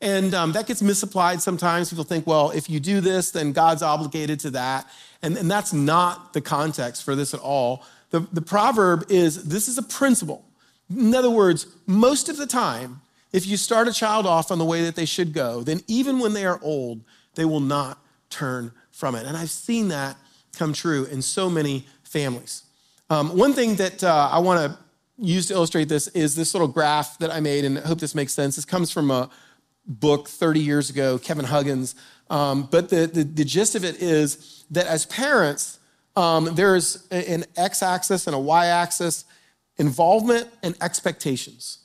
And 0.00 0.34
um, 0.34 0.52
that 0.52 0.66
gets 0.66 0.82
misapplied 0.82 1.40
sometimes. 1.40 1.88
People 1.88 2.04
think, 2.04 2.26
well, 2.26 2.50
if 2.50 2.68
you 2.68 2.78
do 2.78 3.00
this, 3.00 3.30
then 3.30 3.52
God's 3.52 3.82
obligated 3.82 4.38
to 4.40 4.50
that. 4.50 4.86
And, 5.22 5.36
and 5.36 5.50
that's 5.50 5.72
not 5.72 6.34
the 6.34 6.42
context 6.42 7.04
for 7.04 7.14
this 7.14 7.32
at 7.32 7.40
all. 7.40 7.84
The, 8.10 8.20
the 8.32 8.42
proverb 8.42 9.06
is 9.08 9.44
this 9.44 9.66
is 9.66 9.78
a 9.78 9.82
principle. 9.82 10.44
In 10.90 11.14
other 11.14 11.30
words, 11.30 11.66
most 11.86 12.28
of 12.28 12.36
the 12.36 12.46
time, 12.46 13.00
if 13.32 13.46
you 13.46 13.56
start 13.56 13.88
a 13.88 13.92
child 13.92 14.26
off 14.26 14.50
on 14.50 14.58
the 14.58 14.64
way 14.64 14.82
that 14.84 14.94
they 14.94 15.06
should 15.06 15.32
go, 15.32 15.62
then 15.62 15.80
even 15.88 16.18
when 16.18 16.34
they 16.34 16.44
are 16.44 16.60
old, 16.62 17.00
they 17.34 17.44
will 17.44 17.60
not 17.60 17.98
turn 18.28 18.72
from 18.92 19.14
it. 19.14 19.26
And 19.26 19.36
I've 19.36 19.50
seen 19.50 19.88
that 19.88 20.16
come 20.56 20.72
true 20.72 21.06
in 21.06 21.22
so 21.22 21.48
many 21.48 21.86
families. 22.04 22.64
Um, 23.10 23.36
one 23.36 23.52
thing 23.52 23.76
that 23.76 24.04
uh, 24.04 24.28
I 24.30 24.38
want 24.38 24.60
to 24.60 24.78
used 25.18 25.48
to 25.48 25.54
illustrate 25.54 25.88
this 25.88 26.08
is 26.08 26.34
this 26.34 26.54
little 26.54 26.68
graph 26.68 27.18
that 27.18 27.32
I 27.32 27.40
made, 27.40 27.64
and 27.64 27.78
I 27.78 27.82
hope 27.82 28.00
this 28.00 28.14
makes 28.14 28.32
sense. 28.32 28.56
This 28.56 28.64
comes 28.64 28.90
from 28.90 29.10
a 29.10 29.30
book 29.86 30.28
30 30.28 30.60
years 30.60 30.90
ago, 30.90 31.18
Kevin 31.18 31.44
Huggins. 31.44 31.94
Um, 32.30 32.68
but 32.70 32.88
the, 32.88 33.06
the, 33.06 33.22
the, 33.22 33.44
gist 33.44 33.74
of 33.74 33.84
it 33.84 34.00
is 34.00 34.64
that 34.70 34.86
as 34.86 35.04
parents, 35.06 35.78
um, 36.16 36.54
there's 36.54 37.06
an 37.10 37.44
x 37.56 37.82
axis 37.82 38.26
and 38.26 38.34
a 38.34 38.38
y 38.38 38.66
axis, 38.66 39.26
involvement 39.76 40.48
and 40.62 40.74
expectations. 40.80 41.78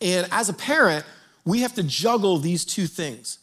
And 0.00 0.26
as 0.32 0.48
a 0.48 0.54
parent, 0.54 1.04
we 1.44 1.60
have 1.60 1.74
to 1.74 1.82
juggle 1.82 2.38
these 2.38 2.64
two 2.64 2.86
things. 2.86 3.38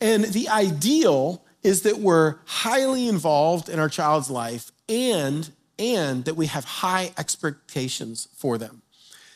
And 0.00 0.24
the 0.24 0.48
ideal 0.48 1.44
is 1.62 1.82
that 1.82 1.98
we're 1.98 2.36
highly 2.44 3.08
involved 3.08 3.68
in 3.68 3.78
our 3.78 3.88
child's 3.88 4.30
life 4.30 4.70
and 4.88 5.50
and 5.82 6.24
that 6.24 6.34
we 6.34 6.46
have 6.46 6.64
high 6.64 7.12
expectations 7.18 8.28
for 8.36 8.56
them. 8.56 8.82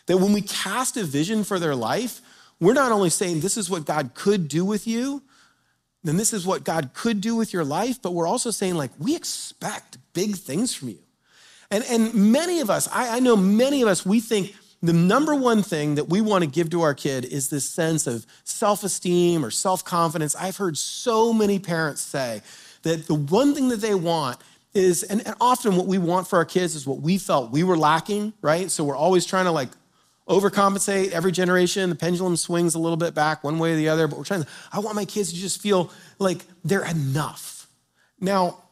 That 0.06 0.18
when 0.18 0.32
we 0.32 0.42
cast 0.42 0.96
a 0.96 1.04
vision 1.04 1.42
for 1.42 1.58
their 1.58 1.74
life, 1.74 2.20
we're 2.60 2.72
not 2.72 2.92
only 2.92 3.10
saying 3.10 3.40
this 3.40 3.56
is 3.56 3.68
what 3.68 3.84
God 3.84 4.12
could 4.14 4.48
do 4.48 4.64
with 4.64 4.86
you, 4.86 5.22
then 6.04 6.16
this 6.16 6.32
is 6.32 6.46
what 6.46 6.62
God 6.62 6.90
could 6.94 7.20
do 7.20 7.34
with 7.34 7.52
your 7.52 7.64
life, 7.64 8.00
but 8.00 8.14
we're 8.14 8.28
also 8.28 8.52
saying, 8.52 8.76
like, 8.76 8.92
we 8.98 9.16
expect 9.16 9.98
big 10.12 10.36
things 10.36 10.72
from 10.72 10.90
you. 10.90 10.98
And, 11.70 11.84
and 11.90 12.14
many 12.14 12.60
of 12.60 12.70
us, 12.70 12.88
I, 12.92 13.16
I 13.16 13.20
know 13.20 13.36
many 13.36 13.82
of 13.82 13.88
us, 13.88 14.06
we 14.06 14.20
think 14.20 14.54
the 14.82 14.92
number 14.92 15.34
one 15.34 15.64
thing 15.64 15.96
that 15.96 16.08
we 16.08 16.20
want 16.20 16.44
to 16.44 16.50
give 16.50 16.70
to 16.70 16.82
our 16.82 16.94
kid 16.94 17.24
is 17.24 17.48
this 17.50 17.68
sense 17.68 18.06
of 18.06 18.24
self 18.44 18.84
esteem 18.84 19.44
or 19.44 19.50
self 19.50 19.84
confidence. 19.84 20.36
I've 20.36 20.56
heard 20.56 20.78
so 20.78 21.32
many 21.32 21.58
parents 21.58 22.02
say 22.02 22.42
that 22.82 23.08
the 23.08 23.14
one 23.14 23.54
thing 23.54 23.68
that 23.70 23.80
they 23.80 23.94
want 23.94 24.38
is, 24.76 25.02
and, 25.02 25.26
and 25.26 25.34
often 25.40 25.76
what 25.76 25.86
we 25.86 25.98
want 25.98 26.28
for 26.28 26.36
our 26.36 26.44
kids 26.44 26.74
is 26.74 26.86
what 26.86 27.00
we 27.00 27.18
felt 27.18 27.50
we 27.50 27.64
were 27.64 27.76
lacking, 27.76 28.32
right? 28.42 28.70
So 28.70 28.84
we're 28.84 28.96
always 28.96 29.26
trying 29.26 29.46
to 29.46 29.50
like 29.50 29.70
overcompensate 30.28 31.10
every 31.10 31.32
generation. 31.32 31.90
The 31.90 31.96
pendulum 31.96 32.36
swings 32.36 32.74
a 32.74 32.78
little 32.78 32.96
bit 32.96 33.14
back 33.14 33.42
one 33.42 33.58
way 33.58 33.72
or 33.72 33.76
the 33.76 33.88
other, 33.88 34.06
but 34.06 34.18
we're 34.18 34.24
trying 34.24 34.42
to, 34.42 34.48
I 34.72 34.80
want 34.80 34.94
my 34.94 35.04
kids 35.04 35.32
to 35.32 35.38
just 35.38 35.60
feel 35.60 35.90
like 36.18 36.44
they're 36.64 36.84
enough. 36.84 37.68
Now, 38.20 38.62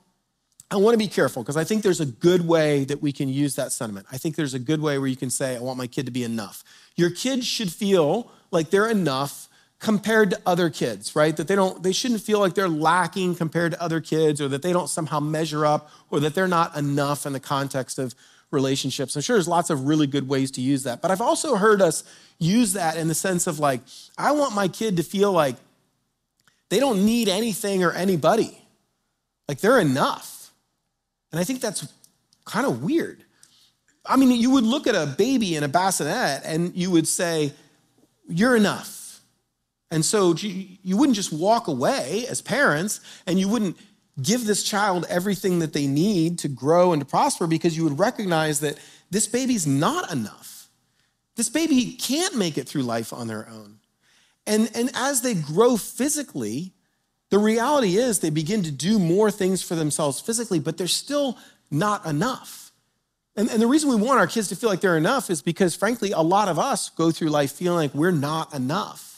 I 0.70 0.76
want 0.76 0.94
to 0.94 0.98
be 0.98 1.08
careful 1.08 1.42
because 1.42 1.56
I 1.56 1.64
think 1.64 1.82
there's 1.82 2.00
a 2.00 2.06
good 2.06 2.46
way 2.46 2.84
that 2.84 3.00
we 3.00 3.12
can 3.12 3.28
use 3.28 3.54
that 3.56 3.70
sentiment. 3.70 4.06
I 4.10 4.18
think 4.18 4.34
there's 4.34 4.54
a 4.54 4.58
good 4.58 4.80
way 4.80 4.98
where 4.98 5.06
you 5.06 5.16
can 5.16 5.30
say, 5.30 5.56
I 5.56 5.60
want 5.60 5.78
my 5.78 5.86
kid 5.86 6.06
to 6.06 6.12
be 6.12 6.24
enough. 6.24 6.64
Your 6.96 7.10
kids 7.10 7.46
should 7.46 7.72
feel 7.72 8.30
like 8.50 8.70
they're 8.70 8.88
enough 8.88 9.48
compared 9.80 10.30
to 10.30 10.40
other 10.46 10.70
kids, 10.70 11.14
right? 11.14 11.36
That 11.36 11.48
they 11.48 11.54
don't, 11.54 11.82
they 11.82 11.92
shouldn't 11.92 12.20
feel 12.20 12.40
like 12.40 12.54
they're 12.54 12.68
lacking 12.68 13.34
compared 13.34 13.72
to 13.72 13.82
other 13.82 14.00
kids 14.00 14.40
or 14.40 14.48
that 14.48 14.62
they 14.62 14.72
don't 14.72 14.88
somehow 14.88 15.20
measure 15.20 15.66
up 15.66 15.90
or 16.10 16.20
that 16.20 16.34
they're 16.34 16.48
not 16.48 16.76
enough 16.76 17.26
in 17.26 17.32
the 17.32 17.40
context 17.40 17.98
of 17.98 18.14
relationships. 18.50 19.14
I'm 19.14 19.22
sure 19.22 19.36
there's 19.36 19.48
lots 19.48 19.70
of 19.70 19.86
really 19.86 20.06
good 20.06 20.28
ways 20.28 20.50
to 20.52 20.60
use 20.60 20.84
that. 20.84 21.02
But 21.02 21.10
I've 21.10 21.20
also 21.20 21.56
heard 21.56 21.82
us 21.82 22.04
use 22.38 22.72
that 22.74 22.96
in 22.96 23.08
the 23.08 23.14
sense 23.14 23.46
of 23.46 23.58
like, 23.58 23.80
I 24.16 24.32
want 24.32 24.54
my 24.54 24.68
kid 24.68 24.96
to 24.96 25.02
feel 25.02 25.32
like 25.32 25.56
they 26.70 26.80
don't 26.80 27.04
need 27.04 27.28
anything 27.28 27.84
or 27.84 27.92
anybody. 27.92 28.58
Like 29.48 29.58
they're 29.60 29.80
enough. 29.80 30.52
And 31.30 31.40
I 31.40 31.44
think 31.44 31.60
that's 31.60 31.92
kind 32.44 32.66
of 32.66 32.82
weird. 32.82 33.24
I 34.06 34.16
mean, 34.16 34.30
you 34.30 34.50
would 34.50 34.64
look 34.64 34.86
at 34.86 34.94
a 34.94 35.06
baby 35.06 35.56
in 35.56 35.62
a 35.62 35.68
bassinet 35.68 36.42
and 36.44 36.74
you 36.76 36.90
would 36.90 37.08
say, 37.08 37.52
You're 38.28 38.56
enough. 38.56 39.03
And 39.94 40.04
so 40.04 40.34
you 40.34 40.96
wouldn't 40.96 41.14
just 41.14 41.32
walk 41.32 41.68
away 41.68 42.26
as 42.28 42.42
parents 42.42 43.00
and 43.28 43.38
you 43.38 43.48
wouldn't 43.48 43.76
give 44.20 44.44
this 44.44 44.64
child 44.64 45.06
everything 45.08 45.60
that 45.60 45.72
they 45.72 45.86
need 45.86 46.40
to 46.40 46.48
grow 46.48 46.92
and 46.92 47.00
to 47.00 47.06
prosper 47.06 47.46
because 47.46 47.76
you 47.76 47.84
would 47.84 47.96
recognize 47.96 48.58
that 48.58 48.76
this 49.12 49.28
baby's 49.28 49.68
not 49.68 50.10
enough. 50.10 50.68
This 51.36 51.48
baby 51.48 51.92
can't 51.92 52.36
make 52.36 52.58
it 52.58 52.68
through 52.68 52.82
life 52.82 53.12
on 53.12 53.28
their 53.28 53.48
own. 53.48 53.78
And, 54.48 54.68
and 54.74 54.90
as 54.94 55.22
they 55.22 55.34
grow 55.34 55.76
physically, 55.76 56.72
the 57.30 57.38
reality 57.38 57.96
is 57.96 58.18
they 58.18 58.30
begin 58.30 58.64
to 58.64 58.72
do 58.72 58.98
more 58.98 59.30
things 59.30 59.62
for 59.62 59.76
themselves 59.76 60.20
physically, 60.20 60.58
but 60.58 60.76
they're 60.76 60.88
still 60.88 61.38
not 61.70 62.04
enough. 62.04 62.72
And, 63.36 63.48
and 63.48 63.62
the 63.62 63.68
reason 63.68 63.90
we 63.90 63.96
want 63.96 64.18
our 64.18 64.26
kids 64.26 64.48
to 64.48 64.56
feel 64.56 64.70
like 64.70 64.80
they're 64.80 64.96
enough 64.96 65.30
is 65.30 65.40
because, 65.40 65.76
frankly, 65.76 66.10
a 66.10 66.20
lot 66.20 66.48
of 66.48 66.58
us 66.58 66.88
go 66.90 67.12
through 67.12 67.28
life 67.28 67.52
feeling 67.52 67.78
like 67.78 67.94
we're 67.94 68.10
not 68.10 68.52
enough. 68.52 69.13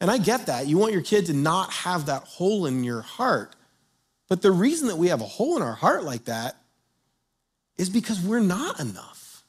And 0.00 0.10
I 0.10 0.18
get 0.18 0.46
that. 0.46 0.66
You 0.66 0.78
want 0.78 0.92
your 0.92 1.02
kid 1.02 1.26
to 1.26 1.32
not 1.32 1.72
have 1.72 2.06
that 2.06 2.22
hole 2.24 2.66
in 2.66 2.84
your 2.84 3.00
heart. 3.00 3.56
But 4.28 4.42
the 4.42 4.50
reason 4.50 4.88
that 4.88 4.96
we 4.96 5.08
have 5.08 5.20
a 5.20 5.26
hole 5.26 5.56
in 5.56 5.62
our 5.62 5.74
heart 5.74 6.04
like 6.04 6.24
that 6.24 6.56
is 7.78 7.88
because 7.88 8.20
we're 8.20 8.40
not 8.40 8.80
enough. 8.80 9.44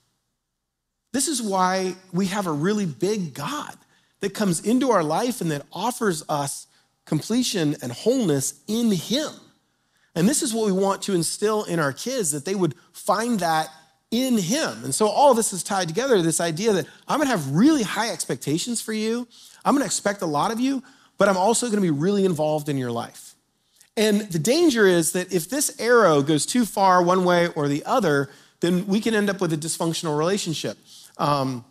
This 1.13 1.27
is 1.27 1.41
why 1.41 1.95
we 2.13 2.27
have 2.27 2.47
a 2.47 2.51
really 2.51 2.85
big 2.85 3.33
God 3.33 3.75
that 4.19 4.33
comes 4.33 4.65
into 4.65 4.91
our 4.91 5.03
life 5.03 5.41
and 5.41 5.51
that 5.51 5.65
offers 5.71 6.23
us 6.29 6.67
completion 7.05 7.75
and 7.81 7.91
wholeness 7.91 8.61
in 8.67 8.91
Him. 8.91 9.31
And 10.15 10.27
this 10.27 10.41
is 10.41 10.53
what 10.53 10.65
we 10.65 10.71
want 10.71 11.01
to 11.03 11.13
instill 11.13 11.63
in 11.63 11.79
our 11.79 11.93
kids 11.93 12.31
that 12.31 12.45
they 12.45 12.55
would 12.55 12.75
find 12.91 13.39
that 13.39 13.69
in 14.11 14.37
Him. 14.37 14.83
And 14.83 14.93
so 14.93 15.07
all 15.07 15.33
this 15.33 15.53
is 15.53 15.63
tied 15.63 15.87
together 15.87 16.21
this 16.21 16.41
idea 16.41 16.73
that 16.73 16.87
I'm 17.07 17.19
gonna 17.19 17.29
have 17.29 17.51
really 17.51 17.83
high 17.83 18.09
expectations 18.09 18.81
for 18.81 18.93
you. 18.93 19.27
I'm 19.67 19.73
gonna 19.75 19.85
expect 19.85 20.21
a 20.21 20.25
lot 20.25 20.51
of 20.51 20.61
you, 20.61 20.81
but 21.17 21.27
I'm 21.27 21.35
also 21.35 21.69
gonna 21.69 21.81
be 21.81 21.91
really 21.91 22.23
involved 22.23 22.69
in 22.69 22.77
your 22.77 22.91
life. 22.91 23.35
And 23.97 24.21
the 24.21 24.39
danger 24.39 24.87
is 24.87 25.11
that 25.11 25.33
if 25.33 25.49
this 25.49 25.75
arrow 25.79 26.21
goes 26.21 26.45
too 26.45 26.63
far 26.63 27.03
one 27.03 27.25
way 27.25 27.49
or 27.49 27.67
the 27.67 27.83
other, 27.85 28.29
then 28.61 28.87
we 28.87 29.01
can 29.01 29.13
end 29.13 29.29
up 29.29 29.41
with 29.41 29.51
a 29.51 29.57
dysfunctional 29.57 30.17
relationship. 30.17 30.77
Um, 31.17 31.65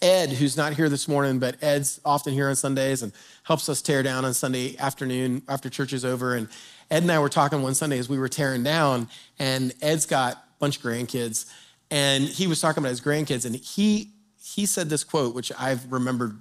Ed, 0.00 0.30
who's 0.30 0.56
not 0.56 0.72
here 0.72 0.88
this 0.88 1.06
morning, 1.06 1.38
but 1.38 1.62
Ed's 1.62 2.00
often 2.04 2.32
here 2.32 2.48
on 2.48 2.56
Sundays 2.56 3.02
and 3.02 3.12
helps 3.44 3.68
us 3.68 3.80
tear 3.80 4.02
down 4.02 4.24
on 4.24 4.34
Sunday 4.34 4.76
afternoon 4.78 5.42
after 5.48 5.70
church 5.70 5.92
is 5.92 6.04
over. 6.04 6.34
And 6.34 6.48
Ed 6.90 7.02
and 7.04 7.12
I 7.12 7.20
were 7.20 7.28
talking 7.28 7.62
one 7.62 7.74
Sunday 7.74 7.98
as 7.98 8.08
we 8.08 8.18
were 8.18 8.28
tearing 8.28 8.64
down, 8.64 9.08
and 9.38 9.72
Ed's 9.80 10.06
got 10.06 10.34
a 10.34 10.38
bunch 10.58 10.78
of 10.78 10.82
grandkids, 10.82 11.48
and 11.88 12.24
he 12.24 12.48
was 12.48 12.60
talking 12.60 12.82
about 12.82 12.90
his 12.90 13.00
grandkids, 13.00 13.46
and 13.46 13.54
he 13.54 14.10
he 14.42 14.66
said 14.66 14.90
this 14.90 15.04
quote, 15.04 15.34
which 15.36 15.52
I've 15.56 15.90
remembered. 15.92 16.36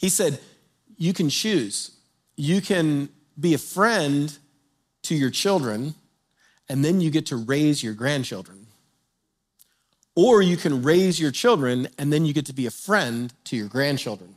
He 0.00 0.08
said, 0.08 0.40
"You 0.96 1.12
can 1.12 1.28
choose. 1.28 1.92
You 2.36 2.60
can 2.60 3.10
be 3.38 3.54
a 3.54 3.58
friend 3.58 4.36
to 5.02 5.14
your 5.14 5.30
children, 5.30 5.94
and 6.68 6.84
then 6.84 7.00
you 7.00 7.10
get 7.10 7.26
to 7.26 7.36
raise 7.36 7.82
your 7.82 7.94
grandchildren." 7.94 8.66
Or 10.16 10.42
you 10.42 10.56
can 10.56 10.82
raise 10.82 11.20
your 11.20 11.30
children 11.30 11.88
and 11.96 12.12
then 12.12 12.26
you 12.26 12.34
get 12.34 12.46
to 12.46 12.52
be 12.52 12.66
a 12.66 12.70
friend 12.70 13.32
to 13.44 13.56
your 13.56 13.68
grandchildren. 13.68 14.34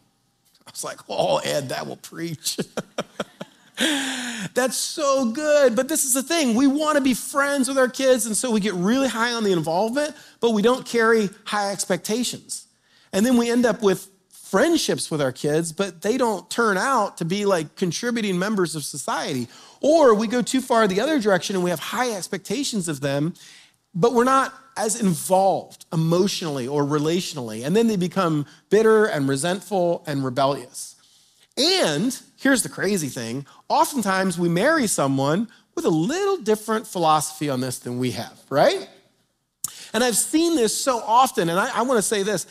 I 0.65 0.71
was 0.71 0.84
like, 0.84 0.99
oh, 1.10 1.39
Ed, 1.39 1.69
that 1.69 1.88
will 1.88 1.97
preach. 1.97 2.58
That's 4.54 4.78
so 4.78 5.32
good. 5.32 5.76
But 5.76 5.89
this 5.89 6.06
is 6.06 6.13
the 6.13 6.23
thing 6.23 6.56
we 6.56 6.67
want 6.67 6.97
to 6.97 7.02
be 7.02 7.13
friends 7.13 7.67
with 7.67 7.78
our 7.78 7.89
kids, 7.89 8.26
and 8.26 8.38
so 8.38 8.52
we 8.52 8.60
get 8.60 8.73
really 8.76 9.08
high 9.08 9.34
on 9.34 9.43
the 9.43 9.52
involvement, 9.52 10.15
but 10.39 10.52
we 10.52 10.62
don't 10.62 10.86
carry 10.86 11.30
high 11.43 11.71
expectations. 11.71 12.67
And 13.12 13.26
then 13.26 13.36
we 13.36 13.49
end 13.49 13.65
up 13.65 13.82
with 13.82 14.10
friendships 14.53 15.09
with 15.09 15.19
our 15.19 15.31
kids, 15.31 15.71
but 15.71 16.03
they 16.03 16.15
don't 16.15 16.47
turn 16.47 16.77
out 16.77 17.17
to 17.17 17.25
be 17.25 17.43
like 17.43 17.75
contributing 17.75 18.37
members 18.37 18.75
of 18.75 18.83
society. 18.83 19.47
Or 19.81 20.13
we 20.13 20.27
go 20.27 20.43
too 20.43 20.61
far 20.61 20.87
the 20.87 21.01
other 21.01 21.19
direction 21.19 21.55
and 21.55 21.63
we 21.63 21.71
have 21.71 21.79
high 21.79 22.11
expectations 22.11 22.87
of 22.87 23.01
them, 23.01 23.33
but 23.95 24.13
we're 24.13 24.25
not 24.25 24.53
as 24.77 25.01
involved 25.01 25.87
emotionally 25.91 26.67
or 26.67 26.83
relationally. 26.83 27.65
And 27.65 27.75
then 27.75 27.87
they 27.87 27.95
become 27.95 28.45
bitter 28.69 29.05
and 29.05 29.27
resentful 29.27 30.03
and 30.05 30.23
rebellious. 30.23 30.97
And 31.57 32.15
here's 32.37 32.61
the 32.61 32.69
crazy 32.69 33.09
thing 33.09 33.47
oftentimes 33.69 34.37
we 34.37 34.49
marry 34.49 34.85
someone 34.85 35.47
with 35.73 35.85
a 35.85 35.89
little 35.89 36.37
different 36.37 36.85
philosophy 36.85 37.49
on 37.49 37.59
this 37.59 37.79
than 37.79 37.97
we 37.97 38.11
have, 38.11 38.39
right? 38.51 38.87
And 39.95 40.03
I've 40.03 40.15
seen 40.15 40.55
this 40.55 40.77
so 40.77 40.99
often, 40.99 41.49
and 41.49 41.59
I, 41.59 41.79
I 41.79 41.81
want 41.81 41.97
to 41.97 42.03
say 42.03 42.21
this 42.21 42.45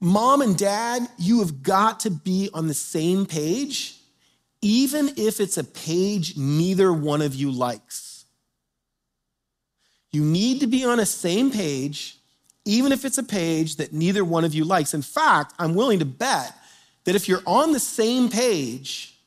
mom 0.00 0.42
and 0.42 0.56
dad, 0.56 1.02
you 1.18 1.40
have 1.40 1.62
got 1.62 2.00
to 2.00 2.10
be 2.10 2.50
on 2.52 2.68
the 2.68 2.74
same 2.74 3.26
page, 3.26 3.96
even 4.62 5.10
if 5.16 5.40
it's 5.40 5.56
a 5.56 5.64
page 5.64 6.36
neither 6.36 6.92
one 6.92 7.22
of 7.22 7.34
you 7.34 7.50
likes. 7.50 8.24
You 10.12 10.24
need 10.24 10.60
to 10.60 10.68
be 10.68 10.84
on 10.84 11.00
a 11.00 11.06
same 11.06 11.50
page, 11.50 12.18
even 12.64 12.92
if 12.92 13.04
it's 13.04 13.18
a 13.18 13.24
page 13.24 13.76
that 13.76 13.92
neither 13.92 14.24
one 14.24 14.44
of 14.44 14.54
you 14.54 14.64
likes. 14.64 14.94
In 14.94 15.02
fact, 15.02 15.54
I'm 15.58 15.74
willing 15.74 15.98
to 15.98 16.04
bet 16.04 16.54
that 17.02 17.16
if 17.16 17.28
you're 17.28 17.42
on 17.46 17.72
the 17.72 17.80
same 17.80 18.28
page, 18.28 19.18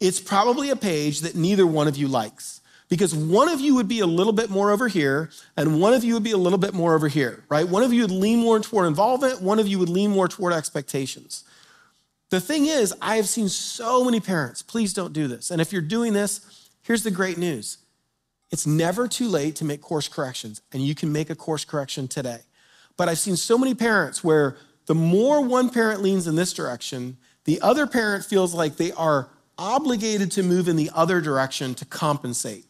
it's 0.00 0.20
probably 0.20 0.70
a 0.70 0.76
page 0.76 1.20
that 1.20 1.36
neither 1.36 1.66
one 1.66 1.86
of 1.86 1.98
you 1.98 2.08
likes. 2.08 2.61
Because 2.92 3.14
one 3.14 3.48
of 3.48 3.58
you 3.58 3.74
would 3.76 3.88
be 3.88 4.00
a 4.00 4.06
little 4.06 4.34
bit 4.34 4.50
more 4.50 4.70
over 4.70 4.86
here, 4.86 5.30
and 5.56 5.80
one 5.80 5.94
of 5.94 6.04
you 6.04 6.12
would 6.12 6.22
be 6.22 6.32
a 6.32 6.36
little 6.36 6.58
bit 6.58 6.74
more 6.74 6.94
over 6.94 7.08
here, 7.08 7.42
right? 7.48 7.66
One 7.66 7.82
of 7.82 7.90
you 7.90 8.02
would 8.02 8.10
lean 8.10 8.40
more 8.40 8.60
toward 8.60 8.86
involvement, 8.86 9.40
one 9.40 9.58
of 9.58 9.66
you 9.66 9.78
would 9.78 9.88
lean 9.88 10.10
more 10.10 10.28
toward 10.28 10.52
expectations. 10.52 11.44
The 12.28 12.38
thing 12.38 12.66
is, 12.66 12.94
I 13.00 13.16
have 13.16 13.26
seen 13.26 13.48
so 13.48 14.04
many 14.04 14.20
parents, 14.20 14.60
please 14.60 14.92
don't 14.92 15.14
do 15.14 15.26
this. 15.26 15.50
And 15.50 15.58
if 15.58 15.72
you're 15.72 15.80
doing 15.80 16.12
this, 16.12 16.68
here's 16.82 17.02
the 17.02 17.10
great 17.10 17.38
news 17.38 17.78
it's 18.50 18.66
never 18.66 19.08
too 19.08 19.26
late 19.26 19.56
to 19.56 19.64
make 19.64 19.80
course 19.80 20.06
corrections, 20.06 20.60
and 20.70 20.82
you 20.82 20.94
can 20.94 21.10
make 21.10 21.30
a 21.30 21.34
course 21.34 21.64
correction 21.64 22.08
today. 22.08 22.40
But 22.98 23.08
I've 23.08 23.18
seen 23.18 23.36
so 23.36 23.56
many 23.56 23.74
parents 23.74 24.22
where 24.22 24.58
the 24.84 24.94
more 24.94 25.40
one 25.40 25.70
parent 25.70 26.02
leans 26.02 26.26
in 26.26 26.34
this 26.34 26.52
direction, 26.52 27.16
the 27.46 27.58
other 27.62 27.86
parent 27.86 28.26
feels 28.26 28.52
like 28.52 28.76
they 28.76 28.92
are 28.92 29.30
obligated 29.56 30.30
to 30.32 30.42
move 30.42 30.68
in 30.68 30.76
the 30.76 30.90
other 30.94 31.22
direction 31.22 31.74
to 31.76 31.86
compensate. 31.86 32.66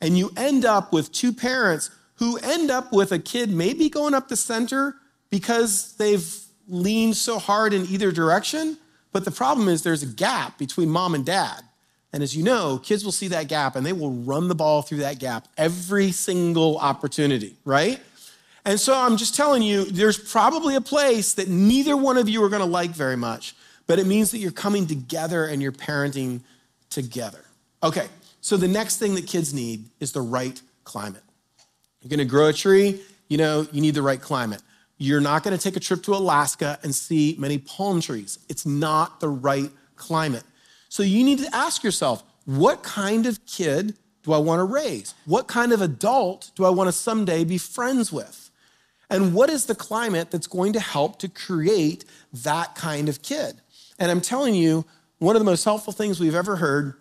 And 0.00 0.16
you 0.16 0.32
end 0.36 0.64
up 0.64 0.92
with 0.92 1.12
two 1.12 1.32
parents 1.32 1.90
who 2.16 2.38
end 2.38 2.70
up 2.70 2.92
with 2.92 3.12
a 3.12 3.18
kid 3.18 3.50
maybe 3.50 3.88
going 3.88 4.14
up 4.14 4.28
the 4.28 4.36
center 4.36 4.96
because 5.30 5.94
they've 5.96 6.26
leaned 6.68 7.16
so 7.16 7.38
hard 7.38 7.72
in 7.72 7.86
either 7.86 8.10
direction. 8.10 8.78
But 9.12 9.24
the 9.24 9.30
problem 9.30 9.68
is 9.68 9.82
there's 9.82 10.02
a 10.02 10.06
gap 10.06 10.58
between 10.58 10.90
mom 10.90 11.14
and 11.14 11.24
dad. 11.24 11.62
And 12.12 12.22
as 12.22 12.34
you 12.34 12.42
know, 12.42 12.78
kids 12.78 13.04
will 13.04 13.12
see 13.12 13.28
that 13.28 13.48
gap 13.48 13.76
and 13.76 13.84
they 13.84 13.92
will 13.92 14.12
run 14.12 14.48
the 14.48 14.54
ball 14.54 14.82
through 14.82 14.98
that 14.98 15.18
gap 15.18 15.48
every 15.58 16.12
single 16.12 16.78
opportunity, 16.78 17.56
right? 17.64 18.00
And 18.64 18.80
so 18.80 18.98
I'm 18.98 19.16
just 19.16 19.34
telling 19.34 19.62
you, 19.62 19.84
there's 19.84 20.18
probably 20.18 20.74
a 20.76 20.80
place 20.80 21.34
that 21.34 21.48
neither 21.48 21.96
one 21.96 22.16
of 22.16 22.28
you 22.28 22.42
are 22.42 22.48
gonna 22.48 22.64
like 22.64 22.90
very 22.90 23.16
much, 23.16 23.54
but 23.86 23.98
it 23.98 24.06
means 24.06 24.30
that 24.30 24.38
you're 24.38 24.50
coming 24.50 24.86
together 24.86 25.44
and 25.44 25.62
you're 25.62 25.72
parenting 25.72 26.40
together. 26.90 27.44
Okay, 27.82 28.08
so 28.46 28.56
the 28.56 28.68
next 28.68 28.98
thing 28.98 29.16
that 29.16 29.26
kids 29.26 29.52
need 29.52 29.86
is 29.98 30.12
the 30.12 30.20
right 30.20 30.62
climate. 30.84 31.24
You're 32.00 32.10
gonna 32.10 32.24
grow 32.24 32.46
a 32.46 32.52
tree, 32.52 33.00
you 33.26 33.38
know, 33.38 33.66
you 33.72 33.80
need 33.80 33.96
the 33.96 34.02
right 34.02 34.20
climate. 34.20 34.62
You're 34.98 35.20
not 35.20 35.42
gonna 35.42 35.58
take 35.58 35.74
a 35.74 35.80
trip 35.80 36.04
to 36.04 36.14
Alaska 36.14 36.78
and 36.84 36.94
see 36.94 37.34
many 37.40 37.58
palm 37.58 38.00
trees. 38.00 38.38
It's 38.48 38.64
not 38.64 39.18
the 39.18 39.28
right 39.28 39.72
climate. 39.96 40.44
So 40.88 41.02
you 41.02 41.24
need 41.24 41.40
to 41.40 41.52
ask 41.52 41.82
yourself 41.82 42.22
what 42.44 42.84
kind 42.84 43.26
of 43.26 43.44
kid 43.46 43.96
do 44.22 44.32
I 44.32 44.38
want 44.38 44.60
to 44.60 44.64
raise? 44.64 45.16
What 45.24 45.48
kind 45.48 45.72
of 45.72 45.82
adult 45.82 46.52
do 46.54 46.64
I 46.64 46.70
want 46.70 46.86
to 46.86 46.92
someday 46.92 47.42
be 47.42 47.58
friends 47.58 48.12
with? 48.12 48.52
And 49.10 49.34
what 49.34 49.50
is 49.50 49.66
the 49.66 49.74
climate 49.74 50.30
that's 50.30 50.46
going 50.46 50.72
to 50.74 50.80
help 50.80 51.18
to 51.18 51.28
create 51.28 52.04
that 52.44 52.76
kind 52.76 53.08
of 53.08 53.22
kid? 53.22 53.56
And 53.98 54.08
I'm 54.08 54.20
telling 54.20 54.54
you, 54.54 54.84
one 55.18 55.34
of 55.34 55.40
the 55.40 55.50
most 55.50 55.64
helpful 55.64 55.92
things 55.92 56.20
we've 56.20 56.36
ever 56.36 56.54
heard 56.54 56.94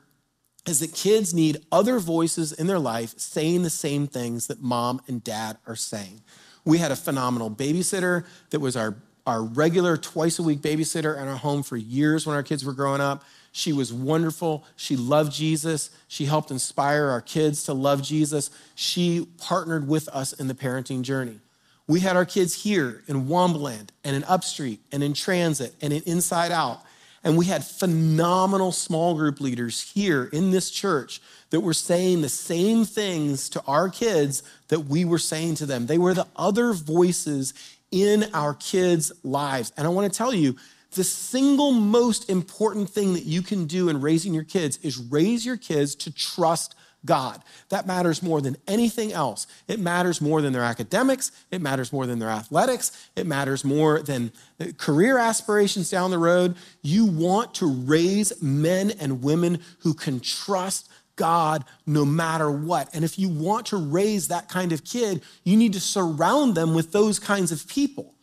is 0.65 0.79
that 0.79 0.93
kids 0.93 1.33
need 1.33 1.57
other 1.71 1.99
voices 1.99 2.51
in 2.51 2.67
their 2.67 2.79
life 2.79 3.13
saying 3.17 3.63
the 3.63 3.69
same 3.69 4.07
things 4.07 4.47
that 4.47 4.61
mom 4.61 5.01
and 5.07 5.23
dad 5.23 5.57
are 5.67 5.75
saying. 5.75 6.21
We 6.63 6.79
had 6.79 6.91
a 6.91 6.95
phenomenal 6.95 7.51
babysitter 7.51 8.25
that 8.49 8.59
was 8.59 8.75
our, 8.75 8.95
our 9.27 9.43
regular 9.43 9.97
twice 9.97 10.39
a 10.39 10.43
week 10.43 10.59
babysitter 10.59 11.21
in 11.21 11.27
our 11.27 11.37
home 11.37 11.61
for 11.61 11.77
years 11.77 12.25
when 12.25 12.35
our 12.35 12.43
kids 12.43 12.65
were 12.65 12.73
growing 12.73 13.01
up. 13.01 13.23
She 13.51 13.71
was 13.71 13.93
wonderful. 13.93 14.65
She 14.75 14.97
loved 14.97 15.31
Jesus. 15.31 15.91
She 16.07 16.25
helped 16.25 16.51
inspire 16.51 17.05
our 17.05 17.21
kids 17.21 17.63
to 17.65 17.73
love 17.73 18.01
Jesus. 18.01 18.49
She 18.73 19.27
partnered 19.37 19.87
with 19.87 20.09
us 20.09 20.33
in 20.33 20.47
the 20.47 20.55
parenting 20.55 21.03
journey. 21.03 21.39
We 21.87 21.99
had 21.99 22.15
our 22.15 22.25
kids 22.25 22.63
here 22.63 23.03
in 23.07 23.27
Waumba 23.27 23.59
Land 23.59 23.91
and 24.03 24.15
in 24.15 24.23
Upstreet 24.23 24.79
and 24.91 25.03
in 25.03 25.13
Transit 25.13 25.75
and 25.81 25.93
in 25.93 26.01
Inside 26.03 26.51
Out. 26.51 26.81
And 27.25 27.37
we 27.37 27.45
had 27.45 27.65
phenomenal 27.65 28.71
small 28.71 29.15
group 29.15 29.41
leaders 29.41 29.91
here 29.93 30.25
in 30.25 30.51
this 30.51 30.69
church 30.69 31.19
that 31.49 31.61
were 31.61 31.73
saying 31.73 32.21
the 32.21 32.29
same 32.29 32.85
things 32.85 33.49
to 33.49 33.63
our 33.65 33.89
kids 33.89 34.43
that 34.67 34.81
we 34.81 35.05
were 35.05 35.17
saying 35.17 35.55
to 35.55 35.65
them. 35.65 35.87
They 35.87 35.97
were 35.97 36.13
the 36.13 36.27
other 36.35 36.71
voices 36.73 37.55
in 37.89 38.25
our 38.35 38.53
kids' 38.53 39.11
lives. 39.23 39.73
And 39.75 39.87
I 39.87 39.89
want 39.89 40.11
to 40.11 40.15
tell 40.15 40.35
you, 40.35 40.55
the 40.91 41.03
single 41.03 41.71
most 41.71 42.29
important 42.29 42.91
thing 42.91 43.13
that 43.13 43.25
you 43.25 43.41
can 43.41 43.65
do 43.65 43.89
in 43.89 44.01
raising 44.01 44.33
your 44.33 44.43
kids 44.43 44.77
is 44.83 44.99
raise 44.99 45.43
your 45.45 45.57
kids 45.57 45.95
to 45.95 46.13
trust 46.13 46.75
God. 47.05 47.41
That 47.69 47.87
matters 47.87 48.23
more 48.23 48.41
than 48.41 48.57
anything 48.67 49.13
else. 49.13 49.47
It 49.67 49.79
matters 49.79 50.21
more 50.21 50.41
than 50.41 50.53
their 50.53 50.63
academics. 50.63 51.31
It 51.51 51.61
matters 51.61 51.93
more 51.93 52.05
than 52.05 52.19
their 52.19 52.29
athletics. 52.29 53.09
It 53.15 53.27
matters 53.27 53.63
more 53.63 54.01
than 54.01 54.31
career 54.77 55.17
aspirations 55.17 55.89
down 55.89 56.11
the 56.11 56.17
road. 56.17 56.55
You 56.81 57.05
want 57.05 57.53
to 57.55 57.67
raise 57.67 58.41
men 58.41 58.91
and 58.91 59.23
women 59.23 59.59
who 59.79 59.93
can 59.93 60.19
trust 60.19 60.89
God 61.15 61.63
no 61.85 62.05
matter 62.05 62.51
what. 62.51 62.93
And 62.93 63.03
if 63.03 63.17
you 63.17 63.29
want 63.29 63.67
to 63.67 63.77
raise 63.77 64.27
that 64.27 64.49
kind 64.49 64.71
of 64.71 64.83
kid, 64.83 65.21
you 65.43 65.55
need 65.55 65.73
to 65.73 65.79
surround 65.79 66.55
them 66.55 66.73
with 66.73 66.91
those 66.91 67.19
kinds 67.19 67.51
of 67.51 67.67
people. 67.67 68.13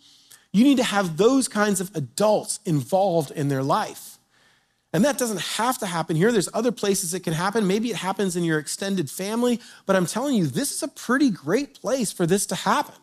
You 0.52 0.64
need 0.64 0.76
to 0.76 0.84
have 0.84 1.16
those 1.16 1.48
kinds 1.48 1.80
of 1.80 1.90
adults 1.94 2.60
involved 2.66 3.30
in 3.30 3.48
their 3.48 3.62
life. 3.62 4.11
And 4.92 5.04
that 5.04 5.16
doesn't 5.16 5.40
have 5.40 5.78
to 5.78 5.86
happen 5.86 6.16
here. 6.16 6.30
There's 6.32 6.50
other 6.52 6.72
places 6.72 7.14
it 7.14 7.20
can 7.20 7.32
happen. 7.32 7.66
Maybe 7.66 7.90
it 7.90 7.96
happens 7.96 8.36
in 8.36 8.44
your 8.44 8.58
extended 8.58 9.10
family, 9.10 9.60
but 9.86 9.96
I'm 9.96 10.06
telling 10.06 10.34
you, 10.34 10.46
this 10.46 10.70
is 10.70 10.82
a 10.82 10.88
pretty 10.88 11.30
great 11.30 11.80
place 11.80 12.12
for 12.12 12.26
this 12.26 12.44
to 12.46 12.54
happen. 12.54 12.94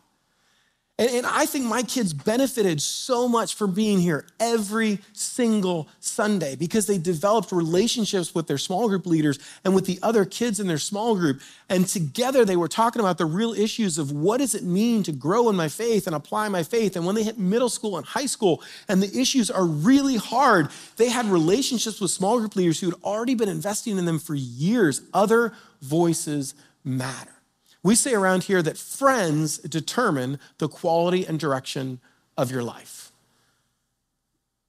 And, 1.00 1.10
and, 1.12 1.26
I 1.26 1.45
think 1.45 1.66
my 1.66 1.82
kids 1.82 2.12
benefited 2.12 2.82
so 2.82 3.30
much 3.30 3.56
from 3.56 3.74
being 3.74 4.00
here 4.00 4.28
every 4.38 5.00
single 5.14 5.88
Sunday 6.02 6.58
because 6.58 6.88
they 6.88 6.97
developed 6.97 7.54
relationships 7.54 8.36
with 8.36 8.47
their 8.47 8.58
small 8.58 8.89
group 8.89 9.06
leaders 9.06 9.39
and 9.64 9.74
with 9.74 9.86
the 9.86 9.97
other 10.04 10.26
kids 10.26 10.60
in 10.60 10.68
their 10.68 10.78
small 10.78 11.16
group. 11.16 11.39
And 11.70 11.88
together 11.88 12.43
they 12.43 12.58
were 12.58 12.68
talking 12.68 13.00
about 13.00 13.18
the 13.18 13.26
real 13.26 13.54
issues 13.54 13.97
of 13.97 14.12
what 14.12 14.39
does 14.39 14.54
it 14.54 14.64
mean 14.64 15.02
to 15.04 15.14
grow 15.14 15.50
in 15.50 15.56
my 15.56 15.70
faith 15.70 16.06
and 16.06 16.14
apply 16.14 16.50
my 16.50 16.64
faith. 16.64 16.97
And 16.97 17.06
when 17.06 17.16
they 17.16 17.24
hit 17.24 17.39
middle 17.39 17.70
school 17.70 17.95
and 17.95 18.06
high 18.06 18.26
school 18.26 18.62
and 18.89 19.02
the 19.02 19.18
issues 19.18 19.50
are 19.50 19.66
really 19.66 20.18
hard, 20.18 20.68
they 20.97 21.08
had 21.08 21.28
relationships 21.28 22.02
with 22.02 22.12
small 22.12 22.39
group 22.39 22.58
leaders 22.58 22.82
who 22.82 22.88
had 22.88 23.00
already 23.06 23.36
been 23.36 23.47
investing 23.47 23.97
in 23.97 24.04
them 24.04 24.20
for 24.20 24.36
years. 24.36 25.02
Other 25.14 25.54
voices 25.82 26.56
matter. 26.84 27.39
We 27.84 27.96
say 27.96 28.14
around 28.14 28.44
here 28.44 28.62
that 28.62 28.78
friends 28.78 29.58
determine 29.60 30.40
the 30.58 30.68
quality 30.68 31.26
and 31.26 31.40
direction 31.40 32.00
of 32.38 32.52
your 32.52 32.64
life. 32.64 33.12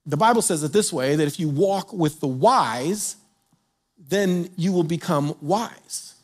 The 0.05 0.17
Bible 0.17 0.41
says 0.41 0.63
it 0.63 0.73
this 0.73 0.91
way 0.91 1.15
that 1.15 1.27
if 1.27 1.39
you 1.39 1.49
walk 1.49 1.93
with 1.93 2.19
the 2.19 2.27
wise, 2.27 3.17
then 3.97 4.49
you 4.55 4.71
will 4.71 4.83
become 4.83 5.35
wise. 5.41 6.15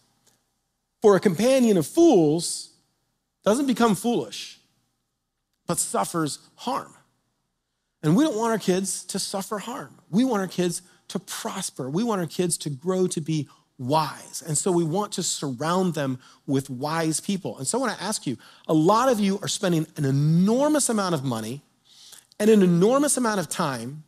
For 1.02 1.16
a 1.16 1.20
companion 1.20 1.78
of 1.78 1.86
fools 1.86 2.72
doesn't 3.44 3.68
become 3.68 3.96
foolish, 3.96 4.60
but 5.68 5.78
suffers 5.78 6.40
harm. 6.56 6.94
And 8.02 8.16
we 8.16 8.24
don't 8.24 8.38
want 8.38 8.52
our 8.52 8.60
kids 8.60 9.04
to 9.06 9.20
suffer 9.20 9.60
harm. 9.60 9.96
We 10.10 10.24
want 10.24 10.42
our 10.42 10.48
kids 10.48 10.82
to 11.10 11.20
prosper. 11.20 11.90
We 11.90 12.04
want 12.04 12.22
our 12.22 12.28
kids 12.28 12.58
to 12.60 12.70
grow 12.70 13.08
to 13.08 13.22
be 13.22 13.48
wise. 13.78 14.44
And 14.46 14.58
so 14.58 14.72
we 14.72 14.84
want 14.84 15.12
to 15.14 15.24
surround 15.24 15.94
them 15.94 16.20
with 16.46 16.70
wise 16.70 17.20
people. 17.20 17.58
And 17.58 17.68
so 17.68 17.78
I 17.78 17.82
want 17.82 17.98
to 17.98 18.04
ask 18.04 18.26
you 18.26 18.38
a 18.68 18.74
lot 18.74 19.10
of 19.10 19.20
you 19.20 19.40
are 19.42 19.48
spending 19.48 19.86
an 19.98 20.06
enormous 20.06 20.90
amount 20.90 21.14
of 21.16 21.24
money 21.24 21.62
and 22.40 22.50
an 22.50 22.64
enormous 22.64 23.18
amount 23.18 23.40
of 23.40 23.50
time 23.50 24.04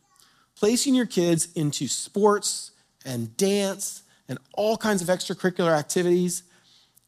placing 0.56 0.94
your 0.94 1.06
kids 1.06 1.48
into 1.54 1.88
sports 1.88 2.72
and 3.04 3.36
dance 3.36 4.02
and 4.28 4.38
all 4.54 4.76
kinds 4.76 5.02
of 5.02 5.08
extracurricular 5.08 5.76
activities. 5.76 6.42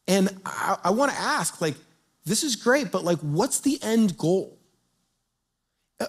And 0.09 0.29
I, 0.45 0.77
I 0.85 0.91
want 0.91 1.13
to 1.13 1.19
ask, 1.19 1.61
like, 1.61 1.75
this 2.25 2.43
is 2.43 2.57
great, 2.57 2.91
but 2.91 3.05
like, 3.05 3.19
what's 3.19 3.61
the 3.61 3.79
end 3.83 4.17
goal? 4.17 4.59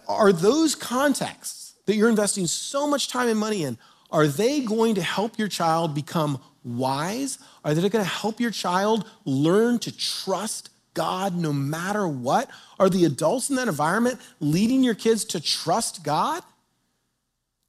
Are 0.08 0.32
those 0.32 0.76
contexts 0.76 1.76
that 1.86 1.96
you're 1.96 2.10
investing 2.10 2.48
so 2.48 2.88
much 2.88 3.10
time 3.10 3.28
and 3.28 3.40
money 3.40 3.64
in, 3.64 3.78
are 4.14 4.28
they 4.28 4.62
going 4.62 4.96
to 4.96 5.02
help 5.02 5.40
your 5.40 5.48
child 5.48 5.96
become 5.96 6.40
wise? 6.64 7.40
Are 7.66 7.74
they 7.74 7.82
going 7.82 8.06
to 8.06 8.10
help 8.10 8.40
your 8.40 8.52
child 8.52 9.10
learn 9.26 9.80
to 9.80 9.98
trust 9.98 10.70
God 10.94 11.36
no 11.36 11.52
matter 11.52 12.08
what? 12.08 12.50
Are 12.80 12.90
the 12.90 13.06
adults 13.06 13.50
in 13.50 13.56
that 13.56 13.68
environment 13.68 14.22
leading 14.40 14.84
your 14.84 14.94
kids 14.94 15.26
to 15.26 15.42
trust 15.42 16.04
God? 16.04 16.44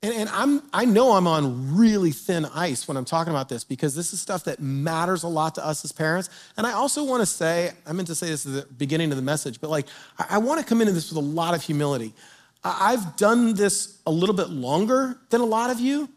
And, 0.02 0.12
and, 0.12 0.28
I'm, 0.28 0.62
I 0.74 0.84
know 0.84 1.12
I'm 1.12 1.26
on 1.26 1.78
really 1.78 2.10
thin 2.10 2.44
ice 2.44 2.86
when 2.86 2.98
I'm 2.98 3.06
talking 3.06 3.30
about 3.30 3.48
this 3.48 3.64
because 3.64 3.94
this 3.94 4.12
is 4.12 4.20
stuff 4.20 4.44
that 4.44 4.60
matters 4.60 5.22
a 5.22 5.28
lot 5.28 5.54
to 5.54 5.64
us 5.64 5.82
as 5.82 5.92
parents. 5.92 6.28
And 6.58 6.66
I 6.66 6.72
also 6.72 7.04
want 7.04 7.22
to 7.22 7.26
say, 7.26 7.72
I 7.86 7.92
meant 7.94 8.08
to 8.08 8.14
say 8.14 8.26
this 8.26 8.44
at 8.44 8.52
the 8.52 8.74
beginning 8.74 9.12
of 9.12 9.16
the 9.16 9.22
message, 9.22 9.62
but 9.62 9.70
like, 9.70 9.86
I, 10.18 10.26
I 10.32 10.38
want 10.38 10.60
to 10.60 10.66
come 10.66 10.82
into 10.82 10.92
this 10.92 11.08
with 11.08 11.16
a 11.16 11.26
lot 11.26 11.54
of 11.54 11.62
humility. 11.62 12.12
I've 12.62 13.16
done 13.16 13.54
this 13.54 13.98
a 14.06 14.10
little 14.10 14.34
bit 14.34 14.50
longer 14.50 15.18
than 15.30 15.40
a 15.40 15.46
lot 15.46 15.70
of 15.70 15.80
you 15.80 16.10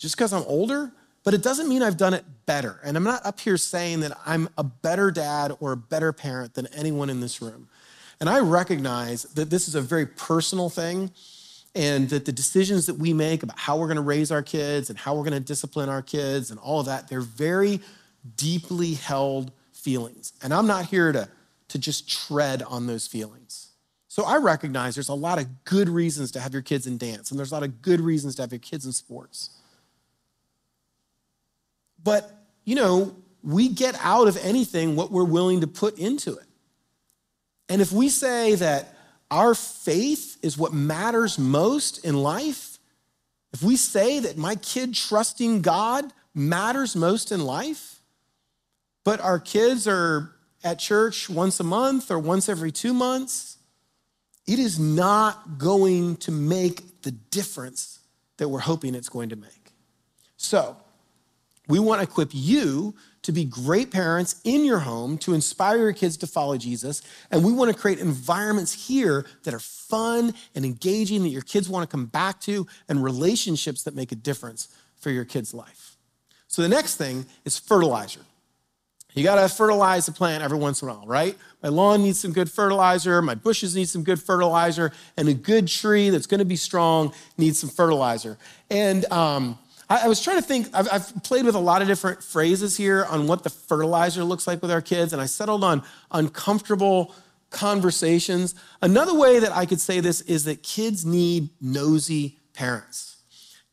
just 0.00 0.16
because 0.16 0.32
I'm 0.32 0.44
older, 0.46 0.90
but 1.22 1.34
it 1.34 1.42
doesn't 1.42 1.68
mean 1.68 1.82
I've 1.82 1.98
done 1.98 2.14
it 2.14 2.24
better. 2.46 2.80
And 2.82 2.96
I'm 2.96 3.04
not 3.04 3.24
up 3.24 3.38
here 3.38 3.58
saying 3.58 4.00
that 4.00 4.18
I'm 4.26 4.48
a 4.56 4.64
better 4.64 5.10
dad 5.10 5.54
or 5.60 5.72
a 5.72 5.76
better 5.76 6.12
parent 6.12 6.54
than 6.54 6.66
anyone 6.68 7.10
in 7.10 7.20
this 7.20 7.40
room. 7.42 7.68
And 8.18 8.28
I 8.28 8.40
recognize 8.40 9.24
that 9.34 9.50
this 9.50 9.68
is 9.68 9.74
a 9.74 9.80
very 9.80 10.06
personal 10.06 10.70
thing 10.70 11.10
and 11.74 12.08
that 12.08 12.24
the 12.24 12.32
decisions 12.32 12.86
that 12.86 12.94
we 12.94 13.12
make 13.12 13.42
about 13.42 13.58
how 13.58 13.76
we're 13.76 13.86
going 13.86 13.96
to 13.96 14.02
raise 14.02 14.32
our 14.32 14.42
kids 14.42 14.88
and 14.88 14.98
how 14.98 15.14
we're 15.14 15.22
going 15.22 15.34
to 15.34 15.40
discipline 15.40 15.88
our 15.88 16.02
kids 16.02 16.50
and 16.50 16.58
all 16.58 16.80
of 16.80 16.86
that, 16.86 17.08
they're 17.08 17.20
very 17.20 17.80
deeply 18.36 18.94
held 18.94 19.52
feelings. 19.72 20.32
And 20.42 20.52
I'm 20.52 20.66
not 20.66 20.86
here 20.86 21.12
to, 21.12 21.28
to 21.68 21.78
just 21.78 22.08
tread 22.08 22.62
on 22.62 22.86
those 22.86 23.06
feelings. 23.06 23.68
So 24.08 24.24
I 24.24 24.38
recognize 24.38 24.96
there's 24.96 25.08
a 25.08 25.14
lot 25.14 25.38
of 25.38 25.64
good 25.64 25.88
reasons 25.88 26.32
to 26.32 26.40
have 26.40 26.52
your 26.52 26.62
kids 26.62 26.86
in 26.86 26.98
dance, 26.98 27.30
and 27.30 27.38
there's 27.38 27.52
a 27.52 27.54
lot 27.54 27.62
of 27.62 27.80
good 27.80 28.00
reasons 28.00 28.34
to 28.36 28.42
have 28.42 28.50
your 28.50 28.58
kids 28.58 28.84
in 28.84 28.92
sports. 28.92 29.50
But, 32.02 32.30
you 32.64 32.74
know, 32.74 33.14
we 33.42 33.68
get 33.68 33.96
out 34.00 34.28
of 34.28 34.36
anything 34.42 34.96
what 34.96 35.10
we're 35.10 35.24
willing 35.24 35.60
to 35.62 35.66
put 35.66 35.98
into 35.98 36.36
it. 36.36 36.46
And 37.68 37.80
if 37.80 37.92
we 37.92 38.08
say 38.08 38.54
that 38.56 38.94
our 39.30 39.54
faith 39.54 40.38
is 40.42 40.58
what 40.58 40.72
matters 40.72 41.38
most 41.38 42.04
in 42.04 42.16
life, 42.16 42.78
if 43.52 43.62
we 43.62 43.76
say 43.76 44.20
that 44.20 44.36
my 44.36 44.56
kid 44.56 44.94
trusting 44.94 45.62
God 45.62 46.12
matters 46.34 46.94
most 46.96 47.32
in 47.32 47.40
life, 47.44 48.00
but 49.04 49.20
our 49.20 49.38
kids 49.38 49.86
are 49.88 50.32
at 50.62 50.78
church 50.78 51.30
once 51.30 51.58
a 51.60 51.64
month 51.64 52.10
or 52.10 52.18
once 52.18 52.48
every 52.48 52.72
two 52.72 52.92
months, 52.92 53.58
it 54.46 54.58
is 54.58 54.78
not 54.78 55.58
going 55.58 56.16
to 56.16 56.32
make 56.32 57.02
the 57.02 57.12
difference 57.12 58.00
that 58.36 58.48
we're 58.48 58.60
hoping 58.60 58.94
it's 58.94 59.08
going 59.08 59.28
to 59.30 59.36
make. 59.36 59.72
So, 60.36 60.76
we 61.70 61.78
want 61.78 62.00
to 62.00 62.02
equip 62.02 62.30
you 62.32 62.94
to 63.22 63.32
be 63.32 63.44
great 63.44 63.90
parents 63.90 64.40
in 64.44 64.64
your 64.64 64.80
home 64.80 65.16
to 65.18 65.34
inspire 65.34 65.78
your 65.78 65.92
kids 65.92 66.16
to 66.18 66.26
follow 66.26 66.56
Jesus. 66.56 67.02
And 67.30 67.44
we 67.44 67.52
want 67.52 67.72
to 67.72 67.78
create 67.78 67.98
environments 67.98 68.88
here 68.88 69.26
that 69.44 69.54
are 69.54 69.60
fun 69.60 70.34
and 70.54 70.64
engaging 70.64 71.22
that 71.22 71.28
your 71.28 71.42
kids 71.42 71.68
want 71.68 71.88
to 71.88 71.90
come 71.90 72.06
back 72.06 72.40
to 72.42 72.66
and 72.88 73.02
relationships 73.04 73.82
that 73.84 73.94
make 73.94 74.10
a 74.10 74.16
difference 74.16 74.68
for 74.96 75.10
your 75.10 75.24
kids' 75.24 75.54
life. 75.54 75.96
So 76.48 76.62
the 76.62 76.68
next 76.68 76.96
thing 76.96 77.26
is 77.44 77.58
fertilizer. 77.58 78.20
You 79.14 79.24
got 79.24 79.40
to 79.40 79.54
fertilize 79.54 80.06
the 80.06 80.12
plant 80.12 80.42
every 80.42 80.58
once 80.58 80.82
in 80.82 80.88
a 80.88 80.94
while, 80.94 81.06
right? 81.06 81.36
My 81.62 81.68
lawn 81.68 82.02
needs 82.02 82.20
some 82.20 82.32
good 82.32 82.50
fertilizer, 82.50 83.20
my 83.22 83.34
bushes 83.34 83.74
need 83.74 83.88
some 83.88 84.04
good 84.04 84.22
fertilizer, 84.22 84.92
and 85.16 85.28
a 85.28 85.34
good 85.34 85.66
tree 85.66 86.10
that's 86.10 86.26
going 86.26 86.38
to 86.38 86.44
be 86.44 86.56
strong 86.56 87.12
needs 87.36 87.58
some 87.58 87.70
fertilizer. 87.70 88.38
And 88.70 89.04
um, 89.12 89.58
I, 89.90 90.04
I 90.04 90.08
was 90.08 90.22
trying 90.22 90.36
to 90.38 90.42
think, 90.42 90.68
I've, 90.72 90.88
I've, 90.90 91.22
played 91.24 91.44
with 91.44 91.56
a 91.56 91.60
lot 91.60 91.82
of 91.82 91.88
different 91.88 92.22
phrases 92.22 92.76
here 92.76 93.04
on 93.04 93.26
what 93.26 93.42
the 93.42 93.50
fertilizer 93.50 94.24
looks 94.24 94.46
like 94.46 94.62
with 94.62 94.70
our 94.70 94.80
kids, 94.80 95.12
and 95.12 95.20
I 95.20 95.26
settled 95.26 95.64
on 95.64 95.82
uncomfortable 96.10 97.14
conversations. 97.50 98.54
Another 98.80 99.14
way 99.14 99.40
that 99.40 99.52
I 99.52 99.66
could 99.66 99.80
say 99.80 100.00
this 100.00 100.20
is 100.22 100.44
that 100.44 100.62
kids 100.62 101.04
need 101.04 101.50
nosy 101.60 102.38
parents. 102.54 103.16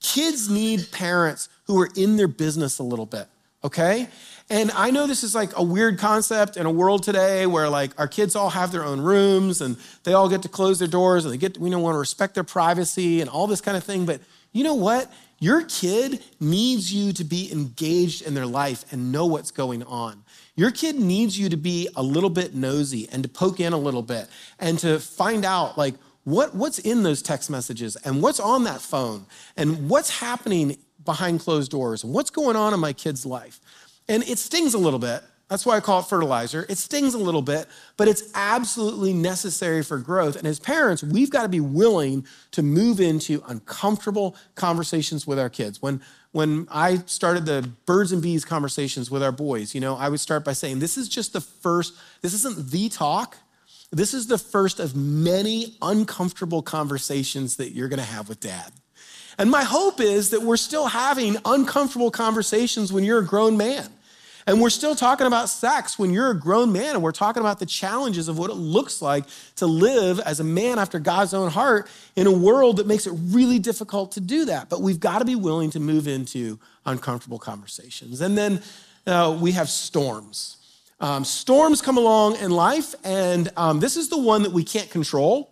Kids 0.02 0.50
need 0.50 0.92
parents 0.92 1.48
who 1.66 1.80
are 1.80 1.90
in 1.96 2.18
their 2.18 2.28
business 2.28 2.80
a 2.80 2.84
little 2.84 3.06
bit, 3.06 3.28
okay? 3.64 4.08
And 4.50 4.72
I 4.72 4.92
know 4.92 5.08
this 5.08 5.24
is 5.24 5.36
like 5.36 5.58
a 5.58 5.64
weird 5.64 6.00
concept 6.00 6.56
in 6.56 6.66
a 6.66 6.72
world 6.72 7.04
today 7.04 7.46
where 7.46 7.70
like 7.70 7.92
our 8.00 8.08
kids 8.08 8.36
all 8.36 8.50
have 8.50 8.72
their 8.72 8.84
own 8.84 9.02
rooms 9.02 9.60
and 9.60 9.76
they 10.04 10.14
all 10.14 10.30
get 10.30 10.44
to 10.44 10.50
close 10.50 10.80
their 10.80 10.88
doors 10.88 11.26
and 11.26 11.34
they 11.34 11.38
get 11.38 11.56
to, 11.56 11.60
we 11.60 11.70
don't 11.70 11.82
want 11.82 11.96
to 11.96 12.00
respect 12.00 12.34
their 12.34 12.46
privacy 12.46 13.20
and 13.20 13.30
all 13.30 13.46
this 13.46 13.60
kind 13.60 13.76
of 13.76 13.84
thing. 13.84 14.06
But 14.06 14.22
you 14.54 14.64
know 14.64 14.76
what? 14.76 15.12
Your 15.40 15.64
kid 15.64 16.24
needs 16.40 16.92
you 16.92 17.14
to 17.14 17.24
be 17.24 17.52
engaged 17.52 18.24
in 18.24 18.34
their 18.34 18.46
life 18.46 18.86
and 18.92 19.12
know 19.12 19.26
what's 19.28 19.52
going 19.52 19.84
on. 19.84 20.24
Your 20.56 20.72
kid 20.72 20.96
needs 20.96 21.38
you 21.38 21.50
to 21.50 21.58
be 21.58 21.90
a 21.96 22.02
little 22.02 22.32
bit 22.32 22.56
nosy 22.56 23.08
and 23.12 23.22
to 23.22 23.30
poke 23.30 23.60
in 23.60 23.74
a 23.74 23.78
little 23.78 24.02
bit 24.02 24.28
and 24.60 24.80
to 24.80 25.00
find 25.00 25.46
out 25.46 25.78
like 25.78 25.94
what, 26.24 26.56
what's 26.56 26.80
in 26.80 27.04
those 27.04 27.22
text 27.22 27.50
messages 27.50 27.96
and 27.98 28.24
what's 28.24 28.40
on 28.40 28.64
that 28.64 28.82
phone 28.82 29.28
and 29.56 29.90
what's 29.90 30.20
happening 30.20 30.78
behind 31.06 31.40
closed 31.40 31.72
doors 31.72 32.04
and 32.04 32.14
what's 32.14 32.32
going 32.32 32.56
on 32.56 32.74
in 32.74 32.80
my 32.80 32.92
kid's 32.92 33.26
life. 33.26 33.60
And 34.10 34.24
it 34.24 34.40
stings 34.40 34.74
a 34.74 34.80
little 34.80 35.00
bit 35.00 35.22
that's 35.50 35.66
why 35.66 35.78
I 35.78 35.80
call 35.80 36.02
it 36.02 36.08
fertilizer. 36.08 36.66
It 36.68 36.78
stings 36.78 37.14
a 37.14 37.18
little 37.18 37.42
bit, 37.42 37.68
but 37.96 38.08
it's 38.08 38.24
absolutely 38.36 39.14
necessary 39.14 39.82
for 39.82 39.98
growth. 39.98 40.36
And 40.36 40.46
as 40.46 40.60
parents, 40.60 41.04
we've 41.04 41.30
got 41.30 41.44
to 41.44 41.50
be 41.50 41.62
willing 41.62 42.26
to 42.52 42.62
move 42.62 43.00
into 43.00 43.42
uncomfortable 43.48 44.36
conversations 44.56 45.26
with 45.26 45.40
our 45.40 45.50
kids. 45.50 45.82
When 45.82 46.02
when 46.38 46.68
I 46.70 46.98
started 47.08 47.48
the 47.48 47.68
birds 47.88 48.12
and 48.12 48.22
bees 48.22 48.46
conversations 48.46 49.10
with 49.10 49.24
our 49.24 49.32
boys, 49.32 49.74
you 49.74 49.82
know, 49.82 49.96
I 49.96 50.08
would 50.10 50.20
start 50.20 50.46
by 50.46 50.54
saying, 50.54 50.78
this 50.78 50.96
is 50.96 51.10
just 51.10 51.34
the 51.34 51.42
first, 51.42 51.96
this 52.22 52.34
isn't 52.34 52.70
the 52.70 52.90
talk. 52.90 53.38
This 53.92 54.14
is 54.14 54.28
the 54.28 54.38
first 54.38 54.80
of 54.80 54.96
many 54.96 55.78
uncomfortable 55.82 56.62
conversations 56.62 57.56
that 57.56 57.72
you're 57.72 57.88
going 57.88 58.00
to 58.00 58.06
have 58.06 58.30
with 58.30 58.40
dad. 58.40 58.72
And 59.40 59.50
my 59.50 59.64
hope 59.64 60.00
is 60.00 60.30
that 60.32 60.42
we're 60.42 60.58
still 60.58 60.88
having 60.88 61.38
uncomfortable 61.46 62.12
conversations 62.12 62.92
when 62.94 63.04
you're 63.04 63.20
a 63.20 63.26
grown 63.26 63.56
man. 63.58 63.88
And 64.48 64.62
we're 64.62 64.70
still 64.70 64.96
talking 64.96 65.28
about 65.28 65.50
sex 65.50 66.00
when 66.00 66.10
you're 66.10 66.32
a 66.32 66.40
grown 66.40 66.72
man, 66.72 66.96
and 66.96 67.04
we're 67.04 67.12
talking 67.12 67.42
about 67.42 67.60
the 67.60 67.66
challenges 67.66 68.30
of 68.30 68.40
what 68.40 68.50
it 68.50 68.54
looks 68.54 69.02
like 69.02 69.26
to 69.58 69.66
live 69.66 70.22
as 70.22 70.40
a 70.40 70.44
man 70.46 70.80
after 70.80 71.00
God's 71.00 71.34
own 71.34 71.52
heart 71.52 71.90
in 72.16 72.28
a 72.28 72.32
world 72.32 72.78
that 72.78 72.88
makes 72.88 73.06
it 73.08 73.14
really 73.14 73.60
difficult 73.60 74.14
to 74.14 74.22
do 74.22 74.46
that. 74.46 74.70
But 74.70 74.82
we've 74.82 75.02
got 75.02 75.20
to 75.20 75.26
be 75.26 75.36
willing 75.36 75.70
to 75.72 75.82
move 75.82 76.08
into 76.08 76.60
uncomfortable 76.86 77.40
conversations. 77.40 78.22
And 78.22 78.38
then 78.38 78.62
uh, 79.06 79.38
we 79.38 79.52
have 79.52 79.68
storms. 79.68 80.56
Um, 81.02 81.26
storms 81.26 81.82
come 81.82 81.98
along 81.98 82.38
in 82.38 82.50
life, 82.50 82.96
and 83.04 83.52
um, 83.58 83.82
this 83.82 83.98
is 83.98 84.08
the 84.08 84.18
one 84.18 84.44
that 84.44 84.54
we 84.54 84.64
can't 84.64 84.90
control. 84.90 85.52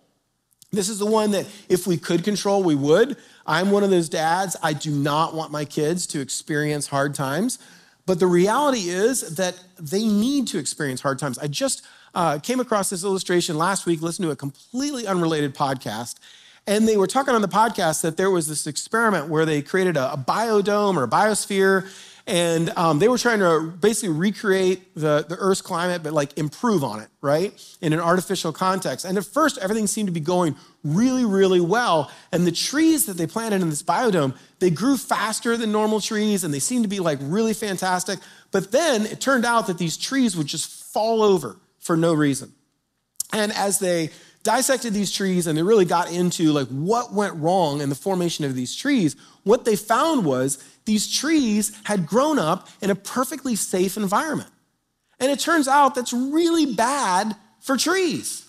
This 0.72 0.88
is 0.88 0.98
the 0.98 1.06
one 1.06 1.32
that 1.32 1.46
if 1.68 1.86
we 1.86 1.98
could 1.98 2.24
control, 2.24 2.62
we 2.62 2.74
would. 2.74 3.18
I'm 3.46 3.70
one 3.70 3.84
of 3.84 3.90
those 3.90 4.08
dads. 4.08 4.56
I 4.62 4.72
do 4.72 4.90
not 4.90 5.34
want 5.34 5.52
my 5.52 5.66
kids 5.66 6.06
to 6.08 6.20
experience 6.20 6.86
hard 6.86 7.14
times. 7.14 7.58
But 8.06 8.20
the 8.20 8.26
reality 8.26 8.88
is 8.88 9.36
that 9.36 9.58
they 9.78 10.04
need 10.06 10.46
to 10.48 10.58
experience 10.58 11.00
hard 11.00 11.18
times. 11.18 11.38
I 11.38 11.48
just 11.48 11.82
uh, 12.14 12.38
came 12.38 12.60
across 12.60 12.88
this 12.88 13.04
illustration 13.04 13.58
last 13.58 13.84
week, 13.84 14.00
listened 14.00 14.24
to 14.26 14.30
a 14.30 14.36
completely 14.36 15.06
unrelated 15.06 15.54
podcast. 15.54 16.16
And 16.68 16.88
they 16.88 16.96
were 16.96 17.06
talking 17.06 17.34
on 17.34 17.42
the 17.42 17.48
podcast 17.48 18.02
that 18.02 18.16
there 18.16 18.30
was 18.30 18.48
this 18.48 18.66
experiment 18.66 19.28
where 19.28 19.44
they 19.44 19.62
created 19.62 19.96
a, 19.96 20.14
a 20.14 20.16
biodome 20.16 20.96
or 20.96 21.04
a 21.04 21.08
biosphere, 21.08 21.88
and 22.26 22.70
um, 22.70 22.98
they 22.98 23.06
were 23.06 23.18
trying 23.18 23.38
to 23.38 23.72
basically 23.80 24.08
recreate 24.08 24.92
the, 24.96 25.24
the 25.28 25.36
Earth's 25.36 25.62
climate, 25.62 26.02
but 26.02 26.12
like 26.12 26.36
improve 26.36 26.82
on 26.82 26.98
it, 26.98 27.08
right? 27.20 27.52
In 27.80 27.92
an 27.92 28.00
artificial 28.00 28.52
context. 28.52 29.04
And 29.04 29.16
at 29.16 29.24
first, 29.24 29.58
everything 29.58 29.86
seemed 29.86 30.08
to 30.08 30.12
be 30.12 30.18
going 30.18 30.56
really, 30.86 31.24
really 31.24 31.60
well. 31.60 32.10
And 32.32 32.46
the 32.46 32.52
trees 32.52 33.06
that 33.06 33.16
they 33.16 33.26
planted 33.26 33.62
in 33.62 33.70
this 33.70 33.82
biodome, 33.82 34.36
they 34.58 34.70
grew 34.70 34.96
faster 34.96 35.56
than 35.56 35.72
normal 35.72 36.00
trees 36.00 36.44
and 36.44 36.52
they 36.52 36.58
seemed 36.58 36.84
to 36.84 36.88
be 36.88 37.00
like 37.00 37.18
really 37.22 37.54
fantastic. 37.54 38.18
But 38.52 38.72
then 38.72 39.06
it 39.06 39.20
turned 39.20 39.44
out 39.44 39.66
that 39.66 39.78
these 39.78 39.96
trees 39.96 40.36
would 40.36 40.46
just 40.46 40.92
fall 40.92 41.22
over 41.22 41.56
for 41.78 41.96
no 41.96 42.14
reason. 42.14 42.52
And 43.32 43.52
as 43.52 43.78
they 43.78 44.10
dissected 44.42 44.94
these 44.94 45.10
trees 45.10 45.48
and 45.48 45.58
they 45.58 45.62
really 45.62 45.84
got 45.84 46.10
into 46.10 46.52
like 46.52 46.68
what 46.68 47.12
went 47.12 47.34
wrong 47.34 47.80
in 47.80 47.88
the 47.88 47.94
formation 47.94 48.44
of 48.44 48.54
these 48.54 48.74
trees, 48.74 49.16
what 49.42 49.64
they 49.64 49.76
found 49.76 50.24
was 50.24 50.62
these 50.84 51.12
trees 51.12 51.76
had 51.84 52.06
grown 52.06 52.38
up 52.38 52.68
in 52.80 52.90
a 52.90 52.94
perfectly 52.94 53.56
safe 53.56 53.96
environment. 53.96 54.50
And 55.18 55.30
it 55.30 55.40
turns 55.40 55.66
out 55.66 55.94
that's 55.94 56.12
really 56.12 56.74
bad 56.74 57.34
for 57.60 57.76
trees. 57.76 58.45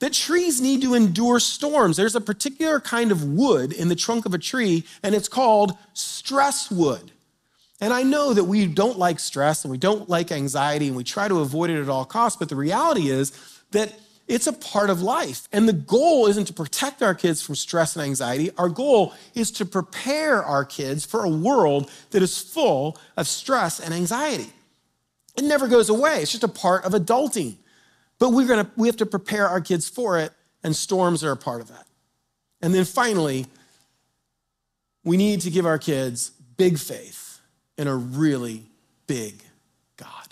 That 0.00 0.14
trees 0.14 0.60
need 0.60 0.82
to 0.82 0.94
endure 0.94 1.38
storms. 1.38 1.96
There's 1.96 2.16
a 2.16 2.20
particular 2.20 2.80
kind 2.80 3.12
of 3.12 3.22
wood 3.22 3.72
in 3.72 3.88
the 3.88 3.96
trunk 3.96 4.26
of 4.26 4.34
a 4.34 4.38
tree, 4.38 4.84
and 5.02 5.14
it's 5.14 5.28
called 5.28 5.76
stress 5.92 6.70
wood. 6.70 7.12
And 7.80 7.92
I 7.92 8.02
know 8.02 8.34
that 8.34 8.44
we 8.44 8.66
don't 8.66 8.98
like 8.98 9.18
stress 9.18 9.64
and 9.64 9.70
we 9.70 9.78
don't 9.78 10.08
like 10.08 10.32
anxiety 10.32 10.88
and 10.88 10.96
we 10.96 11.04
try 11.04 11.28
to 11.28 11.40
avoid 11.40 11.70
it 11.70 11.80
at 11.80 11.88
all 11.88 12.04
costs, 12.04 12.38
but 12.38 12.48
the 12.48 12.56
reality 12.56 13.08
is 13.08 13.32
that 13.70 13.98
it's 14.28 14.46
a 14.46 14.52
part 14.52 14.90
of 14.90 15.02
life. 15.02 15.48
And 15.50 15.66
the 15.68 15.72
goal 15.72 16.26
isn't 16.26 16.44
to 16.46 16.52
protect 16.52 17.02
our 17.02 17.14
kids 17.14 17.42
from 17.42 17.54
stress 17.54 17.96
and 17.96 18.04
anxiety. 18.04 18.50
Our 18.58 18.68
goal 18.68 19.14
is 19.34 19.50
to 19.52 19.64
prepare 19.64 20.42
our 20.42 20.64
kids 20.64 21.04
for 21.06 21.24
a 21.24 21.28
world 21.28 21.90
that 22.10 22.22
is 22.22 22.38
full 22.38 22.98
of 23.16 23.26
stress 23.26 23.80
and 23.80 23.94
anxiety. 23.94 24.52
It 25.36 25.44
never 25.44 25.66
goes 25.66 25.88
away, 25.88 26.20
it's 26.20 26.32
just 26.32 26.44
a 26.44 26.48
part 26.48 26.84
of 26.84 26.92
adulting. 26.92 27.56
But 28.20 28.28
we're 28.28 28.46
gonna, 28.46 28.70
we 28.76 28.86
have 28.86 28.98
to 28.98 29.06
prepare 29.06 29.48
our 29.48 29.60
kids 29.60 29.88
for 29.88 30.20
it, 30.20 30.30
and 30.62 30.76
storms 30.76 31.24
are 31.24 31.32
a 31.32 31.36
part 31.36 31.60
of 31.60 31.68
that. 31.68 31.86
And 32.62 32.72
then 32.72 32.84
finally, 32.84 33.46
we 35.02 35.16
need 35.16 35.40
to 35.40 35.50
give 35.50 35.66
our 35.66 35.78
kids 35.78 36.30
big 36.56 36.78
faith 36.78 37.40
in 37.78 37.88
a 37.88 37.96
really 37.96 38.66
big 39.06 39.42
God. 39.96 40.28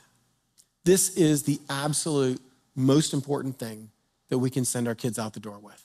This 0.84 1.16
is 1.16 1.43
the 1.43 1.59
absolute 1.70 2.41
most 2.76 3.14
important 3.14 3.59
thing 3.59 3.91
that 4.28 4.39
we 4.39 4.51
can 4.51 4.66
send 4.66 4.86
our 4.86 4.95
kids 4.95 5.18
out 5.18 5.32
the 5.32 5.41
door 5.41 5.59
with. 5.59 5.82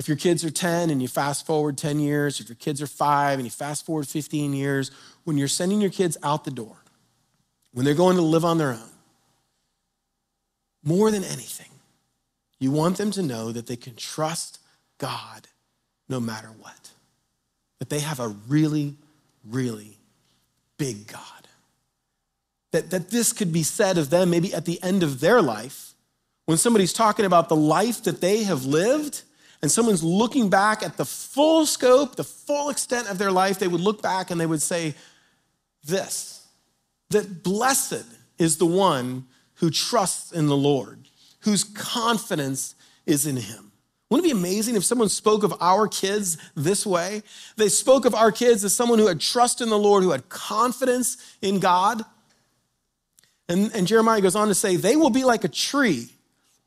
If 0.00 0.08
your 0.08 0.16
kids 0.16 0.44
are 0.44 0.50
10 0.50 0.90
and 0.90 1.00
you 1.00 1.06
fast 1.06 1.46
forward 1.46 1.78
10 1.78 2.00
years, 2.00 2.40
if 2.40 2.48
your 2.48 2.56
kids 2.56 2.82
are 2.82 2.88
five 2.88 3.38
and 3.38 3.46
you 3.46 3.50
fast 3.50 3.86
forward 3.86 4.08
15 4.08 4.52
years, 4.52 4.90
when 5.22 5.38
you're 5.38 5.46
sending 5.46 5.80
your 5.80 5.90
kids 5.90 6.16
out 6.24 6.44
the 6.44 6.50
door, 6.50 6.76
when 7.72 7.84
they're 7.84 7.94
going 7.94 8.16
to 8.16 8.22
live 8.22 8.44
on 8.44 8.58
their 8.58 8.72
own, 8.72 8.90
more 10.84 11.10
than 11.10 11.24
anything, 11.24 11.70
you 12.58 12.70
want 12.70 12.96
them 12.96 13.10
to 13.12 13.22
know 13.22 13.52
that 13.52 13.66
they 13.66 13.76
can 13.76 13.96
trust 13.96 14.58
God 14.98 15.48
no 16.08 16.20
matter 16.20 16.48
what. 16.60 16.90
That 17.78 17.90
they 17.90 18.00
have 18.00 18.20
a 18.20 18.28
really, 18.28 18.94
really 19.44 19.98
big 20.78 21.06
God. 21.06 21.20
That, 22.72 22.90
that 22.90 23.10
this 23.10 23.32
could 23.32 23.52
be 23.52 23.62
said 23.62 23.98
of 23.98 24.10
them 24.10 24.30
maybe 24.30 24.52
at 24.52 24.64
the 24.64 24.82
end 24.82 25.02
of 25.02 25.20
their 25.20 25.40
life 25.40 25.94
when 26.46 26.58
somebody's 26.58 26.92
talking 26.92 27.24
about 27.24 27.48
the 27.48 27.56
life 27.56 28.02
that 28.04 28.20
they 28.20 28.42
have 28.44 28.64
lived 28.64 29.22
and 29.62 29.70
someone's 29.70 30.04
looking 30.04 30.50
back 30.50 30.82
at 30.82 30.96
the 30.96 31.04
full 31.04 31.64
scope, 31.64 32.16
the 32.16 32.24
full 32.24 32.68
extent 32.68 33.08
of 33.08 33.16
their 33.16 33.32
life, 33.32 33.58
they 33.58 33.68
would 33.68 33.80
look 33.80 34.02
back 34.02 34.30
and 34.30 34.40
they 34.40 34.46
would 34.46 34.62
say 34.62 34.94
this 35.84 36.46
that 37.10 37.42
blessed 37.42 38.04
is 38.38 38.56
the 38.56 38.66
one 38.66 39.24
who 39.64 39.70
trusts 39.70 40.30
in 40.30 40.46
the 40.46 40.56
Lord, 40.56 41.08
whose 41.40 41.64
confidence 41.64 42.74
is 43.06 43.26
in 43.26 43.36
him. 43.36 43.72
Wouldn't 44.10 44.30
it 44.30 44.34
be 44.34 44.38
amazing 44.38 44.76
if 44.76 44.84
someone 44.84 45.08
spoke 45.08 45.42
of 45.42 45.54
our 45.58 45.88
kids 45.88 46.36
this 46.54 46.84
way? 46.84 47.22
They 47.56 47.70
spoke 47.70 48.04
of 48.04 48.14
our 48.14 48.30
kids 48.30 48.62
as 48.62 48.76
someone 48.76 48.98
who 48.98 49.06
had 49.06 49.22
trust 49.22 49.62
in 49.62 49.70
the 49.70 49.78
Lord, 49.78 50.02
who 50.02 50.10
had 50.10 50.28
confidence 50.28 51.16
in 51.40 51.60
God. 51.60 52.02
And, 53.48 53.74
and 53.74 53.86
Jeremiah 53.86 54.20
goes 54.20 54.36
on 54.36 54.48
to 54.48 54.54
say, 54.54 54.76
they 54.76 54.96
will 54.96 55.08
be 55.08 55.24
like 55.24 55.44
a 55.44 55.48
tree 55.48 56.10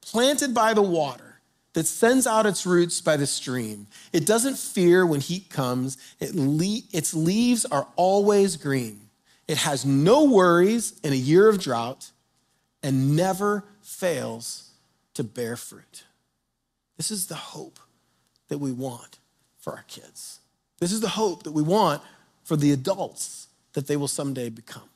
planted 0.02 0.56
by 0.56 0.74
the 0.74 0.82
water 0.82 1.40
that 1.74 1.86
sends 1.86 2.26
out 2.26 2.48
its 2.48 2.66
roots 2.66 3.00
by 3.00 3.16
the 3.16 3.28
stream. 3.28 3.86
It 4.12 4.26
doesn't 4.26 4.58
fear 4.58 5.06
when 5.06 5.20
heat 5.20 5.52
comes, 5.52 6.00
it 6.20 6.34
le- 6.34 6.82
its 6.92 7.14
leaves 7.14 7.64
are 7.66 7.88
always 7.96 8.58
green. 8.58 9.02
It 9.48 9.58
has 9.58 9.86
no 9.86 10.24
worries 10.24 11.00
in 11.04 11.14
a 11.14 11.16
year 11.16 11.48
of 11.48 11.60
drought 11.60 12.10
and 12.84 13.16
never 13.16 13.66
fails 13.82 14.72
to 15.14 15.24
bear 15.24 15.56
fruit. 15.56 16.04
This 16.98 17.12
is 17.12 17.28
the 17.28 17.36
hope 17.36 17.80
that 18.50 18.58
we 18.58 18.72
want 18.72 19.20
for 19.58 19.74
our 19.74 19.84
kids. 19.88 20.40
This 20.80 20.92
is 20.92 21.02
the 21.02 21.10
hope 21.10 21.44
that 21.44 21.52
we 21.52 21.62
want 21.62 22.02
for 22.44 22.56
the 22.56 22.72
adults 22.72 23.48
that 23.74 23.88
they 23.88 23.98
will 23.98 24.08
someday 24.08 24.50
become. 24.50 24.90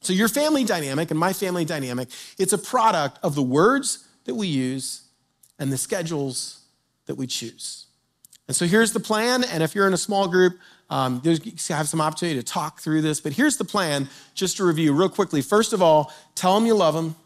So, 0.00 0.12
your 0.12 0.28
family 0.28 0.64
dynamic 0.64 1.10
and 1.10 1.18
my 1.18 1.32
family 1.32 1.64
dynamic, 1.64 2.08
it's 2.38 2.52
a 2.52 2.58
product 2.58 3.18
of 3.22 3.34
the 3.34 3.42
words 3.42 4.06
that 4.24 4.34
we 4.34 4.46
use 4.46 5.02
and 5.58 5.72
the 5.72 5.78
schedules 5.78 6.60
that 7.06 7.14
we 7.14 7.26
choose. 7.26 7.86
And 8.46 8.54
so, 8.54 8.66
here's 8.66 8.92
the 8.92 9.00
plan. 9.00 9.44
And 9.44 9.62
if 9.62 9.74
you're 9.74 9.86
in 9.86 9.94
a 9.94 9.98
small 9.98 10.28
group, 10.28 10.58
um, 10.90 11.20
you 11.24 11.52
have 11.68 11.88
some 11.88 12.00
opportunity 12.00 12.38
to 12.38 12.44
talk 12.44 12.80
through 12.80 13.02
this. 13.02 13.20
But 13.20 13.32
here's 13.32 13.56
the 13.56 13.64
plan, 13.64 14.08
just 14.34 14.58
to 14.58 14.64
review 14.64 14.92
real 14.92 15.08
quickly. 15.08 15.42
First 15.42 15.72
of 15.72 15.82
all, 15.82 16.12
tell 16.34 16.54
them 16.54 16.66
you 16.66 16.74
love 16.74 16.94
them, 16.94 17.16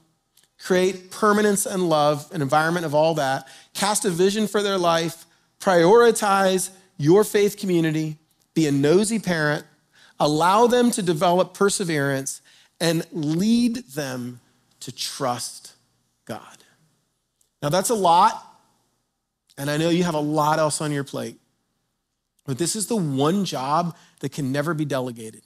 create 0.58 1.10
permanence 1.10 1.66
and 1.66 1.88
love, 1.88 2.28
an 2.32 2.42
environment 2.42 2.86
of 2.86 2.94
all 2.94 3.14
that, 3.14 3.48
cast 3.74 4.04
a 4.04 4.10
vision 4.10 4.46
for 4.46 4.62
their 4.62 4.78
life, 4.78 5.26
prioritize 5.60 6.70
your 6.96 7.24
faith 7.24 7.56
community, 7.56 8.16
be 8.54 8.66
a 8.66 8.72
nosy 8.72 9.18
parent, 9.18 9.64
allow 10.18 10.66
them 10.66 10.90
to 10.90 11.02
develop 11.02 11.54
perseverance, 11.54 12.40
and 12.80 13.06
lead 13.12 13.76
them 13.88 14.40
to 14.80 14.92
trust 14.92 15.74
God. 16.24 16.42
Now, 17.62 17.68
that's 17.70 17.90
a 17.90 17.94
lot, 17.94 18.44
and 19.56 19.68
I 19.68 19.76
know 19.76 19.90
you 19.90 20.04
have 20.04 20.14
a 20.14 20.20
lot 20.20 20.58
else 20.58 20.80
on 20.80 20.92
your 20.92 21.04
plate, 21.04 21.36
but 22.48 22.56
this 22.56 22.74
is 22.74 22.86
the 22.86 22.96
one 22.96 23.44
job 23.44 23.94
that 24.20 24.32
can 24.32 24.50
never 24.50 24.72
be 24.72 24.86
delegated. 24.86 25.42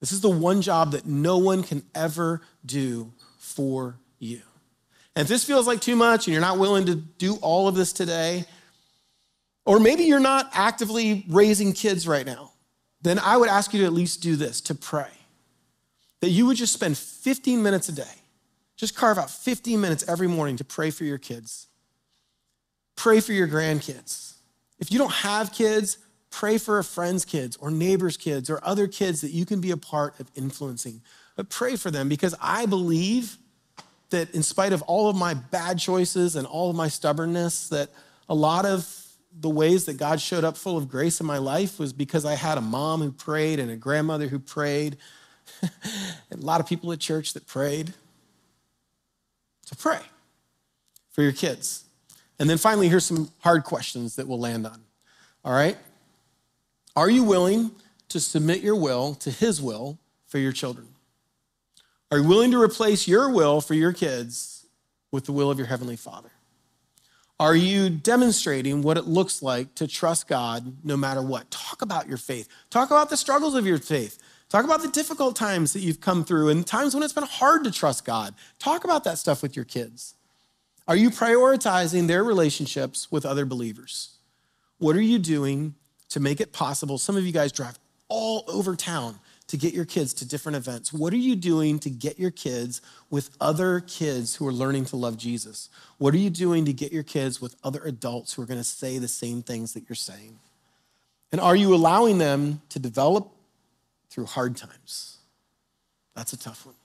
This 0.00 0.12
is 0.12 0.20
the 0.20 0.28
one 0.28 0.60
job 0.60 0.92
that 0.92 1.06
no 1.06 1.38
one 1.38 1.62
can 1.62 1.82
ever 1.94 2.42
do 2.66 3.14
for 3.38 3.96
you. 4.18 4.42
And 5.16 5.22
if 5.22 5.28
this 5.28 5.44
feels 5.44 5.66
like 5.66 5.80
too 5.80 5.96
much 5.96 6.26
and 6.26 6.32
you're 6.32 6.42
not 6.42 6.58
willing 6.58 6.84
to 6.86 6.94
do 6.94 7.36
all 7.36 7.68
of 7.68 7.74
this 7.74 7.90
today, 7.90 8.44
or 9.64 9.80
maybe 9.80 10.04
you're 10.04 10.20
not 10.20 10.50
actively 10.52 11.24
raising 11.26 11.72
kids 11.72 12.06
right 12.06 12.26
now, 12.26 12.52
then 13.00 13.18
I 13.18 13.38
would 13.38 13.48
ask 13.48 13.72
you 13.72 13.80
to 13.80 13.86
at 13.86 13.94
least 13.94 14.20
do 14.20 14.36
this 14.36 14.60
to 14.60 14.74
pray 14.74 15.08
that 16.20 16.28
you 16.28 16.44
would 16.44 16.58
just 16.58 16.74
spend 16.74 16.98
15 16.98 17.62
minutes 17.62 17.88
a 17.88 17.92
day. 17.92 18.04
Just 18.76 18.94
carve 18.94 19.16
out 19.16 19.30
15 19.30 19.80
minutes 19.80 20.06
every 20.06 20.28
morning 20.28 20.56
to 20.56 20.64
pray 20.64 20.90
for 20.90 21.04
your 21.04 21.16
kids. 21.16 21.68
Pray 22.94 23.20
for 23.20 23.32
your 23.32 23.48
grandkids. 23.48 24.33
If 24.78 24.92
you 24.92 24.98
don't 24.98 25.12
have 25.12 25.52
kids, 25.52 25.98
pray 26.30 26.58
for 26.58 26.78
a 26.78 26.84
friend's 26.84 27.24
kids 27.24 27.56
or 27.58 27.70
neighbor's 27.70 28.16
kids 28.16 28.50
or 28.50 28.58
other 28.62 28.88
kids 28.88 29.20
that 29.20 29.30
you 29.30 29.46
can 29.46 29.60
be 29.60 29.70
a 29.70 29.76
part 29.76 30.18
of 30.18 30.30
influencing. 30.34 31.00
But 31.36 31.48
pray 31.48 31.76
for 31.76 31.90
them 31.90 32.08
because 32.08 32.34
I 32.40 32.66
believe 32.66 33.38
that 34.10 34.34
in 34.34 34.42
spite 34.42 34.72
of 34.72 34.82
all 34.82 35.08
of 35.08 35.16
my 35.16 35.34
bad 35.34 35.78
choices 35.78 36.36
and 36.36 36.46
all 36.46 36.70
of 36.70 36.76
my 36.76 36.88
stubbornness, 36.88 37.68
that 37.68 37.90
a 38.28 38.34
lot 38.34 38.64
of 38.66 38.88
the 39.40 39.50
ways 39.50 39.84
that 39.86 39.96
God 39.96 40.20
showed 40.20 40.44
up 40.44 40.56
full 40.56 40.76
of 40.76 40.88
grace 40.88 41.20
in 41.20 41.26
my 41.26 41.38
life 41.38 41.78
was 41.78 41.92
because 41.92 42.24
I 42.24 42.34
had 42.34 42.58
a 42.58 42.60
mom 42.60 43.02
who 43.02 43.10
prayed 43.10 43.58
and 43.58 43.70
a 43.70 43.76
grandmother 43.76 44.28
who 44.28 44.38
prayed, 44.38 44.96
and 45.60 45.70
a 46.42 46.46
lot 46.46 46.60
of 46.60 46.66
people 46.66 46.92
at 46.92 47.00
church 47.00 47.32
that 47.34 47.46
prayed. 47.46 47.94
So 49.62 49.76
pray 49.78 50.00
for 51.10 51.22
your 51.22 51.32
kids. 51.32 51.83
And 52.38 52.50
then 52.50 52.58
finally, 52.58 52.88
here's 52.88 53.04
some 53.04 53.30
hard 53.40 53.64
questions 53.64 54.16
that 54.16 54.26
we'll 54.26 54.40
land 54.40 54.66
on. 54.66 54.80
All 55.44 55.52
right? 55.52 55.76
Are 56.96 57.10
you 57.10 57.24
willing 57.24 57.70
to 58.08 58.20
submit 58.20 58.60
your 58.62 58.76
will 58.76 59.14
to 59.16 59.30
His 59.30 59.60
will 59.60 59.98
for 60.26 60.38
your 60.38 60.52
children? 60.52 60.88
Are 62.10 62.18
you 62.18 62.28
willing 62.28 62.50
to 62.52 62.60
replace 62.60 63.08
your 63.08 63.30
will 63.30 63.60
for 63.60 63.74
your 63.74 63.92
kids 63.92 64.66
with 65.10 65.24
the 65.24 65.32
will 65.32 65.50
of 65.50 65.58
your 65.58 65.66
Heavenly 65.66 65.96
Father? 65.96 66.30
Are 67.40 67.56
you 67.56 67.90
demonstrating 67.90 68.82
what 68.82 68.96
it 68.96 69.06
looks 69.06 69.42
like 69.42 69.74
to 69.76 69.88
trust 69.88 70.28
God 70.28 70.76
no 70.84 70.96
matter 70.96 71.20
what? 71.20 71.50
Talk 71.50 71.82
about 71.82 72.08
your 72.08 72.16
faith. 72.16 72.48
Talk 72.70 72.90
about 72.90 73.10
the 73.10 73.16
struggles 73.16 73.56
of 73.56 73.66
your 73.66 73.78
faith. 73.78 74.18
Talk 74.48 74.64
about 74.64 74.82
the 74.82 74.88
difficult 74.88 75.34
times 75.34 75.72
that 75.72 75.80
you've 75.80 76.00
come 76.00 76.24
through 76.24 76.50
and 76.50 76.64
times 76.64 76.94
when 76.94 77.02
it's 77.02 77.12
been 77.12 77.24
hard 77.24 77.64
to 77.64 77.72
trust 77.72 78.04
God. 78.04 78.34
Talk 78.60 78.84
about 78.84 79.02
that 79.04 79.18
stuff 79.18 79.42
with 79.42 79.56
your 79.56 79.64
kids. 79.64 80.14
Are 80.86 80.96
you 80.96 81.10
prioritizing 81.10 82.06
their 82.06 82.22
relationships 82.22 83.10
with 83.10 83.24
other 83.24 83.46
believers? 83.46 84.16
What 84.78 84.96
are 84.96 85.02
you 85.02 85.18
doing 85.18 85.74
to 86.10 86.20
make 86.20 86.40
it 86.40 86.52
possible? 86.52 86.98
Some 86.98 87.16
of 87.16 87.24
you 87.24 87.32
guys 87.32 87.52
drive 87.52 87.78
all 88.08 88.44
over 88.48 88.76
town 88.76 89.18
to 89.46 89.56
get 89.56 89.74
your 89.74 89.84
kids 89.84 90.14
to 90.14 90.26
different 90.26 90.56
events? 90.56 90.92
What 90.92 91.12
are 91.12 91.18
you 91.18 91.36
doing 91.36 91.78
to 91.80 91.90
get 91.90 92.18
your 92.18 92.30
kids 92.30 92.80
with 93.10 93.30
other 93.40 93.80
kids 93.80 94.36
who 94.36 94.46
are 94.46 94.52
learning 94.52 94.86
to 94.86 94.96
love 94.96 95.16
Jesus? 95.16 95.68
What 95.98 96.14
are 96.14 96.18
you 96.18 96.30
doing 96.30 96.64
to 96.64 96.72
get 96.72 96.92
your 96.92 97.02
kids 97.02 97.40
with 97.40 97.56
other 97.62 97.80
adults 97.84 98.34
who 98.34 98.42
are 98.42 98.46
going 98.46 98.60
to 98.60 98.64
say 98.64 98.98
the 98.98 99.08
same 99.08 99.42
things 99.42 99.74
that 99.74 99.88
you're 99.88 99.96
saying? 99.96 100.38
And 101.30 101.40
are 101.40 101.56
you 101.56 101.74
allowing 101.74 102.18
them 102.18 102.62
to 102.70 102.78
develop 102.78 103.30
through 104.08 104.26
hard 104.26 104.56
times? 104.56 105.18
That's 106.14 106.32
a 106.32 106.38
tough 106.38 106.64
one. 106.64 106.76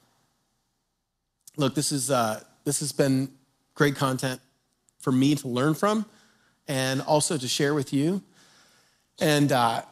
Look, 1.55 1.75
this 1.75 1.91
is 1.91 2.09
uh, 2.09 2.41
this 2.63 2.79
has 2.79 2.91
been 2.91 3.31
great 3.79 3.95
content 3.95 4.41
for 4.99 5.13
me 5.13 5.35
to 5.35 5.47
learn 5.47 5.73
from, 5.73 6.05
and 6.67 7.01
also 7.01 7.37
to 7.37 7.47
share 7.47 7.73
with 7.73 7.93
you. 7.93 8.21
And 9.21 9.53
uh, 9.53 9.83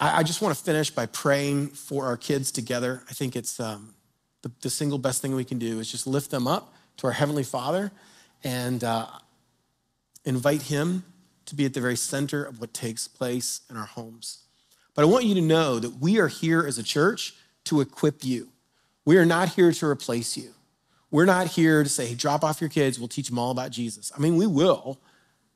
I, 0.00 0.20
I 0.20 0.22
just 0.22 0.40
want 0.40 0.56
to 0.56 0.64
finish 0.64 0.90
by 0.90 1.04
praying 1.04 1.68
for 1.68 2.06
our 2.06 2.16
kids 2.16 2.50
together. 2.50 3.02
I 3.10 3.12
think 3.12 3.36
it's 3.36 3.60
um, 3.60 3.92
the, 4.40 4.50
the, 4.62 4.70
single 4.70 4.96
best 4.96 5.20
thing 5.20 5.34
we 5.34 5.44
can 5.44 5.58
do 5.58 5.80
is 5.80 5.92
just 5.92 6.06
lift 6.06 6.30
them 6.30 6.48
up 6.48 6.72
to 6.96 7.06
our 7.06 7.12
Heavenly 7.12 7.42
Father 7.42 7.92
and 8.42 8.82
uh, 8.82 9.06
invite 10.24 10.62
Him 10.62 11.04
to 11.44 11.54
be 11.54 11.66
at 11.66 11.74
the 11.74 11.82
very 11.82 11.96
center 11.96 12.42
of 12.42 12.58
what 12.58 12.72
takes 12.72 13.06
place 13.06 13.60
in 13.68 13.76
our 13.76 13.84
homes. 13.84 14.44
But 14.94 15.02
I 15.02 15.04
want 15.04 15.26
you 15.26 15.34
to 15.34 15.42
know 15.42 15.78
that 15.78 15.98
we 16.00 16.18
are 16.18 16.28
here 16.28 16.66
as 16.66 16.78
a 16.78 16.82
church 16.82 17.34
to 17.64 17.82
equip 17.82 18.24
you. 18.24 18.48
We 19.04 19.18
are 19.18 19.26
not 19.26 19.50
here 19.50 19.72
to 19.72 19.86
replace 19.86 20.38
you. 20.38 20.54
We're 21.14 21.26
not 21.26 21.46
here 21.46 21.84
to 21.84 21.88
say, 21.88 22.06
hey, 22.06 22.16
drop 22.16 22.42
off 22.42 22.60
your 22.60 22.68
kids, 22.68 22.98
we'll 22.98 23.06
teach 23.06 23.28
them 23.28 23.38
all 23.38 23.52
about 23.52 23.70
Jesus. 23.70 24.10
I 24.16 24.18
mean, 24.18 24.36
we 24.36 24.48
will, 24.48 24.98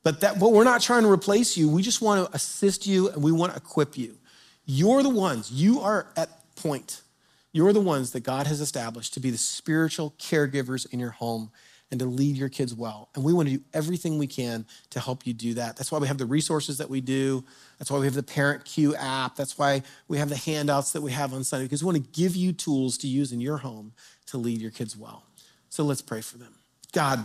but 0.05 0.21
that 0.21 0.39
but 0.39 0.53
we're 0.53 0.63
not 0.63 0.81
trying 0.81 1.03
to 1.03 1.11
replace 1.11 1.57
you. 1.57 1.69
We 1.69 1.83
just 1.83 2.01
want 2.01 2.25
to 2.25 2.33
assist 2.33 2.87
you 2.87 3.09
and 3.09 3.25
we 3.25 3.33
want 3.33 3.51
to 3.51 3.59
equip 3.59 3.99
you. 3.99 4.19
You're 4.67 5.03
the 5.03 5.09
ones, 5.09 5.51
you 5.51 5.81
are 5.81 6.07
at 6.17 6.29
point. 6.55 7.03
You're 7.51 7.73
the 7.73 7.81
ones 7.81 8.13
that 8.13 8.21
God 8.21 8.47
has 8.47 8.61
established 8.61 9.15
to 9.15 9.21
be 9.21 9.31
the 9.31 9.37
spiritual 9.37 10.15
caregivers 10.17 10.87
in 10.93 11.01
your 11.01 11.11
home 11.11 11.51
and 11.91 11.99
to 11.99 12.07
lead 12.07 12.37
your 12.37 12.51
kids 12.51 12.73
well. 12.73 13.09
And 13.17 13.25
we 13.25 13.33
want 13.33 13.49
to 13.49 13.57
do 13.57 13.65
everything 13.75 14.17
we 14.17 14.29
can 14.29 14.65
to 14.91 15.01
help 15.01 15.27
you 15.27 15.33
do 15.33 15.55
that. 15.55 15.77
That's 15.77 15.91
why 15.91 15.99
we 15.99 16.07
have 16.07 16.19
the 16.19 16.27
resources 16.27 16.79
that 16.79 16.89
we 16.89 17.01
do. 17.01 17.43
That's 17.81 17.91
why 17.91 17.99
we 17.99 18.05
have 18.05 18.15
the 18.15 18.23
Parent 18.23 18.65
Cue 18.65 18.95
app. 18.95 19.35
That's 19.35 19.59
why 19.59 19.83
we 20.07 20.19
have 20.19 20.29
the 20.29 20.37
handouts 20.37 20.93
that 20.93 21.03
we 21.03 21.11
have 21.11 21.35
on 21.35 21.43
Sunday, 21.43 21.65
because 21.65 21.83
we 21.83 21.87
want 21.87 22.05
to 22.05 22.21
give 22.21 22.37
you 22.37 22.53
tools 22.53 22.97
to 22.99 23.09
use 23.09 23.33
in 23.33 23.41
your 23.41 23.57
home 23.57 23.93
to 24.27 24.39
lead 24.39 24.61
your 24.61 24.71
kids 24.71 24.97
well. 24.97 25.25
So 25.71 25.85
let's 25.85 26.03
pray 26.03 26.21
for 26.21 26.39
them. 26.39 26.53
God, 26.93 27.25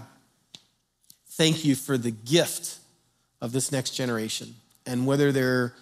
thank 1.28 1.66
you 1.66 1.76
for 1.76 1.98
the 1.98 2.12
gift 2.12 2.80
of 3.42 3.52
this 3.52 3.72
next 3.72 3.92
generation. 3.92 4.56
And 4.86 5.06
whether 5.06 5.32
they're 5.32 5.74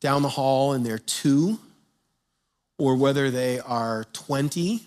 down 0.00 0.22
the 0.22 0.28
hall 0.28 0.72
and 0.72 0.84
they're 0.84 0.98
two, 0.98 1.58
or 2.78 2.96
whether 2.96 3.30
they 3.30 3.60
are 3.60 4.04
20, 4.12 4.80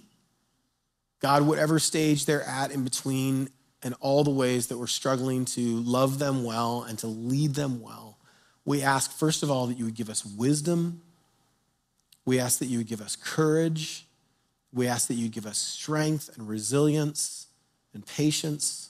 God, 1.21 1.43
whatever 1.43 1.79
stage 1.79 2.25
they're 2.25 2.43
at 2.43 2.71
in 2.71 2.83
between, 2.83 3.49
and 3.83 3.93
all 3.99 4.23
the 4.23 4.31
ways 4.31 4.67
that 4.67 4.77
we're 4.77 4.87
struggling 4.87 5.45
to 5.45 5.61
love 5.61 6.17
them 6.17 6.43
well 6.43 6.83
and 6.83 6.97
to 6.99 7.07
lead 7.07 7.53
them 7.53 7.81
well, 7.81 8.17
we 8.65 8.81
ask, 8.81 9.11
first 9.11 9.43
of 9.43 9.51
all, 9.51 9.67
that 9.67 9.77
you 9.77 9.85
would 9.85 9.95
give 9.95 10.09
us 10.09 10.25
wisdom. 10.25 11.01
We 12.25 12.39
ask 12.39 12.59
that 12.59 12.65
you 12.65 12.79
would 12.79 12.87
give 12.87 13.01
us 13.01 13.15
courage. 13.15 14.04
We 14.75 14.87
ask 14.87 15.07
that 15.07 15.15
you 15.15 15.29
give 15.29 15.45
us 15.45 15.57
strength 15.57 16.29
and 16.35 16.47
resilience 16.47 17.47
and 17.93 18.05
patience. 18.05 18.89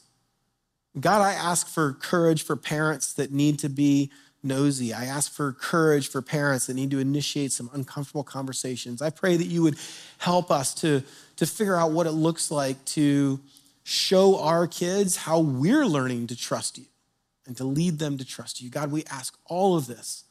God, 0.99 1.21
I 1.21 1.33
ask 1.33 1.67
for 1.67 1.93
courage 1.93 2.43
for 2.43 2.55
parents 2.55 3.13
that 3.13 3.31
need 3.31 3.59
to 3.59 3.69
be 3.69 4.11
nosy. 4.41 4.93
I 4.93 5.05
ask 5.05 5.31
for 5.31 5.53
courage 5.53 6.09
for 6.09 6.23
parents 6.23 6.65
that 6.65 6.73
need 6.73 6.89
to 6.91 6.99
initiate 6.99 7.51
some 7.51 7.69
uncomfortable 7.71 8.23
conversations. 8.23 9.01
I 9.01 9.11
pray 9.11 9.37
that 9.37 9.45
you 9.45 9.61
would 9.61 9.77
help 10.17 10.49
us 10.49 10.73
to, 10.75 11.03
to 11.35 11.45
figure 11.45 11.75
out 11.75 11.91
what 11.91 12.07
it 12.07 12.11
looks 12.11 12.49
like 12.49 12.83
to 12.85 13.39
show 13.83 14.39
our 14.39 14.65
kids 14.65 15.15
how 15.15 15.39
we're 15.39 15.85
learning 15.85 16.27
to 16.27 16.35
trust 16.35 16.79
you 16.79 16.85
and 17.45 17.55
to 17.57 17.63
lead 17.63 17.99
them 17.99 18.17
to 18.17 18.25
trust 18.25 18.59
you. 18.59 18.71
God, 18.71 18.91
we 18.91 19.03
ask 19.05 19.37
all 19.45 19.77
of 19.77 19.85
this 19.85 20.23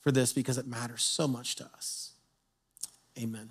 for 0.00 0.10
this 0.10 0.32
because 0.32 0.56
it 0.56 0.66
matters 0.66 1.02
so 1.02 1.28
much 1.28 1.56
to 1.56 1.64
us. 1.76 2.12
Amen. 3.18 3.50